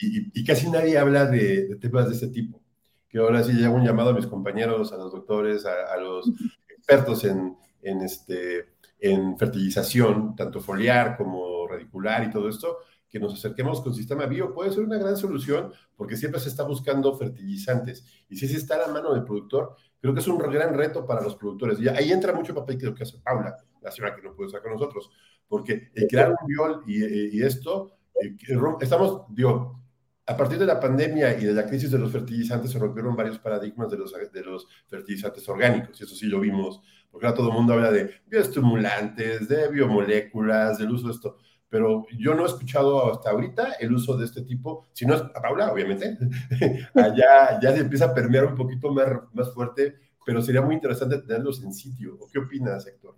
y, 0.00 0.40
y, 0.40 0.44
casi 0.44 0.70
nadie 0.70 0.96
habla 0.96 1.26
de, 1.26 1.76
temas 1.76 2.08
de 2.08 2.14
este 2.14 2.28
tipo. 2.28 2.58
Que 3.06 3.18
ahora 3.18 3.44
sí 3.44 3.52
llevo 3.52 3.74
un 3.74 3.84
llamado 3.84 4.10
a 4.10 4.14
mis 4.14 4.26
compañeros, 4.26 4.94
a 4.94 4.96
los 4.96 5.12
doctores, 5.12 5.66
a, 5.66 5.94
los 5.98 6.30
expertos 6.70 7.24
en, 7.24 7.54
en, 7.82 8.00
este, 8.00 8.70
en 8.98 9.36
fertilización, 9.36 10.34
tanto 10.34 10.60
foliar 10.60 11.18
como 11.18 11.68
radicular 11.68 12.24
y 12.24 12.30
todo 12.30 12.48
esto, 12.48 12.78
que 13.10 13.18
nos 13.18 13.34
acerquemos 13.34 13.80
con 13.80 13.92
sistema 13.92 14.26
bio 14.26 14.54
puede 14.54 14.70
ser 14.70 14.84
una 14.84 14.96
gran 14.96 15.16
solución 15.16 15.72
porque 15.96 16.16
siempre 16.16 16.40
se 16.40 16.48
está 16.48 16.62
buscando 16.62 17.16
fertilizantes. 17.18 18.04
Y 18.28 18.36
si 18.36 18.46
ese 18.46 18.56
está 18.56 18.76
a 18.76 18.86
la 18.86 18.88
mano 18.88 19.12
del 19.12 19.24
productor, 19.24 19.76
creo 20.00 20.14
que 20.14 20.20
es 20.20 20.28
un 20.28 20.38
gran 20.38 20.74
reto 20.74 21.04
para 21.04 21.20
los 21.20 21.34
productores. 21.34 21.80
Y 21.80 21.88
ahí 21.88 22.12
entra 22.12 22.32
mucho 22.32 22.54
papel 22.54 22.78
que 22.78 22.86
lo 22.86 22.94
que 22.94 23.02
hace 23.02 23.18
Paula, 23.18 23.56
la 23.82 23.90
señora 23.90 24.14
que 24.14 24.22
no 24.22 24.34
puede 24.34 24.46
estar 24.46 24.62
con 24.62 24.72
nosotros, 24.72 25.10
porque 25.48 25.90
el 25.94 26.06
crear 26.06 26.30
un 26.30 26.46
biol 26.46 26.82
y, 26.86 27.42
esto, 27.42 27.98
eh, 28.22 28.36
estamos, 28.80 29.22
digo, 29.30 29.80
a 30.26 30.36
partir 30.36 30.58
de 30.58 30.66
la 30.66 30.78
pandemia 30.78 31.36
y 31.36 31.44
de 31.44 31.52
la 31.52 31.66
crisis 31.66 31.90
de 31.90 31.98
los 31.98 32.12
fertilizantes 32.12 32.70
se 32.70 32.78
rompieron 32.78 33.16
varios 33.16 33.40
paradigmas 33.40 33.90
de 33.90 33.98
los, 33.98 34.12
de 34.12 34.42
los 34.44 34.68
fertilizantes 34.86 35.48
orgánicos, 35.48 36.00
y 36.00 36.04
eso 36.04 36.14
sí 36.14 36.26
lo 36.26 36.38
vimos, 36.38 36.80
porque 37.10 37.26
ahora 37.26 37.36
todo 37.36 37.48
el 37.48 37.54
mundo 37.54 37.72
habla 37.72 37.90
de 37.90 38.08
bioestimulantes, 38.28 39.48
de 39.48 39.68
biomoléculas, 39.68 40.78
del 40.78 40.92
uso 40.92 41.08
de 41.08 41.14
esto 41.14 41.38
pero 41.70 42.04
yo 42.18 42.34
no 42.34 42.42
he 42.42 42.48
escuchado 42.48 43.12
hasta 43.12 43.30
ahorita 43.30 43.74
el 43.78 43.94
uso 43.94 44.16
de 44.16 44.26
este 44.26 44.42
tipo, 44.42 44.88
si 44.92 45.06
no 45.06 45.14
es 45.14 45.22
a 45.22 45.40
Paula, 45.40 45.72
obviamente, 45.72 46.18
allá 46.94 47.60
ya 47.62 47.72
se 47.72 47.80
empieza 47.80 48.06
a 48.06 48.14
permear 48.14 48.44
un 48.44 48.56
poquito 48.56 48.92
más, 48.92 49.06
más 49.32 49.54
fuerte, 49.54 49.94
pero 50.26 50.42
sería 50.42 50.60
muy 50.60 50.74
interesante 50.74 51.18
tenerlos 51.18 51.62
en 51.62 51.72
sitio. 51.72 52.18
¿Qué 52.32 52.40
opinas, 52.40 52.86
Héctor? 52.86 53.16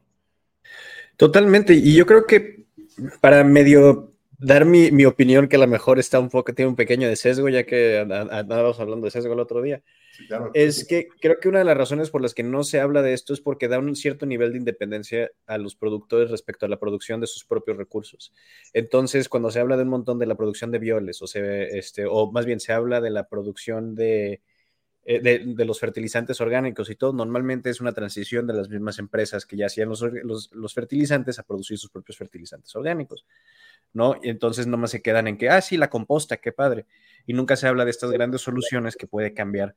Totalmente, 1.16 1.72
y 1.72 1.94
yo 1.94 2.04
creo 2.04 2.26
que 2.26 2.66
para 3.20 3.42
medio 3.42 4.12
dar 4.38 4.66
mi, 4.66 4.90
mi, 4.90 5.06
opinión, 5.06 5.48
que 5.48 5.56
a 5.56 5.60
lo 5.60 5.66
mejor 5.66 5.98
está 5.98 6.20
un 6.20 6.28
poco, 6.28 6.52
tiene 6.52 6.68
un 6.68 6.76
pequeño 6.76 7.08
de 7.08 7.16
sesgo, 7.16 7.48
ya 7.48 7.64
que 7.64 8.00
andábamos 8.00 8.78
hablando 8.80 9.06
de 9.06 9.12
sesgo 9.12 9.32
el 9.32 9.40
otro 9.40 9.62
día 9.62 9.82
es 10.54 10.86
que 10.86 11.08
creo 11.20 11.38
que 11.40 11.48
una 11.48 11.58
de 11.58 11.64
las 11.64 11.76
razones 11.76 12.10
por 12.10 12.22
las 12.22 12.34
que 12.34 12.42
no 12.42 12.64
se 12.64 12.80
habla 12.80 13.02
de 13.02 13.12
esto 13.12 13.32
es 13.32 13.40
porque 13.40 13.68
da 13.68 13.78
un 13.78 13.96
cierto 13.96 14.26
nivel 14.26 14.52
de 14.52 14.58
independencia 14.58 15.30
a 15.46 15.58
los 15.58 15.76
productores 15.76 16.30
respecto 16.30 16.66
a 16.66 16.68
la 16.68 16.78
producción 16.78 17.20
de 17.20 17.26
sus 17.26 17.44
propios 17.44 17.76
recursos. 17.76 18.32
Entonces, 18.72 19.28
cuando 19.28 19.50
se 19.50 19.60
habla 19.60 19.76
de 19.76 19.82
un 19.82 19.88
montón 19.88 20.18
de 20.18 20.26
la 20.26 20.34
producción 20.34 20.70
de 20.70 20.78
violes, 20.78 21.22
o, 21.22 21.26
se, 21.26 21.78
este, 21.78 22.06
o 22.06 22.30
más 22.30 22.46
bien 22.46 22.60
se 22.60 22.72
habla 22.72 23.00
de 23.00 23.10
la 23.10 23.28
producción 23.28 23.94
de, 23.94 24.40
eh, 25.04 25.20
de, 25.20 25.64
los 25.64 25.80
fertilizantes 25.80 26.40
orgánicos 26.40 26.88
y 26.88 26.94
todo, 26.94 27.12
normalmente 27.12 27.70
es 27.70 27.80
una 27.80 27.92
transición 27.92 28.46
de 28.46 28.54
las 28.54 28.68
mismas 28.68 29.00
empresas 29.00 29.44
que 29.44 29.56
ya 29.56 29.66
hacían 29.66 29.88
los, 29.88 30.00
los, 30.00 30.74
fertilizantes 30.74 31.40
a 31.40 31.42
producir 31.42 31.76
sus 31.76 31.90
propios 31.90 32.16
fertilizantes 32.16 32.74
orgánicos, 32.76 33.26
¿no? 33.92 34.14
Y 34.22 34.28
entonces 34.28 34.68
nomás 34.68 34.92
se 34.92 35.02
quedan 35.02 35.26
en 35.26 35.38
que, 35.38 35.48
ah, 35.50 35.60
sí, 35.60 35.76
la 35.76 35.90
composta, 35.90 36.36
qué 36.36 36.52
padre. 36.52 36.86
Y 37.26 37.32
nunca 37.32 37.56
se 37.56 37.66
habla 37.66 37.84
de 37.84 37.90
estas 37.90 38.12
grandes 38.12 38.42
soluciones 38.42 38.94
que 38.94 39.08
puede 39.08 39.34
cambiar 39.34 39.74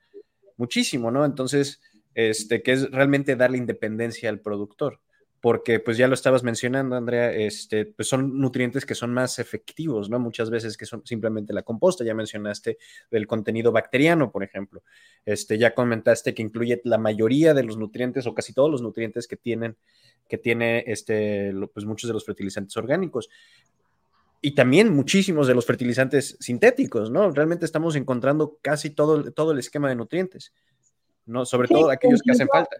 muchísimo, 0.57 1.11
¿no? 1.11 1.25
Entonces, 1.25 1.81
este, 2.13 2.63
que 2.63 2.71
es 2.71 2.89
realmente 2.91 3.35
darle 3.35 3.57
independencia 3.57 4.29
al 4.29 4.39
productor, 4.39 4.99
porque 5.41 5.79
pues 5.79 5.97
ya 5.97 6.07
lo 6.07 6.13
estabas 6.15 6.43
mencionando, 6.43 6.95
Andrea, 6.95 7.31
este, 7.31 7.85
pues 7.85 8.07
son 8.07 8.39
nutrientes 8.39 8.85
que 8.85 8.95
son 8.95 9.13
más 9.13 9.37
efectivos, 9.37 10.09
¿no? 10.09 10.17
Muchas 10.17 10.49
veces 10.49 10.77
que 10.77 10.85
son 10.85 11.05
simplemente 11.05 11.53
la 11.53 11.61
composta, 11.61 12.03
ya 12.03 12.15
mencionaste 12.15 12.77
del 13.11 13.27
contenido 13.27 13.71
bacteriano, 13.71 14.31
por 14.31 14.43
ejemplo, 14.43 14.81
este, 15.25 15.57
ya 15.57 15.75
comentaste 15.75 16.33
que 16.33 16.41
incluye 16.41 16.81
la 16.83 16.97
mayoría 16.97 17.53
de 17.53 17.63
los 17.63 17.77
nutrientes 17.77 18.25
o 18.25 18.33
casi 18.33 18.53
todos 18.53 18.71
los 18.71 18.81
nutrientes 18.81 19.27
que 19.27 19.37
tienen, 19.37 19.75
que 20.27 20.37
tiene, 20.37 20.83
este, 20.87 21.53
pues 21.73 21.85
muchos 21.85 22.07
de 22.07 22.13
los 22.13 22.25
fertilizantes 22.25 22.75
orgánicos, 22.77 23.29
y 24.45 24.51
también 24.53 24.95
muchísimos 24.95 25.47
de 25.47 25.55
los 25.55 25.65
fertilizantes 25.65 26.37
sintéticos, 26.39 27.09
¿no? 27.09 27.31
Realmente 27.31 27.65
estamos 27.65 27.95
encontrando 27.95 28.59
casi 28.61 28.91
todo, 28.91 29.31
todo 29.31 29.53
el 29.53 29.57
esquema 29.57 29.89
de 29.89 29.95
nutrientes, 29.95 30.53
¿no? 31.25 31.47
Sobre 31.47 31.67
todo 31.67 31.89
aquellos 31.89 32.21
que 32.21 32.31
hacen 32.31 32.47
falta. 32.47 32.77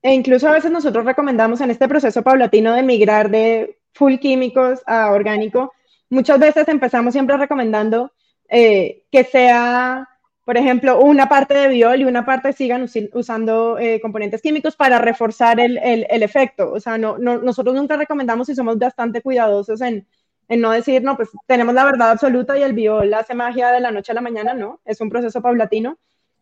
E 0.00 0.14
incluso 0.14 0.48
a 0.48 0.52
veces 0.52 0.70
nosotros 0.70 1.04
recomendamos 1.04 1.60
en 1.60 1.70
este 1.70 1.86
proceso 1.88 2.22
paulatino 2.22 2.72
de 2.72 2.82
migrar 2.82 3.30
de 3.30 3.80
full 3.92 4.14
químicos 4.14 4.80
a 4.86 5.10
orgánico, 5.10 5.74
muchas 6.08 6.38
veces 6.38 6.66
empezamos 6.68 7.12
siempre 7.12 7.36
recomendando 7.36 8.10
eh, 8.48 9.04
que 9.12 9.24
sea, 9.24 10.08
por 10.46 10.56
ejemplo, 10.56 11.00
una 11.00 11.28
parte 11.28 11.52
de 11.52 11.68
biol 11.68 12.00
y 12.00 12.04
una 12.04 12.24
parte 12.24 12.54
sigan 12.54 12.86
usando 13.12 13.78
eh, 13.78 14.00
componentes 14.00 14.40
químicos 14.40 14.74
para 14.74 14.98
reforzar 14.98 15.60
el, 15.60 15.76
el, 15.76 16.22
efecto. 16.22 16.72
O 16.72 16.80
sea, 16.80 16.96
no, 16.96 17.18
no, 17.18 17.36
nosotros 17.42 17.74
nunca 17.74 17.98
recomendamos 17.98 18.48
y 18.48 18.54
somos 18.54 18.78
bastante 18.78 19.20
cuidadosos 19.20 19.82
en 19.82 20.06
en 20.48 20.60
no 20.60 20.70
decir, 20.70 21.02
no, 21.02 21.16
pues 21.16 21.28
tenemos 21.46 21.74
la 21.74 21.84
verdad 21.84 22.10
absoluta 22.10 22.58
y 22.58 22.62
el 22.62 22.72
biol 22.72 23.12
hace 23.14 23.34
magia 23.34 23.70
de 23.70 23.80
la 23.80 23.90
noche 23.90 24.12
a 24.12 24.14
la 24.14 24.20
mañana, 24.20 24.54
no, 24.54 24.80
es 24.84 25.00
un 25.00 25.10
proceso 25.10 25.42
paulatino, 25.42 25.98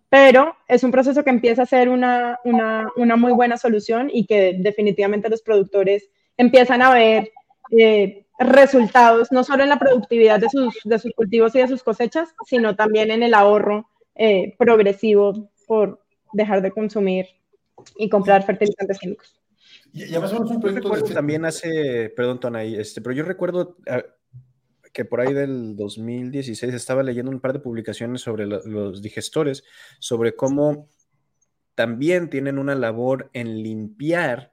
pero 0.09 0.57
es 0.69 0.85
un 0.85 0.92
proceso 0.92 1.25
que 1.25 1.31
empieza 1.31 1.62
a 1.62 1.66
ser 1.66 1.88
una, 1.88 2.38
una, 2.45 2.88
una 2.97 3.16
muy 3.16 3.33
buena 3.33 3.57
solución 3.57 4.09
y 4.12 4.27
que 4.27 4.55
definitivamente 4.59 5.29
los 5.29 5.42
productores 5.42 6.09
empiezan 6.37 6.83
a 6.83 6.95
ver 6.95 7.33
eh, 7.77 8.27
resultados, 8.38 9.33
no 9.33 9.42
solo 9.42 9.64
en 9.64 9.71
la 9.71 9.79
productividad 9.79 10.38
de 10.38 10.49
sus, 10.51 10.79
de 10.85 10.99
sus 10.99 11.12
cultivos 11.12 11.55
y 11.55 11.59
de 11.59 11.69
sus 11.69 11.83
cosechas, 11.83 12.35
sino 12.47 12.77
también 12.77 13.11
en 13.11 13.23
el 13.23 13.35
ahorro 13.35 13.88
eh, 14.14 14.55
progresivo 14.59 15.51
por 15.66 16.01
dejar 16.33 16.62
de 16.62 16.71
consumir 16.71 17.27
y 17.97 18.09
comprar 18.09 18.45
fertilizantes 18.45 18.99
químicos. 18.99 19.36
Y, 19.92 20.05
además 20.05 20.33
un 20.33 20.61
proyecto 20.61 20.90
de... 20.90 21.14
También 21.14 21.44
hace, 21.44 22.12
perdón, 22.16 22.40
Tonay, 22.40 22.76
este, 22.76 23.00
pero 23.00 23.14
yo 23.14 23.24
recuerdo 23.24 23.76
ah, 23.88 24.05
que 24.92 25.05
por 25.05 25.20
ahí 25.20 25.33
del 25.33 25.76
2016 25.76 26.72
estaba 26.72 27.02
leyendo 27.02 27.31
un 27.31 27.40
par 27.40 27.52
de 27.52 27.61
publicaciones 27.61 28.20
sobre 28.22 28.46
los 28.46 29.02
digestores, 29.02 29.64
sobre 29.98 30.35
cómo 30.35 30.88
también 31.74 32.30
tienen 32.30 32.59
una 32.59 32.74
labor 32.74 33.30
en 33.34 33.62
limpiar 33.62 34.53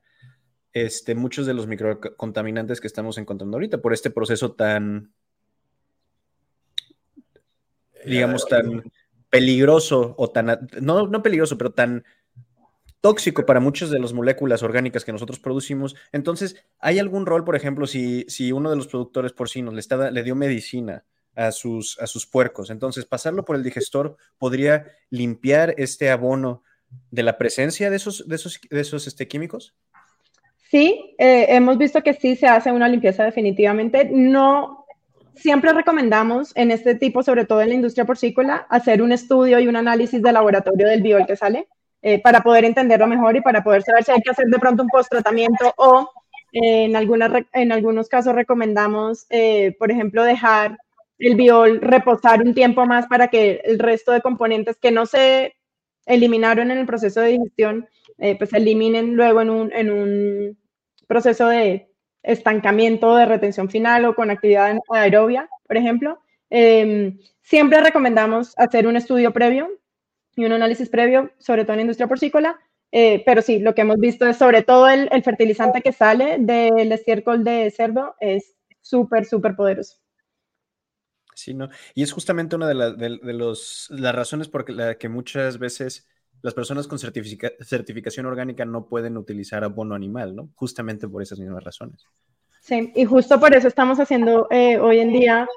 este, 0.74 1.16
muchos 1.16 1.46
de 1.46 1.54
los 1.54 1.68
microcontaminantes 1.68 2.82
que 2.82 2.88
estamos 2.88 3.18
encontrando 3.18 3.56
ahorita 3.56 3.82
por 3.82 3.94
este 3.94 4.10
proceso 4.10 4.54
tan, 4.54 5.14
digamos, 8.06 8.46
tan 8.46 8.84
peligroso 9.30 10.14
o 10.18 10.30
tan, 10.30 10.68
no, 10.82 11.08
no 11.08 11.24
peligroso, 11.24 11.58
pero 11.58 11.72
tan 11.72 12.04
tóxico 13.04 13.46
para 13.46 13.60
muchas 13.60 13.90
de 13.90 14.00
las 14.00 14.14
moléculas 14.14 14.64
orgánicas 14.64 15.04
que 15.04 15.12
nosotros 15.12 15.38
producimos. 15.38 15.94
Entonces, 16.14 16.56
¿hay 16.80 17.00
algún 17.00 17.26
rol, 17.26 17.44
por 17.44 17.58
ejemplo, 17.58 17.86
si, 17.86 18.24
si 18.30 18.54
uno 18.54 18.70
de 18.70 18.78
los 18.78 18.88
productores 18.88 19.34
porcinos 19.34 19.74
le, 19.74 19.82
está, 19.82 20.10
le 20.10 20.24
dio 20.24 20.38
medicina 20.38 21.04
a 21.36 21.52
sus, 21.52 22.00
a 22.00 22.08
sus 22.08 22.26
puercos? 22.26 22.70
Entonces, 22.70 23.04
pasarlo 23.04 23.44
por 23.44 23.58
el 23.58 23.64
digestor 23.64 24.16
podría 24.38 24.88
limpiar 25.10 25.76
este 25.78 26.12
abono 26.12 26.64
de 27.12 27.24
la 27.24 27.38
presencia 27.38 27.90
de 27.90 27.98
esos, 27.98 28.26
de 28.26 28.36
esos, 28.38 28.62
de 28.70 28.80
esos 28.80 29.06
este, 29.06 29.28
químicos? 29.28 29.76
Sí, 30.72 31.14
eh, 31.18 31.48
hemos 31.50 31.78
visto 31.78 32.02
que 32.04 32.14
sí 32.14 32.38
se 32.38 32.48
hace 32.48 32.72
una 32.72 32.88
limpieza 32.88 33.26
definitivamente. 33.26 34.10
No 34.14 34.86
siempre 35.36 35.74
recomendamos 35.74 36.54
en 36.56 36.72
este 36.72 36.96
tipo, 36.96 37.22
sobre 37.22 37.44
todo 37.44 37.62
en 37.62 37.68
la 37.68 37.76
industria 37.76 38.06
porcícola, 38.06 38.66
hacer 38.70 39.02
un 39.02 39.12
estudio 39.12 39.60
y 39.60 39.68
un 39.68 39.76
análisis 39.76 40.22
de 40.22 40.32
laboratorio 40.32 40.88
del 40.88 41.02
biol 41.02 41.26
que 41.26 41.36
sale 41.36 41.68
eh, 42.06 42.20
para 42.22 42.42
poder 42.42 42.66
entenderlo 42.66 43.08
mejor 43.08 43.38
y 43.38 43.42
para 43.42 43.64
poder 43.64 43.82
saber 43.82 44.04
si 44.04 44.12
hay 44.12 44.22
que 44.22 44.32
hacer 44.32 44.48
de 44.48 44.60
pronto 44.60 44.84
un 44.84 44.90
post-tratamiento 44.90 45.74
o 45.78 46.12
eh, 46.52 46.84
en, 46.84 46.98
algunas, 46.98 47.32
en 47.54 47.72
algunos 47.72 48.10
casos 48.10 48.36
recomendamos, 48.36 49.26
eh, 49.30 49.74
por 49.80 49.90
ejemplo, 49.90 50.26
dejar 50.26 50.78
el 51.18 51.36
biol 51.36 51.80
reposar 51.80 52.42
un 52.44 52.54
tiempo 52.54 52.86
más 52.86 53.08
para 53.08 53.30
que 53.30 53.62
el 53.64 53.80
resto 53.80 54.12
de 54.12 54.20
componentes 54.20 54.76
que 54.76 54.92
no 54.92 55.06
se 55.06 55.56
eliminaron 56.06 56.72
en 56.72 56.80
el 56.80 56.86
proceso 56.86 57.22
de 57.22 57.30
digestión, 57.30 57.88
pues 58.18 58.50
se 58.50 58.58
eliminen 58.58 59.16
luego 59.16 59.40
en 59.40 59.50
un, 59.50 59.72
en 59.72 59.90
un 59.90 60.58
proceso 61.08 61.48
de 61.48 61.88
estancamiento 62.22 63.16
de 63.16 63.26
retención 63.26 63.70
final 63.70 64.04
o 64.04 64.14
con 64.14 64.30
actividad 64.30 64.78
aerobia, 64.90 65.48
por 65.66 65.78
ejemplo. 65.78 66.20
Em, 66.50 67.18
siempre 67.42 67.80
recomendamos 67.80 68.54
hacer 68.58 68.88
un 68.88 68.98
estudio 68.98 69.32
previo 69.32 69.70
y 70.36 70.46
un 70.46 70.52
análisis 70.52 70.90
previo, 70.90 71.32
sobre 71.38 71.64
todo 71.64 71.74
en 71.74 71.78
la 71.78 71.84
industria 71.84 72.08
porcícola, 72.08 72.60
eh, 72.92 73.24
pero 73.26 73.42
sí, 73.42 73.60
lo 73.60 73.74
que 73.74 73.82
hemos 73.82 73.98
visto 73.98 74.28
es 74.28 74.38
sobre 74.38 74.62
todo 74.62 74.88
el, 74.88 75.10
fertilizante 75.24 75.82
que 75.82 75.92
sale 75.92 76.38
del 76.40 76.92
estiércol 76.92 77.44
de 77.44 77.72
cerdo 77.72 78.16
es 78.20 78.56
súper, 78.82 79.26
súper 79.26 79.56
poderoso. 79.56 79.98
Sí, 81.34 81.56
¿no? 81.56 81.70
Y 81.96 82.04
es 82.04 82.12
justamente 82.12 82.56
una 82.56 82.68
de, 82.68 83.10
los, 83.34 83.88
las 83.90 84.14
razones 84.14 84.48
por 84.48 84.70
las 84.70 84.98
que 84.98 85.10
muchas 85.10 85.58
veces 85.58 86.08
las 86.44 86.54
personas 86.54 86.88
con 86.88 87.00
certificación 87.00 88.26
orgánica 88.28 88.66
no 88.66 88.88
pueden 88.88 89.18
utilizar 89.18 89.64
abono 89.64 89.96
animal, 89.96 90.36
¿no? 90.36 90.50
Justamente 90.54 91.08
por 91.08 91.24
esas 91.24 91.40
mismas 91.40 91.64
razones. 91.64 92.06
Sí, 92.62 92.92
y 92.96 93.06
justo 93.06 93.40
por 93.40 93.56
eso 93.56 93.68
estamos 93.68 94.00
haciendo 94.00 94.48
eh, 94.52 94.78
hoy 94.78 95.00
en 95.00 95.14
día 95.14 95.48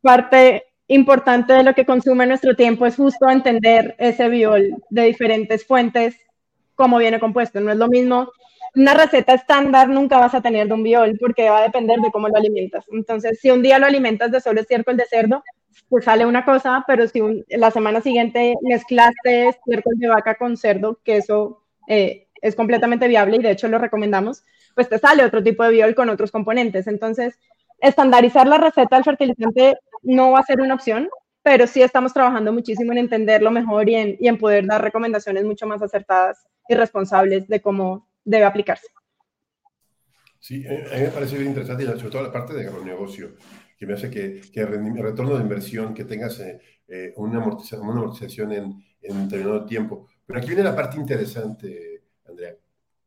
parte 0.00 0.71
importante 0.94 1.52
de 1.52 1.62
lo 1.62 1.74
que 1.74 1.86
consume 1.86 2.26
nuestro 2.26 2.54
tiempo 2.56 2.86
es 2.86 2.96
justo 2.96 3.28
entender 3.28 3.94
ese 3.98 4.28
biol 4.28 4.76
de 4.90 5.02
diferentes 5.04 5.66
fuentes, 5.66 6.16
cómo 6.74 6.98
viene 6.98 7.20
compuesto. 7.20 7.60
No 7.60 7.72
es 7.72 7.78
lo 7.78 7.88
mismo, 7.88 8.30
una 8.74 8.94
receta 8.94 9.34
estándar 9.34 9.88
nunca 9.88 10.18
vas 10.18 10.34
a 10.34 10.40
tener 10.40 10.66
de 10.66 10.74
un 10.74 10.82
biol 10.82 11.18
porque 11.18 11.50
va 11.50 11.58
a 11.58 11.62
depender 11.62 11.98
de 12.00 12.10
cómo 12.10 12.28
lo 12.28 12.36
alimentas. 12.36 12.84
Entonces, 12.90 13.38
si 13.40 13.50
un 13.50 13.62
día 13.62 13.78
lo 13.78 13.86
alimentas 13.86 14.30
de 14.30 14.40
solo 14.40 14.60
estiércol 14.60 14.96
de 14.96 15.04
cerdo, 15.04 15.42
pues 15.88 16.04
sale 16.04 16.24
una 16.24 16.44
cosa, 16.44 16.84
pero 16.86 17.06
si 17.06 17.20
la 17.48 17.70
semana 17.70 18.00
siguiente 18.00 18.54
mezclaste 18.62 19.48
estiércol 19.48 19.98
de 19.98 20.08
vaca 20.08 20.36
con 20.36 20.56
cerdo, 20.56 20.98
que 21.04 21.18
eso 21.18 21.62
eh, 21.86 22.28
es 22.40 22.54
completamente 22.54 23.08
viable 23.08 23.36
y 23.36 23.42
de 23.42 23.50
hecho 23.50 23.68
lo 23.68 23.78
recomendamos, 23.78 24.42
pues 24.74 24.88
te 24.88 24.98
sale 24.98 25.24
otro 25.24 25.42
tipo 25.42 25.64
de 25.64 25.70
biol 25.70 25.94
con 25.94 26.08
otros 26.08 26.30
componentes. 26.30 26.86
Entonces, 26.86 27.38
estandarizar 27.78 28.46
la 28.46 28.58
receta 28.58 28.96
del 28.96 29.04
fertilizante 29.04 29.76
no 30.02 30.32
va 30.32 30.40
a 30.40 30.44
ser 30.44 30.60
una 30.60 30.74
opción, 30.74 31.08
pero 31.42 31.66
sí 31.66 31.82
estamos 31.82 32.12
trabajando 32.12 32.52
muchísimo 32.52 32.92
en 32.92 32.98
entenderlo 32.98 33.50
mejor 33.50 33.88
y 33.88 33.94
en, 33.94 34.16
y 34.20 34.28
en 34.28 34.38
poder 34.38 34.66
dar 34.66 34.82
recomendaciones 34.82 35.44
mucho 35.44 35.66
más 35.66 35.82
acertadas 35.82 36.46
y 36.68 36.74
responsables 36.74 37.48
de 37.48 37.60
cómo 37.60 38.08
debe 38.24 38.44
aplicarse. 38.44 38.86
Sí, 40.38 40.64
eh, 40.66 40.84
a 40.92 40.96
mí 40.96 41.02
me 41.02 41.08
parece 41.08 41.36
bien 41.36 41.50
interesante, 41.50 41.84
sobre 41.84 42.10
todo 42.10 42.22
la 42.22 42.32
parte 42.32 42.52
de 42.54 42.66
agronegocio, 42.66 43.36
que 43.78 43.86
me 43.86 43.94
hace 43.94 44.10
que, 44.10 44.40
que 44.52 44.60
el 44.60 44.96
retorno 44.96 45.36
de 45.36 45.42
inversión, 45.42 45.94
que 45.94 46.04
tengas 46.04 46.38
eh, 46.40 46.60
eh, 46.88 47.12
una, 47.16 47.38
amortización, 47.38 48.52
en, 48.52 48.84
en 49.02 49.16
un 49.16 49.28
determinado 49.28 49.64
tiempo. 49.64 50.08
Pero 50.26 50.38
aquí 50.38 50.48
viene 50.48 50.64
la 50.64 50.74
parte 50.74 50.96
interesante, 50.96 52.02
Andrea. 52.28 52.56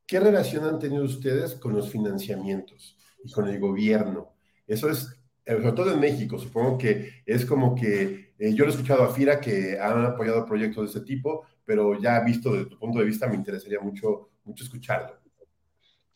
¿Qué 0.08 0.20
relación 0.20 0.66
han 0.66 0.80
tenido 0.80 1.04
ustedes 1.04 1.56
con 1.56 1.74
los 1.74 1.90
financiamientos 1.90 2.98
y 3.24 3.32
con 3.32 3.48
el 3.50 3.60
gobierno? 3.60 4.34
Eso 4.68 4.90
es 4.90 5.20
sobre 5.46 5.72
todo 5.74 5.94
en 5.94 6.00
México, 6.00 6.40
supongo 6.40 6.78
que 6.78 7.22
es 7.26 7.46
como 7.46 7.76
que 7.76 8.34
eh, 8.40 8.54
yo 8.54 8.66
lo 8.66 8.72
he 8.72 8.74
escuchado 8.74 9.04
a 9.04 9.14
Fira 9.14 9.40
que 9.40 9.78
han 9.80 10.04
apoyado 10.06 10.46
proyectos 10.46 10.86
de 10.86 11.00
ese 11.00 11.06
tipo, 11.06 11.46
pero 11.64 12.00
ya 12.00 12.20
visto 12.22 12.52
desde 12.52 12.70
tu 12.70 12.80
punto 12.80 13.00
de 13.00 13.06
vista 13.06 13.28
me 13.28 13.36
interesaría 13.36 13.80
mucho, 13.80 14.30
mucho 14.44 14.64
escucharlo. 14.64 15.18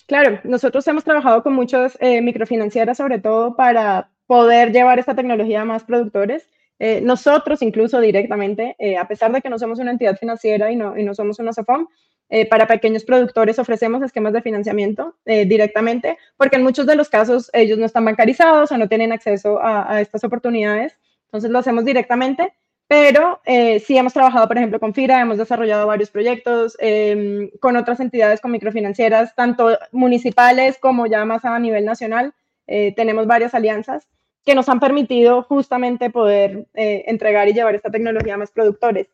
Claro, 0.08 0.40
nosotros 0.44 0.88
hemos 0.88 1.04
trabajado 1.04 1.44
con 1.44 1.54
muchas 1.54 1.96
eh, 2.02 2.22
microfinancieras 2.22 2.98
sobre 2.98 3.20
todo 3.20 3.56
para 3.56 4.10
poder 4.26 4.72
llevar 4.72 4.98
esta 4.98 5.16
tecnología 5.16 5.62
a 5.62 5.66
más 5.66 5.84
productores. 5.84 6.50
Eh, 6.80 7.02
nosotros 7.02 7.62
incluso 7.62 8.00
directamente, 8.00 8.76
a 8.98 9.08
pesar 9.08 9.32
de 9.32 9.42
que 9.42 9.50
no 9.50 9.60
somos 9.60 9.80
una 9.80 9.92
entidad 9.92 10.18
financiera 10.18 10.72
y 10.72 10.76
no, 10.76 10.98
y 10.98 11.04
no 11.04 11.14
somos 11.14 11.38
una 11.40 11.52
SOFOM, 11.52 11.88
eh, 12.32 12.46
para 12.46 12.68
pequeños 12.68 13.04
productores 13.04 13.58
ofrecemos 13.58 14.04
esquemas 14.04 14.34
de 14.34 14.44
financiamiento 14.44 15.16
eh, 15.26 15.46
directamente, 15.46 16.20
porque 16.38 16.58
en 16.58 16.64
muchos 16.64 16.86
de 16.86 16.96
los 16.96 17.10
casos 17.10 17.50
ellos 17.54 17.80
no 17.80 17.88
están 17.88 18.06
bancarizados 18.06 18.72
o 18.72 18.78
no 18.78 18.88
tienen 18.88 19.12
acceso 19.12 19.60
a, 19.60 20.00
estas 20.00 20.24
oportunidades. 20.24 20.96
Entonces 21.26 21.50
lo 21.50 21.58
hacemos 21.58 21.86
directamente, 21.86 22.54
pero 22.88 23.42
eh, 23.46 23.80
sí 23.80 23.98
hemos 23.98 24.14
trabajado, 24.14 24.48
por 24.48 24.58
ejemplo, 24.58 24.80
con 24.80 24.94
FIRA, 24.94 25.22
hemos 25.22 25.40
desarrollado 25.40 25.88
varios 25.88 26.12
proyectos 26.12 26.78
em, 26.80 27.50
con 27.60 27.76
otras 27.76 28.00
entidades, 28.00 28.42
con 28.42 28.52
microfinancieras, 28.52 29.36
tanto 29.36 29.78
municipales 29.92 30.78
como 30.78 31.08
ya 31.08 31.26
más 31.26 31.46
a 31.46 31.58
nivel 31.58 31.86
nacional. 31.86 32.34
tenemos 32.96 33.26
varias 33.26 33.56
alianzas 33.56 34.08
que 34.46 34.54
nos 34.54 34.70
han 34.70 34.80
permitido 34.80 35.42
justamente 35.44 36.12
poder 36.12 36.68
entregar 36.74 37.48
y 37.48 37.54
llevar 37.54 37.74
esta 37.76 37.90
tecnología 37.90 38.36
a 38.36 38.38
más 38.38 38.52
productores 38.52 39.08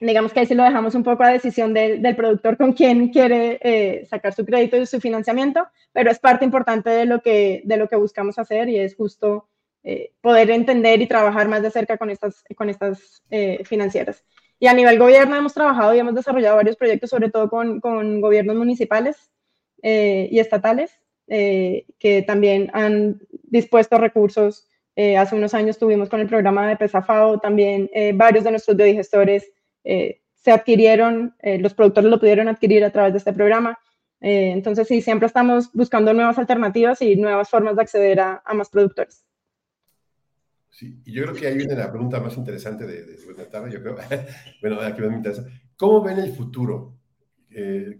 digamos 0.00 0.32
que 0.32 0.40
ahí 0.40 0.46
sí 0.46 0.54
lo 0.54 0.64
dejamos 0.64 0.94
un 0.94 1.02
poco 1.02 1.22
a 1.22 1.28
decisión 1.28 1.74
del, 1.74 2.16
productor 2.16 2.56
con 2.56 2.72
quién 2.72 3.08
quiere 3.08 3.58
eh, 3.60 4.06
sacar 4.08 4.32
su 4.32 4.46
crédito 4.46 4.76
y 4.78 4.86
su 4.86 4.98
financiamiento, 4.98 5.66
pero 5.92 6.10
es 6.10 6.18
parte 6.18 6.44
importante 6.44 6.88
de 6.88 7.04
lo 7.04 7.20
que, 7.20 7.62
de 7.64 7.76
lo 7.76 7.88
que 7.88 7.96
buscamos 7.96 8.38
hacer 8.38 8.68
y 8.70 8.78
es 8.78 8.96
justo 8.96 9.48
eh, 9.84 10.12
poder 10.22 10.50
entender 10.50 11.02
y 11.02 11.06
trabajar 11.06 11.48
más 11.48 11.62
de 11.62 11.70
cerca 11.70 11.98
con 11.98 12.08
estas, 12.08 12.44
con 12.56 12.70
estas 12.70 13.22
eh, 13.30 13.62
financieras. 13.64 14.24
Y 14.58 14.66
a 14.66 14.74
nivel 14.74 14.98
gobierno 14.98 15.36
hemos 15.36 15.54
trabajado 15.54 15.94
y 15.94 15.98
hemos 15.98 16.14
desarrollado 16.14 16.56
varios 16.56 16.76
proyectos, 16.76 17.10
sobre 17.10 17.30
todo 17.30 17.50
con, 17.50 17.80
con 17.80 18.20
gobiernos 18.20 18.56
municipales 18.56 19.30
y 19.82 20.38
estatales, 20.38 21.00
que 21.26 22.24
también 22.26 22.70
han 22.74 23.18
dispuesto 23.44 23.96
recursos. 23.96 24.68
hace 25.16 25.34
unos 25.34 25.54
años 25.54 25.78
tuvimos 25.78 26.10
con 26.10 26.20
el 26.20 26.26
programa 26.26 26.68
de 26.68 26.76
PESAFAO 26.76 27.38
también 27.40 27.88
varios 28.16 28.44
de 28.44 28.50
nuestros 28.50 28.76
biodigestores 28.76 29.50
eh, 29.84 30.20
se 30.34 30.52
adquirieron, 30.52 31.34
eh, 31.40 31.58
los 31.58 31.74
productores 31.74 32.10
lo 32.10 32.18
pudieron 32.18 32.48
adquirir 32.48 32.84
a 32.84 32.90
través 32.90 33.12
de 33.12 33.18
este 33.18 33.32
programa. 33.32 33.78
Eh, 34.20 34.50
entonces, 34.52 34.88
sí, 34.88 35.00
siempre 35.00 35.26
estamos 35.26 35.72
buscando 35.72 36.12
nuevas 36.12 36.38
alternativas 36.38 37.00
y 37.02 37.16
nuevas 37.16 37.48
formas 37.48 37.76
de 37.76 37.82
acceder 37.82 38.20
a, 38.20 38.42
más 38.54 38.70
productores. 38.70 39.24
Sí, 40.70 41.00
y 41.04 41.12
yo 41.12 41.24
creo 41.24 41.34
que 41.34 41.46
ahí 41.46 41.56
viene 41.56 41.74
la 41.74 41.90
pregunta 41.90 42.20
más 42.20 42.36
interesante 42.36 42.86
de, 42.86 43.04
de 43.04 43.44
tarde, 43.46 43.70
yo 43.70 43.82
creo. 43.82 43.96
bueno, 44.62 44.80
aquí 44.80 45.02
me 45.02 45.16
interesa. 45.16 45.44
¿Cómo 45.76 46.02
ven 46.02 46.18
el 46.18 46.32
futuro? 46.32 46.96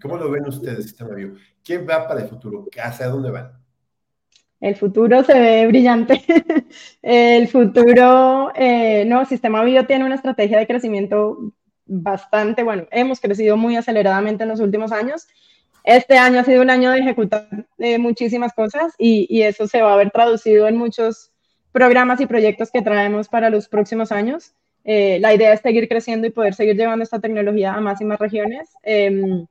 ¿Cómo 0.00 0.16
lo 0.16 0.30
ven 0.30 0.46
ustedes, 0.46 0.84
Sistema 0.84 1.14
Bio? 1.14 1.34
¿Qué 1.64 1.78
va 1.78 2.06
para 2.06 2.22
el 2.22 2.28
futuro? 2.28 2.66
¿Hacia 2.80 3.08
dónde 3.08 3.32
van? 3.32 3.52
El 4.60 4.76
futuro 4.76 5.24
se 5.24 5.34
ve 5.34 5.66
brillante. 5.66 6.22
el 7.02 7.48
futuro, 7.48 8.52
no, 9.06 9.24
Sistema 9.26 9.64
Bio 9.64 9.86
tiene 9.86 10.04
una 10.04 10.14
estrategia 10.14 10.58
de 10.58 10.68
crecimiento 10.68 11.52
bastante, 11.90 12.62
bueno, 12.62 12.86
hemos 12.92 13.20
crecido 13.20 13.56
muy 13.56 13.76
aceleradamente 13.76 14.44
en 14.44 14.48
los 14.48 14.60
últimos 14.60 14.92
años. 14.92 15.26
Este 15.82 16.16
año 16.16 16.38
ha 16.38 16.44
sido 16.44 16.62
un 16.62 16.70
año 16.70 16.92
de 16.92 17.00
ejecutar 17.00 17.48
eh, 17.78 17.98
muchísimas 17.98 18.52
cosas 18.52 18.94
y, 18.96 19.42
eso 19.42 19.66
se 19.66 19.82
va 19.82 19.92
a 19.92 19.96
ver 19.96 20.10
traducido 20.10 20.68
en 20.68 20.76
muchos 20.76 21.32
programas 21.72 22.20
y 22.20 22.26
proyectos 22.26 22.70
que 22.70 22.82
traemos 22.82 23.28
para 23.28 23.50
los 23.50 23.68
próximos 23.68 24.12
años. 24.12 24.52
Eh, 24.84 25.18
la 25.20 25.34
idea 25.34 25.52
es 25.52 25.60
seguir 25.60 25.88
creciendo 25.88 26.26
y 26.26 26.30
poder 26.30 26.54
seguir 26.54 26.76
llevando 26.76 27.02
esta 27.02 27.18
tecnología 27.18 27.74
a 27.74 27.80
más 27.80 28.00
y 28.00 28.04
más 28.04 28.18
regiones 28.18 28.70
em, 28.82 29.46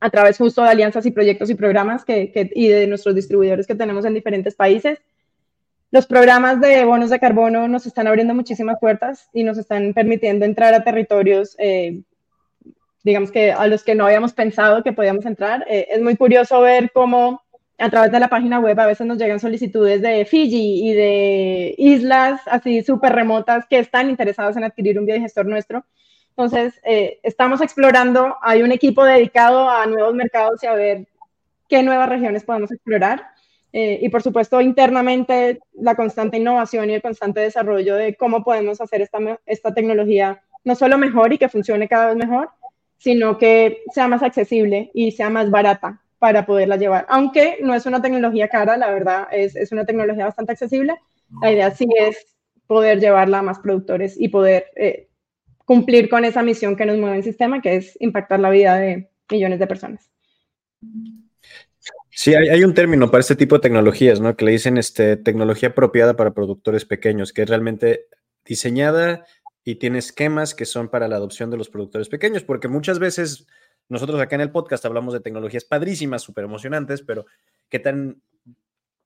a 0.00 0.10
través 0.10 0.38
justo 0.38 0.62
de 0.62 0.70
alianzas 0.70 1.04
y 1.06 1.10
proyectos 1.10 1.50
y 1.50 1.54
programas 1.54 2.04
que, 2.04 2.50
y 2.54 2.68
de 2.68 2.86
nuestros 2.86 3.14
distribuidores 3.14 3.66
que 3.66 3.74
tenemos 3.74 4.04
en 4.04 4.14
diferentes 4.14 4.54
países 4.54 5.00
los 5.94 6.06
programas 6.06 6.60
de 6.60 6.84
bonos 6.84 7.10
de 7.10 7.20
carbono 7.20 7.68
nos 7.68 7.86
están 7.86 8.08
abriendo 8.08 8.34
muchísimas 8.34 8.80
puertas 8.80 9.30
y 9.32 9.44
nos 9.44 9.58
están 9.58 9.94
permitiendo 9.94 10.44
entrar 10.44 10.74
a 10.74 10.82
territorios, 10.82 11.54
eh, 11.60 12.02
digamos 13.04 13.30
que 13.30 13.52
a 13.52 13.68
los 13.68 13.84
que 13.84 13.94
no 13.94 14.04
habíamos 14.04 14.32
pensado 14.32 14.82
que 14.82 14.92
podíamos 14.92 15.24
entrar. 15.24 15.64
Eh, 15.70 15.86
es 15.88 16.02
muy 16.02 16.16
curioso 16.16 16.60
ver 16.60 16.90
cómo 16.92 17.42
a 17.78 17.90
través 17.90 18.10
de 18.10 18.18
la 18.18 18.26
página 18.26 18.58
web 18.58 18.80
a 18.80 18.86
veces 18.86 19.06
nos 19.06 19.18
llegan 19.18 19.38
solicitudes 19.38 20.02
de 20.02 20.24
Fiji 20.24 20.90
y 20.90 20.94
de 20.94 21.74
islas 21.78 22.40
así 22.46 22.82
súper 22.82 23.12
remotas 23.12 23.64
que 23.70 23.78
están 23.78 24.10
interesados 24.10 24.56
en 24.56 24.64
adquirir 24.64 24.98
un 24.98 25.06
biodigestor 25.06 25.46
nuestro. 25.46 25.84
Entonces, 26.30 26.74
eh, 26.82 27.20
estamos 27.22 27.60
explorando, 27.60 28.34
hay 28.42 28.64
un 28.64 28.72
equipo 28.72 29.04
dedicado 29.04 29.70
a 29.70 29.86
nuevos 29.86 30.14
mercados 30.14 30.60
y 30.64 30.66
a 30.66 30.74
ver 30.74 31.06
qué 31.68 31.84
nuevas 31.84 32.08
regiones 32.08 32.42
podemos 32.42 32.72
explorar. 32.72 33.33
Eh, 33.76 33.98
y 34.02 34.08
por 34.08 34.22
supuesto 34.22 34.60
internamente 34.60 35.58
la 35.72 35.96
constante 35.96 36.36
innovación 36.36 36.90
y 36.90 36.94
el 36.94 37.02
constante 37.02 37.40
desarrollo 37.40 37.96
de 37.96 38.14
cómo 38.14 38.44
podemos 38.44 38.80
hacer 38.80 39.02
esta, 39.02 39.18
esta 39.46 39.74
tecnología 39.74 40.40
no 40.62 40.76
solo 40.76 40.96
mejor 40.96 41.32
y 41.32 41.38
que 41.38 41.48
funcione 41.48 41.88
cada 41.88 42.06
vez 42.06 42.16
mejor, 42.16 42.50
sino 42.98 43.36
que 43.36 43.82
sea 43.92 44.06
más 44.06 44.22
accesible 44.22 44.92
y 44.94 45.10
sea 45.10 45.28
más 45.28 45.50
barata 45.50 46.00
para 46.20 46.46
poderla 46.46 46.76
llevar. 46.76 47.04
Aunque 47.08 47.58
no 47.62 47.74
es 47.74 47.84
una 47.84 48.00
tecnología 48.00 48.46
cara, 48.46 48.76
la 48.76 48.92
verdad, 48.92 49.26
es, 49.32 49.56
es 49.56 49.72
una 49.72 49.84
tecnología 49.84 50.26
bastante 50.26 50.52
accesible. 50.52 50.94
La 51.42 51.50
idea 51.50 51.72
sí 51.72 51.88
es 51.98 52.36
poder 52.68 53.00
llevarla 53.00 53.40
a 53.40 53.42
más 53.42 53.58
productores 53.58 54.14
y 54.16 54.28
poder 54.28 54.66
eh, 54.76 55.08
cumplir 55.64 56.08
con 56.08 56.24
esa 56.24 56.44
misión 56.44 56.76
que 56.76 56.86
nos 56.86 56.96
mueve 56.96 57.16
el 57.16 57.24
sistema, 57.24 57.60
que 57.60 57.74
es 57.74 57.96
impactar 58.00 58.38
la 58.38 58.50
vida 58.50 58.76
de 58.76 59.10
millones 59.28 59.58
de 59.58 59.66
personas. 59.66 60.08
Sí, 62.16 62.34
hay, 62.34 62.48
hay, 62.48 62.64
un 62.64 62.74
término 62.74 63.10
para 63.10 63.20
este 63.20 63.34
tipo 63.36 63.56
de 63.56 63.62
tecnologías, 63.62 64.20
¿no? 64.20 64.36
Que 64.36 64.44
le 64.44 64.52
dicen 64.52 64.78
este, 64.78 65.16
tecnología 65.16 65.70
apropiada 65.70 66.14
para 66.14 66.32
productores 66.32 66.84
pequeños, 66.84 67.32
que 67.32 67.42
es 67.42 67.48
realmente 67.48 68.06
diseñada 68.44 69.26
y 69.64 69.76
tiene 69.76 69.98
esquemas 69.98 70.54
que 70.54 70.66
son 70.66 70.88
para 70.88 71.08
la 71.08 71.16
adopción 71.16 71.50
de 71.50 71.56
los 71.56 71.70
productores 71.70 72.08
pequeños, 72.08 72.44
porque 72.44 72.68
muchas 72.68 72.98
veces 72.98 73.46
nosotros 73.88 74.20
acá 74.20 74.36
en 74.36 74.42
el 74.42 74.52
podcast 74.52 74.84
hablamos 74.84 75.14
de 75.14 75.20
tecnologías 75.20 75.64
padrísimas, 75.64 76.22
súper 76.22 76.44
emocionantes, 76.44 77.02
pero 77.02 77.26
¿qué 77.68 77.78
tan 77.78 78.22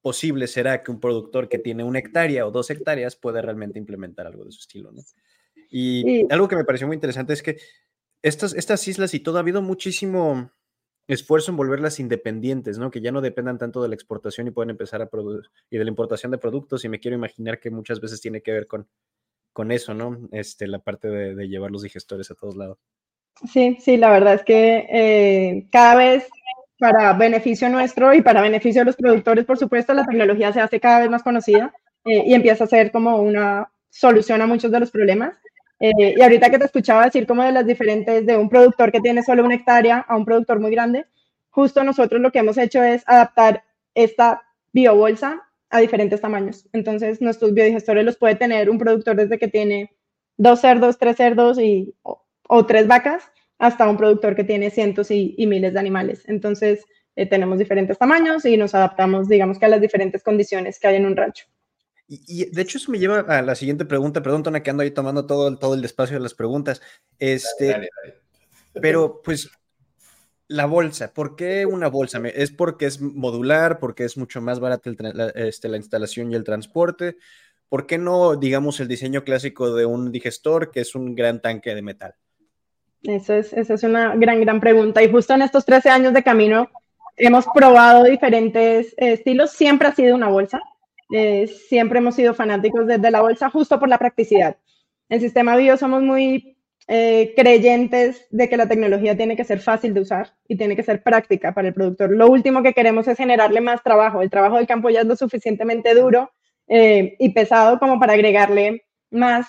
posible 0.03 0.47
será 0.47 0.83
que 0.83 0.91
un 0.91 1.01
productor 1.01 1.49
que 1.49 1.59
tiene 1.59 1.85
una 1.85 1.99
hectárea 1.99 2.47
o 2.47 2.51
dos 2.51 2.71
hectáreas 2.71 3.17
pueda 3.17 3.41
realmente 3.41 3.79
implementar 3.79 4.27
algo 4.27 4.45
de 4.45 4.53
su 4.53 4.61
estilo? 4.61 4.93
¿no? 4.93 5.03
Y 5.71 6.31
algo 6.33 6.49
que 6.49 6.57
me 6.57 6.65
pareció 6.65 6.87
muy 6.87 6.95
interesante 6.95 7.33
es 7.33 7.43
que 7.43 7.59
estas, 8.23 8.55
estas 8.55 8.87
islas 8.89 9.15
y 9.15 9.21
todo 9.21 9.39
ha 9.39 9.41
habido 9.41 9.63
muchísimo 9.63 10.51
esfuerzo 11.09 11.51
en 11.51 11.57
volverlas 11.57 11.99
independientes, 11.99 12.79
¿no? 12.79 12.91
Que 12.91 13.01
ya 13.01 13.11
no 13.11 13.21
dependan 13.21 13.59
tanto 13.59 13.83
de 13.83 13.89
la 13.89 13.95
exportación 13.95 14.47
y 14.47 14.51
pueden 14.51 14.71
empezar 14.71 15.03
a 15.03 15.09
producir 15.09 15.51
y 15.71 15.79
de 15.79 15.85
la 15.85 15.91
importación 15.91 16.31
de 16.31 16.39
productos. 16.39 16.85
Y 16.85 16.89
me 16.89 17.01
quiero 17.01 17.17
imaginar 17.17 17.59
que 17.59 17.71
muchas 17.71 18.01
veces 18.01 18.21
tiene 18.21 18.43
que 18.43 18.53
ver 18.53 18.67
con, 18.67 18.87
con 19.53 19.73
eso, 19.73 19.95
¿no? 19.95 20.19
Este, 20.31 20.69
la 20.69 20.79
parte 20.79 21.09
de, 21.09 21.49
llevar 21.49 21.71
los 21.71 21.83
digestores 21.83 22.31
a 22.31 22.35
todos 22.35 22.57
lados. 22.57 22.79
Sí, 23.51 23.79
sí, 23.81 23.97
la 23.97 24.11
verdad 24.11 24.35
es 24.35 24.45
que 24.45 24.87
eh, 24.91 25.67
cada 25.73 25.97
vez 25.97 26.29
para 26.79 27.13
beneficio 27.15 27.69
nuestro 27.69 28.15
y 28.15 28.23
para 28.23 28.43
beneficio 28.43 28.83
de 28.83 28.87
los 28.87 28.97
productores, 28.97 29.45
por 29.45 29.59
supuesto, 29.59 29.95
la 29.95 30.07
tecnología 30.07 30.53
se 30.53 30.61
hace 30.61 30.79
cada 30.79 31.01
vez 31.01 31.11
más 31.11 31.23
conocida 31.23 31.73
eh, 32.05 32.23
y 32.27 32.35
empieza 32.35 32.65
a 32.65 32.69
ser 32.69 32.93
como 32.93 33.21
una 33.21 33.71
solución 33.91 34.43
a 34.43 34.47
muchos 34.47 34.71
de 34.71 34.81
los 34.81 34.91
problemas. 34.91 35.37
Eh, 35.81 36.15
y 36.17 36.21
ahorita 36.21 36.51
que 36.51 36.59
te 36.59 36.65
escuchaba 36.65 37.05
decir 37.05 37.27
como 37.27 37.43
de 37.43 37.53
las 37.53 37.67
diferentes, 37.67 38.27
de 38.27 38.37
un 38.37 38.49
productor 38.49 38.91
que 38.91 39.01
tiene 39.01 39.23
solo 39.23 39.45
una 39.45 39.55
hectárea 39.55 39.99
a 40.09 40.17
un 40.17 40.25
productor 40.25 40.61
muy 40.61 40.71
grande, 40.71 41.07
justo 41.51 41.85
nosotros 41.85 42.21
lo 42.21 42.33
que 42.33 42.41
hemos 42.41 42.59
hecho 42.59 42.83
es 42.83 43.03
adaptar 43.07 43.65
esta 43.95 44.43
biobolsa 44.73 45.43
a 45.71 45.81
diferentes 45.81 46.21
tamaños. 46.21 46.69
Entonces, 46.73 47.21
nuestros 47.21 47.55
biodigestores 47.55 48.05
los 48.05 48.17
puede 48.17 48.35
tener 48.35 48.71
un 48.71 48.79
productor 48.79 49.17
desde 49.17 49.39
que 49.39 49.49
tiene 49.49 49.93
dos 50.37 50.61
cerdos, 50.61 50.99
tres 50.99 51.17
cerdos 51.17 51.59
y, 51.59 51.95
o, 52.03 52.67
tres 52.67 52.87
vacas, 52.87 53.31
hasta 53.59 53.89
un 53.89 53.97
productor 53.97 54.37
que 54.37 54.45
tiene 54.45 54.71
cientos 54.71 55.11
y, 55.11 55.35
y 55.37 55.47
miles 55.47 55.75
de 55.75 55.81
animales. 55.81 56.25
Entonces, 56.29 56.87
eh, 57.17 57.27
tenemos 57.27 57.59
diferentes 57.59 57.99
tamaños 57.99 58.45
y 58.45 58.57
nos 58.57 58.77
adaptamos, 58.77 59.29
digamos 59.29 59.59
que 59.59 59.67
a 59.67 59.69
las 59.69 59.81
diferentes 59.81 60.23
condiciones 60.23 60.79
que 60.79 60.87
hay 60.87 60.97
en 60.97 61.07
un 61.07 61.17
rancho. 61.17 61.47
Y, 62.09 62.47
de 62.51 62.63
hecho 62.63 62.79
eso 62.79 62.91
me 62.91 62.99
lleva 62.99 63.21
a 63.21 63.43
la 63.43 63.55
siguiente 63.55 63.85
pregunta. 63.85 64.23
Perdón, 64.23 64.43
Tona, 64.43 64.63
que 64.63 64.71
ando 64.71 64.83
ahí 64.83 64.91
tomando 64.91 65.27
todo, 65.27 65.49
el, 65.49 65.59
todo 65.59 65.75
el 65.75 65.85
espacio 65.85 66.17
de 66.17 66.23
las 66.23 66.35
preguntas. 66.35 66.81
Este, 67.19 67.67
dale, 67.67 67.89
dale, 68.03 68.21
dale. 68.73 68.81
Pero 68.81 69.21
pues 69.23 69.51
la 70.49 70.65
bolsa, 70.65 71.13
¿por 71.13 71.37
qué 71.37 71.67
una 71.67 71.89
bolsa? 71.89 72.21
¿Es 72.35 72.51
porque 72.51 72.87
es 72.87 73.01
modular? 73.01 73.79
¿Porque 73.79 74.05
es 74.05 74.17
mucho 74.17 74.41
más 74.41 74.59
barata 74.59 74.89
el, 74.89 74.97
la, 74.99 75.29
este, 75.29 75.69
la 75.69 75.77
instalación 75.77 76.33
y 76.33 76.35
el 76.35 76.45
transporte? 76.45 77.19
¿Por 77.69 77.87
qué 77.87 77.99
no, 77.99 78.37
digamos, 78.37 78.81
el 78.81 78.89
diseño 78.89 79.25
clásico 79.25 79.75
de 79.75 79.85
un 79.85 80.11
digestor 80.11 80.71
que 80.71 80.81
es 80.81 80.95
un 80.95 81.15
gran 81.15 81.43
tanque 81.43 81.75
de 81.75 81.83
metal? 81.83 82.15
Eso 83.03 83.35
es, 83.35 83.53
esa 83.53 83.75
es 83.75 83.83
una 83.83 84.17
gran, 84.17 84.41
gran 84.41 84.59
pregunta. 84.59 85.03
Y 85.03 85.11
justo 85.11 85.35
en 85.35 85.43
estos 85.43 85.67
13 85.67 85.91
años 85.91 86.15
de 86.15 86.23
camino 86.23 86.71
hemos 87.17 87.47
probado 87.55 88.05
diferentes 88.05 88.95
estilos. 88.97 89.53
Siempre 89.53 89.89
ha 89.89 89.95
sido 89.95 90.15
una 90.15 90.29
bolsa. 90.29 90.63
Eh, 91.11 91.47
siempre 91.47 91.99
hemos 91.99 92.15
sido 92.15 92.35
fanáticos 92.35 92.87
desde 92.87 93.01
de 93.01 93.11
la 93.11 93.23
bolsa 93.23 93.51
justo 93.51 93.79
por 93.79 93.89
la 93.89 93.99
practicidad. 93.99 94.59
En 95.09 95.21
Sistema 95.21 95.57
Bio 95.57 95.77
somos 95.77 96.03
muy 96.03 96.59
eh, 96.87 97.33
creyentes 97.35 98.27
de 98.31 98.49
que 98.49 98.57
la 98.57 98.69
tecnología 98.69 99.17
tiene 99.17 99.37
que 99.37 99.45
ser 99.45 99.61
fácil 99.61 99.95
de 99.95 100.01
usar 100.01 100.35
y 100.47 100.57
tiene 100.57 100.77
que 100.77 100.83
ser 100.83 101.03
práctica 101.03 101.55
para 101.55 101.69
el 101.69 101.75
productor. 101.75 102.11
Lo 102.11 102.29
último 102.29 102.63
que 102.63 102.75
queremos 102.75 103.09
es 103.09 103.17
generarle 103.17 103.61
más 103.61 103.83
trabajo. 103.83 104.21
El 104.21 104.31
trabajo 104.31 104.57
del 104.57 104.67
campo 104.67 104.91
ya 104.91 105.01
es 105.01 105.07
lo 105.07 105.17
suficientemente 105.17 105.95
duro 105.95 106.31
eh, 106.67 107.17
y 107.19 107.31
pesado 107.31 107.79
como 107.79 107.99
para 107.99 108.13
agregarle 108.15 108.85
más 109.11 109.47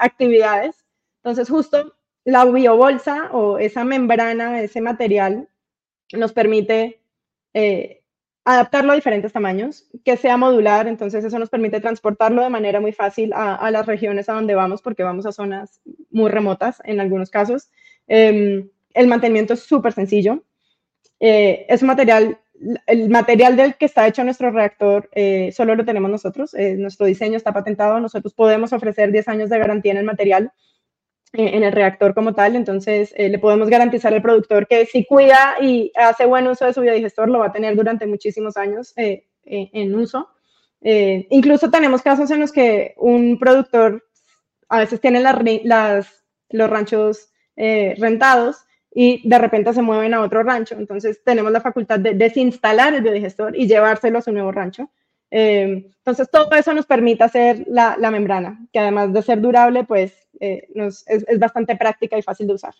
actividades. 0.00 0.84
Entonces, 1.22 1.48
justo 1.48 1.94
la 2.24 2.44
biobolsa 2.44 3.30
o 3.30 3.58
esa 3.58 3.84
membrana, 3.84 4.60
ese 4.60 4.80
material, 4.80 5.48
nos 6.12 6.32
permite 6.32 7.00
adaptarlo 8.54 8.92
a 8.92 8.94
diferentes 8.94 9.32
tamaños, 9.32 9.88
que 10.04 10.16
sea 10.16 10.36
modular, 10.36 10.88
entonces 10.88 11.24
eso 11.24 11.38
nos 11.38 11.50
permite 11.50 11.80
transportarlo 11.80 12.42
de 12.42 12.50
manera 12.50 12.80
muy 12.80 12.92
fácil 12.92 13.32
a, 13.34 13.70
las 13.70 13.86
regiones 13.86 14.28
a 14.28 14.34
donde 14.34 14.54
vamos, 14.54 14.82
porque 14.82 15.02
vamos 15.02 15.26
a 15.26 15.32
zonas 15.32 15.80
muy 16.10 16.30
remotas 16.30 16.80
en 16.84 17.00
algunos 17.00 17.30
casos. 17.30 17.70
Eh, 18.08 18.66
el 18.94 19.06
mantenimiento 19.06 19.54
es 19.54 19.60
súper 19.60 19.92
sencillo. 19.92 20.42
Eh, 21.20 21.66
es 21.68 21.82
material, 21.82 22.38
el 22.86 23.08
material 23.10 23.56
del 23.56 23.74
que 23.74 23.84
está 23.84 24.06
hecho 24.06 24.24
nuestro 24.24 24.50
reactor 24.50 25.08
eh, 25.12 25.50
solo 25.52 25.74
lo 25.74 25.84
tenemos 25.84 26.10
nosotros, 26.10 26.54
eh, 26.54 26.76
nuestro 26.76 27.06
diseño 27.06 27.36
está 27.36 27.52
patentado, 27.52 28.00
nosotros 28.00 28.34
podemos 28.34 28.72
ofrecer 28.72 29.12
10 29.12 29.28
años 29.28 29.50
de 29.50 29.58
garantía 29.58 29.92
en 29.92 29.98
el 29.98 30.04
material 30.04 30.52
en 31.32 31.62
el 31.62 31.72
reactor 31.72 32.12
como 32.12 32.34
tal, 32.34 32.56
entonces 32.56 33.14
eh, 33.16 33.28
le 33.28 33.38
podemos 33.38 33.68
garantizar 33.68 34.12
al 34.12 34.22
productor 34.22 34.66
que 34.66 34.86
si 34.86 35.04
cuida 35.04 35.56
y 35.60 35.92
hace 35.94 36.26
buen 36.26 36.48
uso 36.48 36.64
de 36.64 36.72
su 36.72 36.80
biodigestor, 36.80 37.28
lo 37.28 37.38
va 37.38 37.46
a 37.46 37.52
tener 37.52 37.76
durante 37.76 38.06
muchísimos 38.06 38.56
años 38.56 38.92
eh, 38.96 39.26
en 39.44 39.94
uso. 39.94 40.28
incluso 40.82 41.70
tenemos 41.70 42.02
casos 42.02 42.30
en 42.30 42.40
los 42.40 42.52
que 42.52 42.94
un 42.96 43.38
productor 43.38 44.04
a 44.68 44.80
veces 44.80 45.00
tiene 45.00 45.20
las, 45.20 45.36
las, 45.64 46.24
los 46.50 46.70
ranchos 46.70 47.32
rentados 47.56 48.64
y 48.92 49.28
de 49.28 49.38
repente 49.38 49.72
se 49.72 49.82
mueven 49.82 50.14
a 50.14 50.22
otro 50.22 50.42
rancho, 50.42 50.76
entonces 50.76 51.22
tenemos 51.24 51.52
la 51.52 51.60
facultad 51.60 51.98
de 52.00 52.14
desinstalar 52.14 52.94
el 52.94 53.02
biodigestor 53.02 53.56
y 53.56 53.66
llevárselo 53.66 54.18
a 54.18 54.22
su 54.22 54.32
nuevo 54.32 54.52
rancho. 54.52 54.90
Entonces, 55.30 56.28
todo 56.30 56.50
eso 56.52 56.74
nos 56.74 56.86
permite 56.86 57.24
hacer 57.24 57.64
la, 57.68 57.96
la 57.98 58.10
membrana, 58.10 58.66
que 58.72 58.80
además 58.80 59.12
de 59.12 59.22
ser 59.22 59.40
durable, 59.40 59.84
pues 59.84 60.12
eh, 60.40 60.68
nos, 60.74 61.06
es, 61.06 61.24
es, 61.28 61.38
bastante 61.38 61.76
práctica 61.76 62.18
y 62.18 62.22
fácil 62.22 62.46
de 62.48 62.54
usar. 62.54 62.74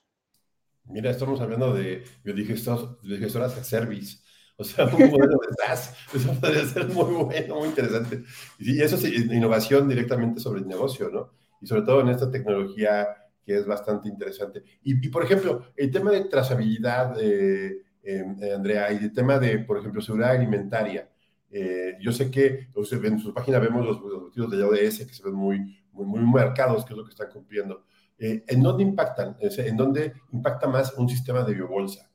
Mira, 0.84 1.10
estamos 1.10 1.40
hablando 1.40 1.72
de 1.72 2.02
biodigestoras 2.24 3.56
a 3.56 3.64
service. 3.64 4.18
O 4.56 4.64
sea, 4.64 4.84
un 4.84 4.92
modelo 4.92 5.38
de 5.38 5.66
SaaS. 5.66 5.94
Eso 6.14 6.34
podría 6.34 6.64
ser 6.66 6.86
muy 6.88 7.24
bueno, 7.24 7.54
muy 7.56 7.68
interesante. 7.68 8.22
Y 8.58 8.82
eso 8.82 8.96
es 8.96 9.04
innovación 9.04 9.88
directamente 9.88 10.38
sobre 10.38 10.60
el 10.60 10.68
negocio, 10.68 11.08
¿no? 11.08 11.30
Y 11.62 11.66
sobre 11.66 11.82
todo 11.82 12.02
en 12.02 12.08
esta 12.08 12.30
tecnología 12.30 13.08
que 13.42 13.56
es 13.56 13.66
bastante 13.66 14.08
interesante. 14.08 14.62
Y, 14.82 15.06
y 15.06 15.08
por 15.08 15.24
ejemplo, 15.24 15.64
el 15.76 15.90
tema 15.90 16.10
de 16.10 16.24
trazabilidad, 16.24 17.16
eh, 17.18 17.82
eh, 18.02 18.52
Andrea, 18.54 18.92
y 18.92 18.96
el 18.96 19.12
tema 19.14 19.38
de, 19.38 19.60
por 19.60 19.78
ejemplo, 19.78 20.02
seguridad 20.02 20.32
alimentaria. 20.32 21.08
Eh, 21.52 21.96
yo 22.00 22.12
sé 22.12 22.30
que 22.30 22.68
en 22.74 23.18
su 23.18 23.34
página 23.34 23.58
vemos 23.58 23.84
los, 23.84 24.00
los 24.00 24.22
objetivos 24.22 24.50
de 24.50 24.56
la 24.58 24.66
ODS 24.66 24.98
que 25.06 25.14
se 25.14 25.22
ven 25.24 25.34
muy, 25.34 25.58
muy, 25.92 26.06
muy 26.06 26.20
marcados, 26.20 26.84
que 26.84 26.92
es 26.92 26.96
lo 26.96 27.04
que 27.04 27.10
están 27.10 27.30
cumpliendo. 27.30 27.84
Eh, 28.18 28.44
¿En 28.46 28.62
dónde 28.62 28.82
impactan? 28.82 29.36
¿En 29.40 29.76
dónde 29.76 30.12
impacta 30.32 30.68
más 30.68 30.94
un 30.94 31.08
sistema 31.08 31.42
de 31.42 31.54
biobolsa? 31.54 32.08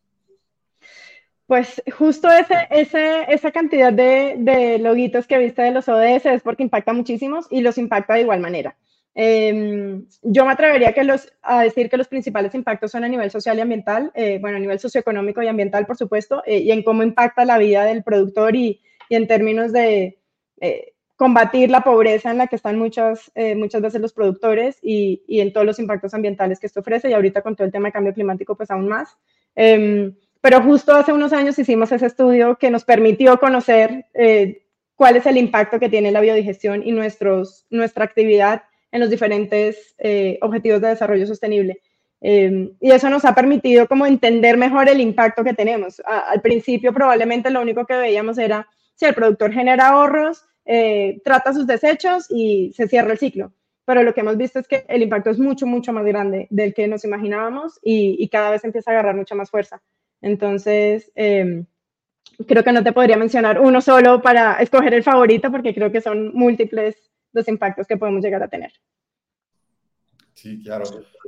Pues 1.47 1.81
justo 1.95 2.27
ese, 2.31 2.67
ese, 2.71 3.31
esa 3.31 3.51
cantidad 3.51 3.93
de, 3.93 4.35
de, 4.39 4.79
loguitos 4.79 5.27
que 5.27 5.37
viste 5.37 5.61
de 5.61 5.71
los 5.71 5.87
ODS 5.87 6.25
es 6.25 6.41
porque 6.41 6.63
impacta 6.63 6.91
muchísimos 6.93 7.45
y 7.51 7.61
los 7.61 7.77
impacta 7.77 8.15
de 8.15 8.21
igual 8.21 8.39
manera. 8.39 8.75
Eh, 9.17 10.01
yo 10.23 10.45
me 10.45 10.51
atrevería 10.51 10.93
que 10.93 11.05
los, 11.05 11.31
a 11.41 11.61
decir 11.61 11.89
que 11.89 11.97
los 11.97 12.09
principales 12.09 12.53
impactos 12.53 12.91
son 12.91 13.05
a 13.05 13.07
nivel 13.07 13.31
social 13.31 13.57
y 13.57 13.61
ambiental, 13.61 14.11
eh, 14.13 14.39
bueno, 14.41 14.57
a 14.57 14.59
nivel 14.59 14.79
socioeconómico 14.79 15.41
y 15.41 15.47
ambiental, 15.47 15.85
por 15.85 15.97
supuesto, 15.97 16.43
eh, 16.45 16.57
y 16.57 16.71
en 16.71 16.83
cómo 16.83 17.01
impacta 17.01 17.45
la 17.45 17.57
vida 17.57 17.85
del 17.85 18.03
productor 18.03 18.55
y, 18.55 18.81
y 19.09 19.15
en 19.15 19.27
términos 19.27 19.71
de 19.71 20.19
eh, 20.61 20.93
combatir 21.15 21.69
la 21.69 21.81
pobreza 21.81 22.31
en 22.31 22.37
la 22.37 22.47
que 22.47 22.55
están 22.55 22.77
muchas, 22.77 23.31
eh, 23.35 23.55
muchas 23.55 23.81
veces 23.81 24.01
los 24.01 24.13
productores 24.13 24.77
y, 24.81 25.23
y, 25.27 25.39
en 25.39 25.53
todos 25.53 25.65
los 25.65 25.79
impactos 25.79 26.13
ambientales 26.13 26.59
que 26.59 26.67
esto 26.67 26.81
ofrece 26.81 27.09
y 27.09 27.13
ahorita 27.13 27.41
con 27.41 27.55
todo 27.55 27.65
el 27.65 27.71
tema 27.71 27.87
de 27.87 27.93
cambio 27.93 28.13
climático 28.13 28.55
pues 28.55 28.69
aún 28.71 28.87
más. 28.87 29.17
Eh, 29.55 30.11
pero 30.45 30.61
justo 30.61 30.93
hace 30.93 31.11
unos 31.11 31.33
años 31.33 31.57
hicimos 31.57 31.91
ese 31.91 32.05
estudio 32.05 32.55
que 32.57 32.69
nos 32.69 32.83
permitió 32.83 33.39
conocer 33.39 34.05
eh, 34.13 34.61
cuál 34.95 35.15
es 35.15 35.25
el 35.25 35.37
impacto 35.37 35.79
que 35.79 35.89
tiene 35.89 36.11
la 36.11 36.21
biodigestión 36.21 36.83
y 36.85 36.91
nuestros, 36.91 37.65
nuestra 37.71 38.05
actividad 38.05 38.61
en 38.91 38.99
los 38.99 39.09
diferentes 39.09 39.95
eh, 39.97 40.37
objetivos 40.43 40.81
de 40.81 40.89
desarrollo 40.89 41.25
sostenible. 41.25 41.79
Eh, 42.21 42.69
y 42.79 42.91
eso 42.91 43.09
nos 43.09 43.25
ha 43.25 43.33
permitido 43.33 43.87
como 43.87 44.05
entender 44.05 44.55
mejor 44.55 44.87
el 44.87 45.01
impacto 45.01 45.43
que 45.43 45.55
tenemos. 45.55 45.99
A, 46.05 46.19
al 46.29 46.41
principio 46.41 46.93
probablemente 46.93 47.49
lo 47.49 47.59
único 47.59 47.87
que 47.87 47.95
veíamos 47.95 48.37
era 48.37 48.67
si 48.95 49.05
el 49.05 49.13
productor 49.13 49.53
genera 49.53 49.89
ahorros, 49.89 50.43
eh, 50.65 51.21
trata 51.23 51.53
sus 51.53 51.67
desechos 51.67 52.25
y 52.29 52.73
se 52.73 52.87
cierra 52.87 53.11
el 53.11 53.19
ciclo. 53.19 53.53
Pero 53.85 54.01
lo 54.01 54.13
que 54.13 54.21
hemos 54.21 54.37
visto 54.37 54.59
es 54.59 54.67
que 54.67 54.85
el 54.87 55.03
impacto 55.03 55.29
es 55.29 55.37
mucho, 55.37 55.67
mucho 55.67 55.93
más 55.93 56.05
grande 56.05 56.47
del 56.49 56.73
que 56.73 56.87
nos 56.87 57.05
imaginábamos 57.05 57.79
y, 57.83 58.15
y 58.17 58.29
cada 58.29 58.49
vez 58.49 58.63
empieza 58.63 58.89
a 58.89 58.93
agarrar 58.95 59.15
mucha 59.15 59.35
más 59.35 59.51
fuerza. 59.51 59.81
Entonces, 60.21 61.11
eh, 61.15 61.65
creo 62.47 62.63
que 62.63 62.71
no 62.71 62.83
te 62.83 62.93
podría 62.93 63.17
mencionar 63.17 63.59
uno 63.59 63.81
solo 63.81 64.21
para 64.21 64.55
escoger 64.55 64.93
el 64.93 65.03
favorito 65.03 65.51
porque 65.51 65.73
creo 65.73 65.91
que 65.91 66.01
son 66.01 66.33
múltiples 66.33 66.95
los 67.33 67.47
impactos 67.47 67.87
que 67.87 67.97
podemos 67.97 68.23
llegar 68.23 68.43
a 68.43 68.47
tener. 68.47 68.71
Sí, 70.33 70.61
claro. 70.63 70.85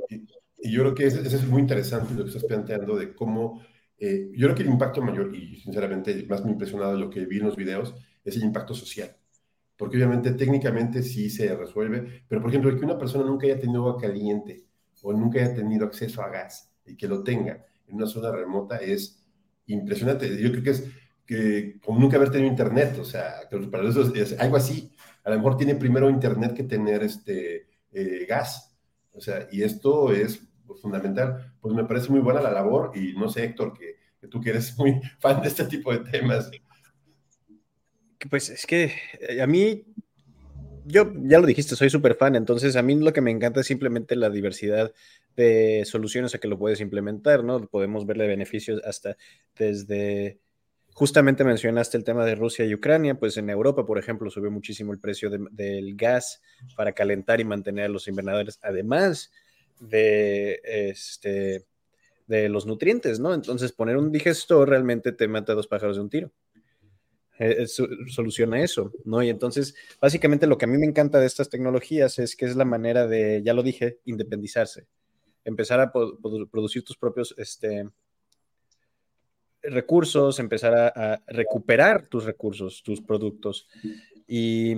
Y, 0.08 0.26
yo 0.72 0.82
creo 0.82 0.94
que 0.94 1.06
eso, 1.06 1.20
es 1.20 1.46
muy 1.46 1.60
interesante 1.60 2.14
lo 2.14 2.24
que 2.24 2.30
estás 2.30 2.44
planteando 2.44 2.96
de 2.96 3.14
cómo, 3.14 3.62
eh, 3.98 4.30
yo 4.32 4.46
creo 4.46 4.54
que 4.54 4.62
el 4.62 4.70
impacto 4.70 5.02
mayor, 5.02 5.34
y 5.34 5.56
sinceramente 5.56 6.24
más 6.28 6.42
me 6.42 6.50
ha 6.50 6.52
impresionado 6.52 6.96
lo 6.96 7.10
que 7.10 7.26
vi 7.26 7.38
en 7.38 7.46
los 7.46 7.56
videos, 7.56 7.94
es 8.24 8.36
el 8.36 8.44
impacto 8.44 8.74
social. 8.74 9.16
Porque 9.76 9.96
obviamente 9.96 10.32
técnicamente 10.32 11.02
sí 11.02 11.30
se 11.30 11.54
resuelve, 11.56 12.24
pero 12.28 12.40
por 12.40 12.50
ejemplo, 12.50 12.76
que 12.76 12.84
una 12.84 12.98
persona 12.98 13.24
nunca 13.24 13.46
haya 13.46 13.60
tenido 13.60 13.80
agua 13.86 14.00
caliente 14.00 14.64
o 15.02 15.12
nunca 15.12 15.40
haya 15.40 15.54
tenido 15.54 15.86
acceso 15.86 16.22
a 16.22 16.28
gas 16.28 16.72
y 16.84 16.96
que 16.96 17.08
lo 17.08 17.22
tenga 17.22 17.64
en 17.86 17.96
una 17.96 18.06
zona 18.06 18.30
remota 18.32 18.78
es 18.78 19.24
impresionante. 19.66 20.28
Yo 20.40 20.50
creo 20.50 20.62
que 20.62 20.70
es 20.70 20.84
que 21.26 21.78
como 21.84 22.00
nunca 22.00 22.16
haber 22.16 22.30
tenido 22.30 22.50
internet, 22.50 22.98
o 22.98 23.04
sea, 23.04 23.48
para 23.70 23.88
eso 23.88 24.12
es, 24.14 24.38
algo 24.40 24.56
así. 24.56 24.92
A 25.24 25.30
lo 25.30 25.36
mejor 25.36 25.56
tiene 25.56 25.74
primero 25.74 26.08
internet 26.08 26.54
que 26.54 26.64
tener 26.64 27.02
este 27.02 27.68
eh, 27.92 28.26
gas. 28.28 28.76
O 29.12 29.20
sea, 29.20 29.46
y 29.52 29.62
esto 29.62 30.12
es 30.12 30.47
fundamental. 30.76 31.54
Pues 31.60 31.74
me 31.74 31.84
parece 31.84 32.10
muy 32.10 32.20
buena 32.20 32.40
la 32.40 32.50
labor 32.50 32.92
y 32.94 33.14
no 33.14 33.28
sé, 33.28 33.44
Héctor, 33.44 33.72
que, 33.72 33.96
tú 34.28 34.40
que 34.40 34.50
eres 34.50 34.74
muy 34.78 35.00
fan 35.18 35.40
de 35.42 35.48
este 35.48 35.64
tipo 35.64 35.92
de 35.92 36.00
temas. 36.10 36.50
Pues 38.30 38.50
es 38.50 38.66
que 38.66 38.92
eh, 39.20 39.40
a 39.40 39.46
mí, 39.46 39.84
yo 40.84 41.12
ya 41.14 41.38
lo 41.38 41.46
dijiste, 41.46 41.76
soy 41.76 41.90
súper 41.90 42.16
fan, 42.16 42.34
entonces 42.34 42.74
a 42.76 42.82
mí 42.82 42.96
lo 42.96 43.12
que 43.12 43.20
me 43.20 43.30
encanta 43.30 43.60
es 43.60 43.66
simplemente 43.66 44.16
la 44.16 44.28
diversidad 44.30 44.92
de 45.36 45.84
soluciones 45.84 46.34
a 46.34 46.38
que 46.38 46.48
lo 46.48 46.58
puedes 46.58 46.80
implementar, 46.80 47.44
¿no? 47.44 47.60
Podemos 47.68 48.06
verle 48.06 48.26
beneficios 48.26 48.82
hasta 48.84 49.16
desde, 49.56 50.40
justamente 50.94 51.44
mencionaste 51.44 51.96
el 51.96 52.02
tema 52.02 52.24
de 52.24 52.34
Rusia 52.34 52.64
y 52.64 52.74
Ucrania, 52.74 53.14
pues 53.14 53.36
en 53.36 53.48
Europa, 53.48 53.86
por 53.86 53.98
ejemplo, 53.98 54.30
subió 54.30 54.50
muchísimo 54.50 54.92
el 54.92 54.98
precio 54.98 55.30
del 55.30 55.94
gas 55.94 56.42
para 56.76 56.92
calentar 56.92 57.40
y 57.40 57.44
mantener 57.44 57.84
a 57.84 57.88
los 57.88 58.08
invernadores, 58.08 58.58
además 58.62 59.30
de, 59.80 60.60
este, 60.64 61.66
de 62.26 62.48
los 62.48 62.66
nutrientes, 62.66 63.20
¿no? 63.20 63.34
Entonces 63.34 63.72
poner 63.72 63.96
un 63.96 64.12
digestor 64.12 64.68
realmente 64.68 65.12
te 65.12 65.28
mata 65.28 65.54
dos 65.54 65.66
pájaros 65.66 65.96
de 65.96 66.02
un 66.02 66.10
tiro. 66.10 66.32
Eh, 67.38 67.66
soluciona 67.68 68.60
eso, 68.60 68.92
¿no? 69.04 69.22
Y 69.22 69.28
entonces, 69.28 69.74
básicamente 70.00 70.48
lo 70.48 70.58
que 70.58 70.64
a 70.64 70.68
mí 70.68 70.76
me 70.76 70.86
encanta 70.86 71.20
de 71.20 71.26
estas 71.26 71.48
tecnologías 71.48 72.18
es 72.18 72.34
que 72.34 72.46
es 72.46 72.56
la 72.56 72.64
manera 72.64 73.06
de, 73.06 73.42
ya 73.44 73.54
lo 73.54 73.62
dije, 73.62 74.00
independizarse 74.06 74.88
empezar 75.48 75.80
a 75.80 75.90
producir 75.90 76.84
tus 76.84 76.96
propios 76.96 77.34
este, 77.38 77.88
recursos, 79.62 80.38
empezar 80.38 80.74
a, 80.74 81.22
recuperar 81.26 82.06
tus 82.06 82.24
recursos, 82.24 82.82
tus 82.82 83.00
productos. 83.00 83.66
Y 84.26 84.76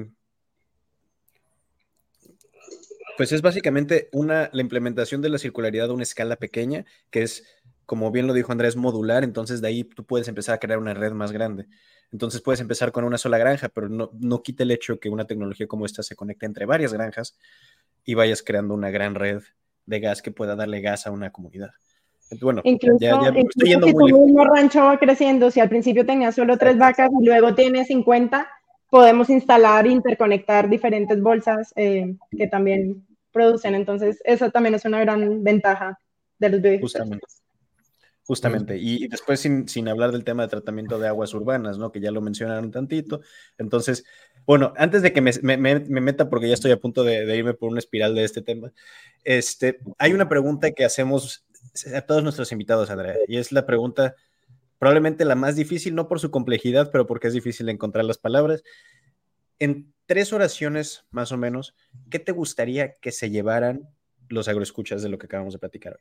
pues 3.20 3.32
es 3.32 3.42
básicamente 3.42 4.08
una, 4.12 4.48
la 4.54 4.62
implementación 4.62 5.20
de 5.20 5.28
la 5.28 5.36
circularidad 5.36 5.90
a 5.90 5.92
una 5.92 6.04
escala 6.04 6.36
pequeña, 6.36 6.86
que 7.10 7.20
es, 7.20 7.44
como 7.84 8.10
bien 8.10 8.26
lo 8.26 8.32
dijo 8.32 8.50
Andrés, 8.50 8.76
modular, 8.76 9.24
entonces 9.24 9.60
de 9.60 9.68
ahí 9.68 9.84
tú 9.84 10.06
puedes 10.06 10.26
empezar 10.26 10.54
a 10.54 10.58
crear 10.58 10.78
una 10.78 10.94
red 10.94 11.12
más 11.12 11.30
grande. 11.30 11.66
Entonces 12.12 12.40
puedes 12.40 12.62
empezar 12.62 12.92
con 12.92 13.04
una 13.04 13.18
sola 13.18 13.36
granja, 13.36 13.68
pero 13.68 13.90
no, 13.90 14.08
no 14.14 14.42
quita 14.42 14.62
el 14.62 14.70
hecho 14.70 14.98
que 14.98 15.10
una 15.10 15.26
tecnología 15.26 15.66
como 15.66 15.84
esta 15.84 16.02
se 16.02 16.16
conecte 16.16 16.46
entre 16.46 16.64
varias 16.64 16.94
granjas 16.94 17.36
y 18.06 18.14
vayas 18.14 18.42
creando 18.42 18.72
una 18.72 18.88
gran 18.88 19.14
red 19.14 19.42
de 19.84 20.00
gas 20.00 20.22
que 20.22 20.30
pueda 20.30 20.56
darle 20.56 20.80
gas 20.80 21.06
a 21.06 21.10
una 21.10 21.28
comunidad. 21.28 21.72
Bueno, 22.40 22.62
incluso, 22.64 22.96
ya, 23.00 23.20
si 23.54 23.80
tu 23.80 23.98
mismo 23.98 24.46
rancho 24.46 24.82
va 24.82 24.98
creciendo, 24.98 25.50
si 25.50 25.60
al 25.60 25.68
principio 25.68 26.06
tenías 26.06 26.34
solo 26.34 26.56
tres 26.56 26.78
vacas 26.78 27.10
y 27.20 27.26
luego 27.26 27.54
tienes 27.54 27.88
50, 27.88 28.48
podemos 28.88 29.28
instalar, 29.28 29.86
interconectar 29.86 30.70
diferentes 30.70 31.20
bolsas 31.20 31.74
eh, 31.76 32.16
que 32.30 32.46
también 32.46 33.04
producen. 33.32 33.74
Entonces, 33.74 34.20
eso 34.24 34.50
también 34.50 34.74
es 34.74 34.84
una 34.84 35.00
gran 35.00 35.42
ventaja 35.42 35.98
de 36.38 36.48
los 36.48 36.80
Justamente. 36.80 37.26
Justamente. 38.24 38.78
Y 38.78 39.08
después, 39.08 39.40
sin, 39.40 39.68
sin, 39.68 39.88
hablar 39.88 40.12
del 40.12 40.22
tema 40.22 40.44
de 40.44 40.50
tratamiento 40.50 40.98
de 40.98 41.08
aguas 41.08 41.34
urbanas, 41.34 41.78
¿no? 41.78 41.90
Que 41.90 42.00
ya 42.00 42.12
lo 42.12 42.20
mencionaron 42.20 42.70
tantito. 42.70 43.22
Entonces, 43.58 44.04
bueno, 44.46 44.72
antes 44.76 45.02
de 45.02 45.12
que 45.12 45.20
me, 45.20 45.32
meta, 45.42 46.28
porque 46.28 46.48
ya 46.48 46.54
estoy 46.54 46.70
a 46.70 46.80
punto 46.80 47.02
de, 47.04 47.36
irme 47.36 47.54
por 47.54 47.70
una 47.70 47.78
espiral 47.78 48.14
de 48.14 48.24
este 48.24 48.42
tema, 48.42 48.72
este, 49.24 49.80
hay 49.98 50.12
una 50.12 50.28
pregunta 50.28 50.70
que 50.70 50.84
hacemos 50.84 51.44
a 51.94 52.00
todos 52.02 52.22
nuestros 52.22 52.52
invitados, 52.52 52.90
Andrea, 52.90 53.16
y 53.26 53.36
es 53.36 53.52
la 53.52 53.66
pregunta 53.66 54.14
probablemente 54.78 55.24
la 55.24 55.34
más 55.34 55.56
difícil, 55.56 55.94
no 55.94 56.08
por 56.08 56.20
su 56.20 56.30
complejidad, 56.30 56.90
pero 56.90 57.06
porque 57.06 57.28
es 57.28 57.34
difícil 57.34 57.68
encontrar 57.68 58.04
las 58.04 58.18
palabras. 58.18 58.62
En 59.61 59.92
tres 60.06 60.32
oraciones, 60.32 61.04
más 61.11 61.30
o 61.30 61.36
menos, 61.36 61.76
¿qué 62.11 62.18
te 62.18 62.32
gustaría 62.32 62.96
que 62.96 63.12
se 63.12 63.30
llevaran 63.30 63.88
los 64.28 64.48
agroescuchas 64.48 65.02
de 65.02 65.11
lo 65.11 65.18
que 65.18 65.26
acabamos 65.26 65.52
de 65.52 65.61
platicar? 65.61 66.00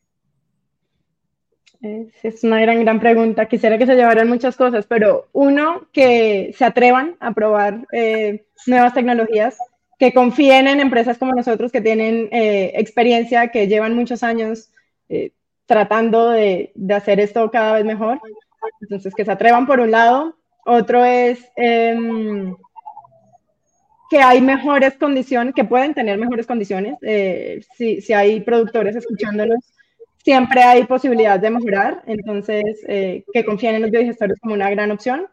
Es 1.81 2.43
una 2.43 2.61
gran, 2.61 2.81
gran 2.81 2.99
pregunta. 2.99 3.47
Quisiera 3.47 3.77
que 3.77 3.85
se 3.85 3.95
llevaran 3.95 4.27
muchas 4.27 4.55
cosas, 4.55 4.85
pero 4.87 5.27
uno, 5.33 5.87
que 5.91 6.53
se 6.57 6.65
atrevan 6.65 7.17
a 7.19 7.33
probar 7.33 7.85
eh, 7.91 8.45
nuevas 8.65 8.93
tecnologías, 8.93 9.57
que 9.97 10.13
confíen 10.13 10.67
en 10.67 10.79
empresas 10.79 11.17
como 11.17 11.33
nosotros 11.33 11.71
que 11.71 11.81
tienen 11.81 12.29
eh, 12.31 12.71
experiencia, 12.75 13.49
que 13.49 13.67
llevan 13.67 13.93
muchos 13.93 14.23
años 14.23 14.71
eh, 15.09 15.31
tratando 15.65 16.29
de, 16.29 16.71
de, 16.75 16.93
hacer 16.93 17.19
esto 17.19 17.51
cada 17.51 17.73
vez 17.73 17.85
mejor. 17.85 18.19
Entonces, 18.81 19.13
que 19.13 19.25
se 19.25 19.31
atrevan 19.31 19.67
por 19.67 19.79
un 19.79 19.91
lado. 19.91 20.37
Otro 20.65 21.03
es 21.05 21.39
em, 21.55 22.55
que 24.09 24.19
hay 24.19 24.41
mejores 24.41 24.95
condiciones, 24.95 25.53
que 25.53 25.63
pueden 25.63 25.93
tener 25.93 26.17
mejores 26.17 26.47
condiciones. 26.47 26.95
si, 27.77 28.01
si 28.01 28.13
hay 28.13 28.41
productores 28.41 28.95
escuchándolos 28.95 29.59
siempre 30.23 30.61
hay 30.61 30.83
posibilidad 30.85 31.39
de 31.39 31.49
mejorar, 31.49 32.03
entonces 32.05 32.63
eh, 32.87 33.23
que 33.33 33.45
confíen 33.45 33.75
en 33.75 33.81
los 33.83 33.91
biodigestores 33.91 34.39
como 34.39 34.53
una 34.53 34.69
gran 34.69 34.91
opción. 34.91 35.27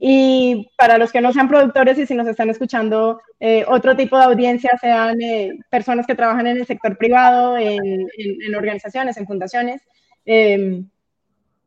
Y 0.00 0.70
para 0.76 0.96
los 0.96 1.10
que 1.10 1.20
no 1.20 1.32
sean 1.32 1.48
productores 1.48 1.98
y 1.98 2.06
si 2.06 2.14
nos 2.14 2.28
están 2.28 2.48
escuchando 2.50 3.20
eh, 3.40 3.64
otro 3.66 3.96
tipo 3.96 4.16
de 4.16 4.24
audiencia, 4.24 4.70
sean 4.80 5.20
eh, 5.20 5.58
personas 5.70 6.06
que 6.06 6.14
trabajan 6.14 6.46
en 6.46 6.58
el 6.58 6.66
sector 6.66 6.96
privado, 6.96 7.56
en, 7.58 8.06
en, 8.16 8.54
organizaciones, 8.54 9.16
en 9.16 9.26
fundaciones, 9.26 9.82
em, 10.24 10.88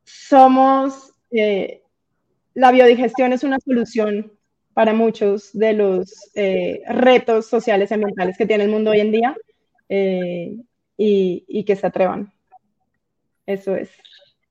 somos, 0.06 1.12
la 2.54 2.72
biodigestión 2.72 3.34
es 3.34 3.44
una 3.44 3.60
solución 3.60 4.32
para 4.74 4.94
muchos 4.94 5.52
de 5.54 5.74
los 5.74 6.32
retos 6.34 7.48
sociales 7.48 7.92
y 7.92 7.94
ambientales 7.94 8.38
que 8.38 8.46
tiene 8.46 8.66
el 8.66 8.72
mundo 8.72 8.92
hoy 8.92 9.00
en 9.00 9.12
día 9.12 9.36
y, 9.90 11.46
y 11.48 11.64
que 11.66 11.76
se 11.76 11.88
atrevan. 11.88 12.34
Eso 13.46 13.76
es. 13.76 13.90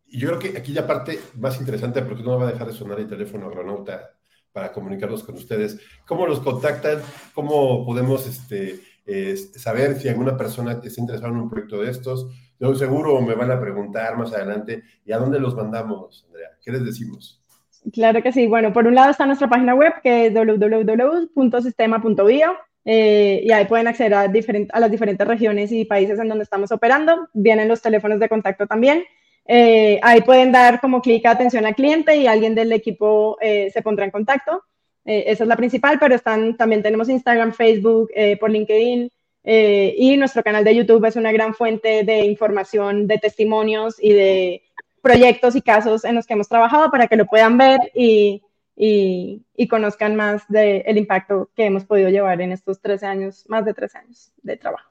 Y 0.06 0.18
yo 0.18 0.28
creo 0.28 0.38
que 0.40 0.58
aquí 0.58 0.72
la 0.72 0.86
parte 0.86 1.20
más 1.38 1.58
interesante, 1.60 2.02
porque 2.02 2.22
no 2.22 2.38
va 2.38 2.48
a 2.48 2.52
dejar 2.52 2.66
de 2.66 2.72
sonar 2.72 2.98
el 2.98 3.06
teléfono 3.06 3.46
agronauta 3.46 4.10
para 4.52 4.72
comunicarnos 4.72 5.22
con 5.22 5.36
ustedes. 5.36 5.78
¿Cómo 6.06 6.26
los 6.26 6.40
contactan? 6.40 7.00
¿Cómo 7.34 7.86
podemos 7.86 8.26
este, 8.26 8.80
saber 9.56 9.98
si 10.00 10.08
alguna 10.08 10.36
persona 10.36 10.72
está 10.72 11.00
interesada 11.00 11.28
en 11.28 11.38
un 11.38 11.48
proyecto 11.48 11.80
de 11.80 11.90
estos? 11.90 12.26
Yo 12.58 12.74
seguro 12.74 13.20
me 13.20 13.34
van 13.34 13.52
a 13.52 13.60
preguntar 13.60 14.16
más 14.18 14.32
adelante, 14.32 14.82
¿y 15.04 15.12
a 15.12 15.18
dónde 15.18 15.38
los 15.38 15.54
mandamos, 15.54 16.24
Andrea? 16.26 16.50
¿Qué 16.62 16.72
les 16.72 16.84
decimos? 16.84 17.39
Claro 17.92 18.22
que 18.22 18.32
sí. 18.32 18.46
Bueno, 18.46 18.72
por 18.72 18.86
un 18.86 18.94
lado 18.94 19.10
está 19.10 19.26
nuestra 19.26 19.48
página 19.48 19.74
web, 19.74 19.92
que 20.02 20.26
es 20.26 20.34
www.sistema.bio. 20.34 22.56
Eh, 22.84 23.42
y 23.44 23.52
ahí 23.52 23.66
pueden 23.66 23.88
acceder 23.88 24.14
a, 24.14 24.22
a, 24.22 24.80
las 24.80 24.90
diferentes 24.90 25.26
regiones 25.26 25.70
y 25.72 25.84
países 25.84 26.18
en 26.18 26.28
donde 26.28 26.44
estamos 26.44 26.72
operando. 26.72 27.28
Vienen 27.32 27.68
los 27.68 27.82
teléfonos 27.82 28.20
de 28.20 28.28
contacto 28.28 28.66
también. 28.66 29.04
Eh, 29.46 29.98
ahí 30.02 30.20
pueden 30.20 30.52
dar 30.52 30.80
como 30.80 31.00
clic 31.00 31.24
a 31.26 31.32
atención 31.32 31.66
al 31.66 31.74
cliente 31.74 32.16
y 32.16 32.26
alguien 32.26 32.54
del 32.54 32.72
equipo 32.72 33.36
eh, 33.40 33.70
se 33.72 33.82
pondrá 33.82 34.04
en 34.04 34.10
contacto. 34.10 34.62
esa 35.04 35.44
es 35.44 35.48
la 35.48 35.56
principal, 35.56 35.98
pero 35.98 36.14
están, 36.14 36.56
también 36.56 36.82
tenemos 36.82 37.08
Instagram, 37.08 37.52
Facebook, 37.52 38.10
por 38.38 38.50
LinkedIn 38.50 39.10
y 39.42 40.16
nuestro 40.18 40.42
canal 40.42 40.62
de 40.62 40.76
YouTube 40.76 41.04
es 41.06 41.16
una 41.16 41.32
gran 41.32 41.54
fuente 41.54 42.04
de 42.04 42.26
información, 42.26 43.06
de 43.06 43.18
testimonios 43.18 43.96
y 43.98 44.12
de 44.12 44.62
proyectos 45.02 45.56
y 45.56 45.62
casos 45.62 46.04
en 46.04 46.14
los 46.14 46.26
que 46.26 46.34
hemos 46.34 46.48
trabajado 46.48 46.90
para 46.90 47.06
que 47.06 47.16
lo 47.16 47.26
puedan 47.26 47.58
ver 47.58 47.80
y 47.94 48.42
y, 48.82 49.68
conozcan 49.68 50.16
más 50.16 50.42
del 50.48 50.96
impacto 50.96 51.50
que 51.54 51.66
hemos 51.66 51.84
podido 51.84 52.08
llevar 52.08 52.40
en 52.40 52.52
estos 52.52 52.80
13 52.80 53.06
años, 53.06 53.44
más 53.46 53.66
de 53.66 53.74
13 53.74 53.98
años 53.98 54.32
de 54.42 54.56
trabajo. 54.56 54.90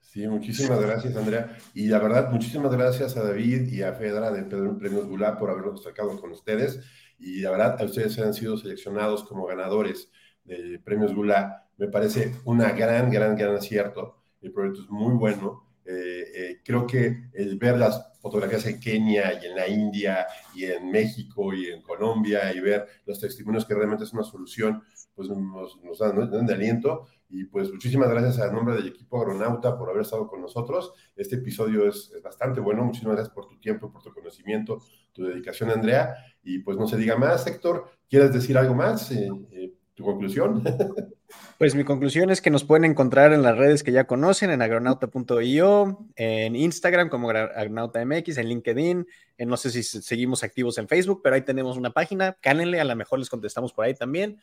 Sí, 0.00 0.26
muchísimas 0.26 0.80
gracias, 0.80 1.14
Andrea. 1.14 1.56
Y 1.74 1.88
la 1.88 1.98
verdad, 1.98 2.30
muchísimas 2.30 2.72
gracias 2.72 3.16
a 3.18 3.22
David 3.22 3.70
y 3.70 3.82
a 3.82 3.92
Fedra 3.92 4.30
de 4.30 4.44
Pedro 4.44 4.78
Premios 4.78 5.06
Gulá 5.06 5.38
por 5.38 5.50
habernos 5.50 5.82
sacado 5.82 6.18
con 6.18 6.32
ustedes. 6.32 6.80
Y 7.18 7.40
la 7.40 7.50
verdad, 7.50 7.80
a 7.80 7.84
ustedes 7.84 8.18
han 8.18 8.32
sido 8.32 8.56
seleccionados 8.56 9.24
como 9.24 9.46
ganadores 9.46 10.10
de 10.44 10.80
Premios 10.82 11.14
Gulá. 11.14 11.68
Me 11.76 11.88
parece 11.88 12.34
una 12.44 12.72
gran, 12.72 13.10
gran, 13.10 13.36
gran 13.36 13.56
acierto. 13.56 14.16
El 14.40 14.52
proyecto 14.52 14.82
es 14.82 14.90
muy 14.90 15.14
bueno. 15.14 15.66
Eh, 15.84 16.24
eh, 16.34 16.60
creo 16.64 16.86
que 16.86 17.28
el 17.34 17.58
ver 17.58 17.76
las 17.76 18.11
fotografías 18.22 18.64
en 18.66 18.78
Kenia 18.78 19.42
y 19.42 19.46
en 19.46 19.56
la 19.56 19.68
India 19.68 20.26
y 20.54 20.64
en 20.64 20.90
México 20.90 21.52
y 21.52 21.66
en 21.66 21.82
Colombia 21.82 22.54
y 22.54 22.60
ver 22.60 22.86
los 23.04 23.18
testimonios 23.18 23.66
que 23.66 23.74
realmente 23.74 24.04
es 24.04 24.12
una 24.12 24.22
solución, 24.22 24.82
pues 25.14 25.28
nos, 25.28 25.82
nos 25.82 25.98
dan, 25.98 26.46
de 26.46 26.54
aliento. 26.54 27.06
Y 27.28 27.44
pues 27.44 27.72
muchísimas 27.72 28.10
gracias 28.10 28.38
a 28.38 28.52
nombre 28.52 28.76
del 28.76 28.88
equipo 28.88 29.18
Agronauta 29.18 29.76
por 29.76 29.90
haber 29.90 30.02
estado 30.02 30.28
con 30.28 30.40
nosotros. 30.40 30.92
Este 31.16 31.36
episodio 31.36 31.88
es, 31.88 32.12
bastante 32.22 32.60
bueno. 32.60 32.84
Muchísimas 32.84 33.16
gracias 33.16 33.34
por 33.34 33.48
tu 33.48 33.58
tiempo, 33.58 33.90
por 33.90 34.02
tu 34.02 34.12
conocimiento, 34.12 34.78
tu 35.12 35.24
dedicación, 35.24 35.70
Andrea. 35.70 36.14
Y 36.44 36.58
pues 36.60 36.76
no 36.76 36.86
se 36.86 36.96
diga 36.96 37.16
más, 37.16 37.46
Héctor. 37.46 37.90
¿Quieres 38.08 38.32
decir 38.32 38.56
algo 38.56 38.74
más? 38.74 39.10
Eh, 39.10 39.28
eh, 39.50 39.74
¿Tu 39.94 40.04
conclusión? 40.04 40.62
Pues 41.56 41.74
mi 41.74 41.84
conclusión 41.84 42.30
es 42.30 42.42
que 42.42 42.50
nos 42.50 42.64
pueden 42.64 42.84
encontrar 42.84 43.32
en 43.32 43.42
las 43.42 43.56
redes 43.56 43.82
que 43.82 43.92
ya 43.92 44.04
conocen, 44.04 44.50
en 44.50 44.62
agronauta.io, 44.62 46.06
en 46.16 46.56
Instagram 46.56 47.08
como 47.08 47.30
agronautaMX, 47.30 48.36
en 48.38 48.48
LinkedIn, 48.48 49.06
en, 49.38 49.48
no 49.48 49.56
sé 49.56 49.70
si 49.70 49.82
seguimos 49.82 50.42
activos 50.42 50.76
en 50.78 50.88
Facebook, 50.88 51.20
pero 51.22 51.36
ahí 51.36 51.42
tenemos 51.42 51.76
una 51.76 51.90
página, 51.90 52.36
cánenle, 52.40 52.80
a 52.80 52.84
lo 52.84 52.96
mejor 52.96 53.18
les 53.18 53.30
contestamos 53.30 53.72
por 53.72 53.84
ahí 53.84 53.94
también. 53.94 54.40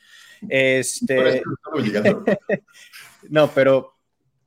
Este... 0.47 1.43
no, 3.29 3.51
pero 3.53 3.93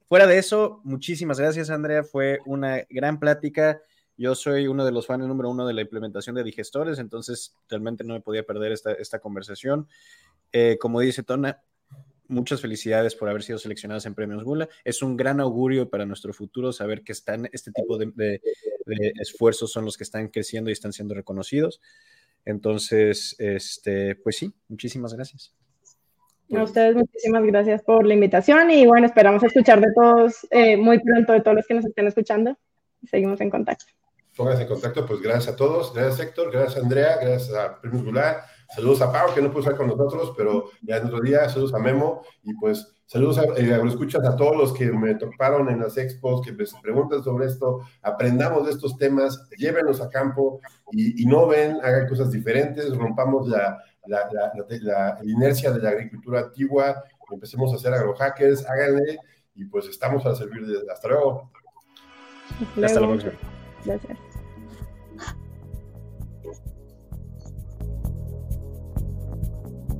fuera 0.08 0.26
de 0.26 0.38
eso, 0.38 0.80
muchísimas 0.82 1.38
gracias 1.38 1.70
Andrea, 1.70 2.02
fue 2.02 2.40
una 2.46 2.86
gran 2.88 3.20
plática. 3.20 3.82
Yo 4.16 4.34
soy 4.34 4.66
uno 4.68 4.84
de 4.84 4.92
los 4.92 5.06
fans 5.06 5.26
número 5.26 5.50
uno 5.50 5.66
de 5.66 5.74
la 5.74 5.80
implementación 5.80 6.34
de 6.36 6.44
digestores, 6.44 6.98
entonces 6.98 7.54
realmente 7.68 8.04
no 8.04 8.14
me 8.14 8.20
podía 8.20 8.44
perder 8.44 8.72
esta, 8.72 8.92
esta 8.92 9.18
conversación. 9.18 9.88
Eh, 10.52 10.76
como 10.78 11.00
dice 11.00 11.22
Tona, 11.22 11.62
muchas 12.32 12.60
felicidades 12.60 13.14
por 13.14 13.28
haber 13.28 13.42
sido 13.42 13.58
seleccionados 13.58 14.06
en 14.06 14.14
Premios 14.14 14.42
Gula. 14.42 14.68
Es 14.84 15.02
un 15.02 15.16
gran 15.16 15.40
augurio 15.40 15.88
para 15.88 16.06
nuestro 16.06 16.32
futuro 16.32 16.72
saber 16.72 17.02
que 17.02 17.12
están, 17.12 17.48
este 17.52 17.70
tipo 17.70 17.96
de, 17.98 18.40
esfuerzos 19.20 19.70
son 19.70 19.84
los 19.84 19.96
que 19.96 20.04
están 20.04 20.28
creciendo 20.28 20.70
y 20.70 20.72
están 20.72 20.92
siendo 20.92 21.14
reconocidos. 21.14 21.80
Entonces, 22.44 23.36
este, 23.38 24.16
pues 24.16 24.36
sí, 24.36 24.52
muchísimas 24.68 25.14
gracias. 25.14 25.54
A 26.52 26.64
ustedes 26.64 26.94
muchísimas 26.94 27.44
gracias 27.44 27.82
por 27.82 28.04
la 28.04 28.12
invitación 28.12 28.70
y 28.70 28.84
bueno, 28.84 29.06
esperamos 29.06 29.42
escuchar 29.42 29.80
de 29.80 29.86
todos 29.94 30.46
eh, 30.50 30.76
muy 30.76 30.98
pronto, 30.98 31.32
de 31.32 31.40
todos 31.40 31.56
los 31.56 31.66
que 31.66 31.74
nos 31.74 31.86
estén 31.86 32.06
escuchando. 32.06 32.58
Seguimos 33.08 33.40
en 33.40 33.48
contacto. 33.48 33.86
Pónganse 34.36 34.62
en 34.62 34.68
contacto, 34.68 35.06
pues 35.06 35.20
gracias 35.22 35.54
a 35.54 35.56
todos, 35.56 35.94
gracias 35.94 36.28
Héctor, 36.28 36.52
gracias 36.52 36.82
Andrea, 36.82 37.16
gracias 37.22 37.54
a 37.54 37.80
Premios 37.80 38.04
Gula 38.04 38.44
Saludos 38.74 39.02
a 39.02 39.12
Pau, 39.12 39.34
que 39.34 39.42
no 39.42 39.50
pudo 39.50 39.60
estar 39.60 39.76
con 39.76 39.86
nosotros, 39.86 40.32
pero 40.36 40.70
ya 40.80 40.96
en 40.96 41.06
otro 41.06 41.20
día. 41.20 41.48
Saludos 41.48 41.74
a 41.74 41.78
Memo 41.78 42.22
y 42.42 42.54
pues 42.54 42.94
saludos 43.06 43.38
a, 43.38 43.44
eh, 43.56 43.80
escuchas 43.86 44.24
a 44.24 44.34
todos 44.34 44.56
los 44.56 44.72
que 44.72 44.90
me 44.90 45.14
toparon 45.14 45.68
en 45.68 45.80
las 45.80 45.98
expos, 45.98 46.40
que 46.40 46.52
me 46.52 46.64
preguntan 46.82 47.22
sobre 47.22 47.46
esto. 47.46 47.80
Aprendamos 48.00 48.66
de 48.66 48.72
estos 48.72 48.96
temas, 48.96 49.46
llévenos 49.58 50.00
a 50.00 50.08
campo 50.08 50.60
y, 50.90 51.26
no 51.26 51.46
ven, 51.46 51.78
hagan 51.82 52.08
cosas 52.08 52.30
diferentes, 52.30 52.96
rompamos 52.96 53.46
la, 53.46 53.78
la, 54.06 54.28
la, 54.32 55.18
inercia 55.22 55.70
de 55.70 55.80
la 55.80 55.90
agricultura 55.90 56.40
antigua, 56.40 57.04
empecemos 57.30 57.72
a 57.72 57.76
hacer 57.76 57.92
agrohackers, 57.92 58.66
háganle 58.66 59.18
y 59.54 59.66
pues 59.66 59.86
estamos 59.86 60.24
a 60.24 60.34
servir. 60.34 60.66
De, 60.66 60.90
hasta 60.90 61.08
luego. 61.08 61.50
Hasta 62.82 63.00
luego. 63.00 63.18
Gracias. 63.84 64.31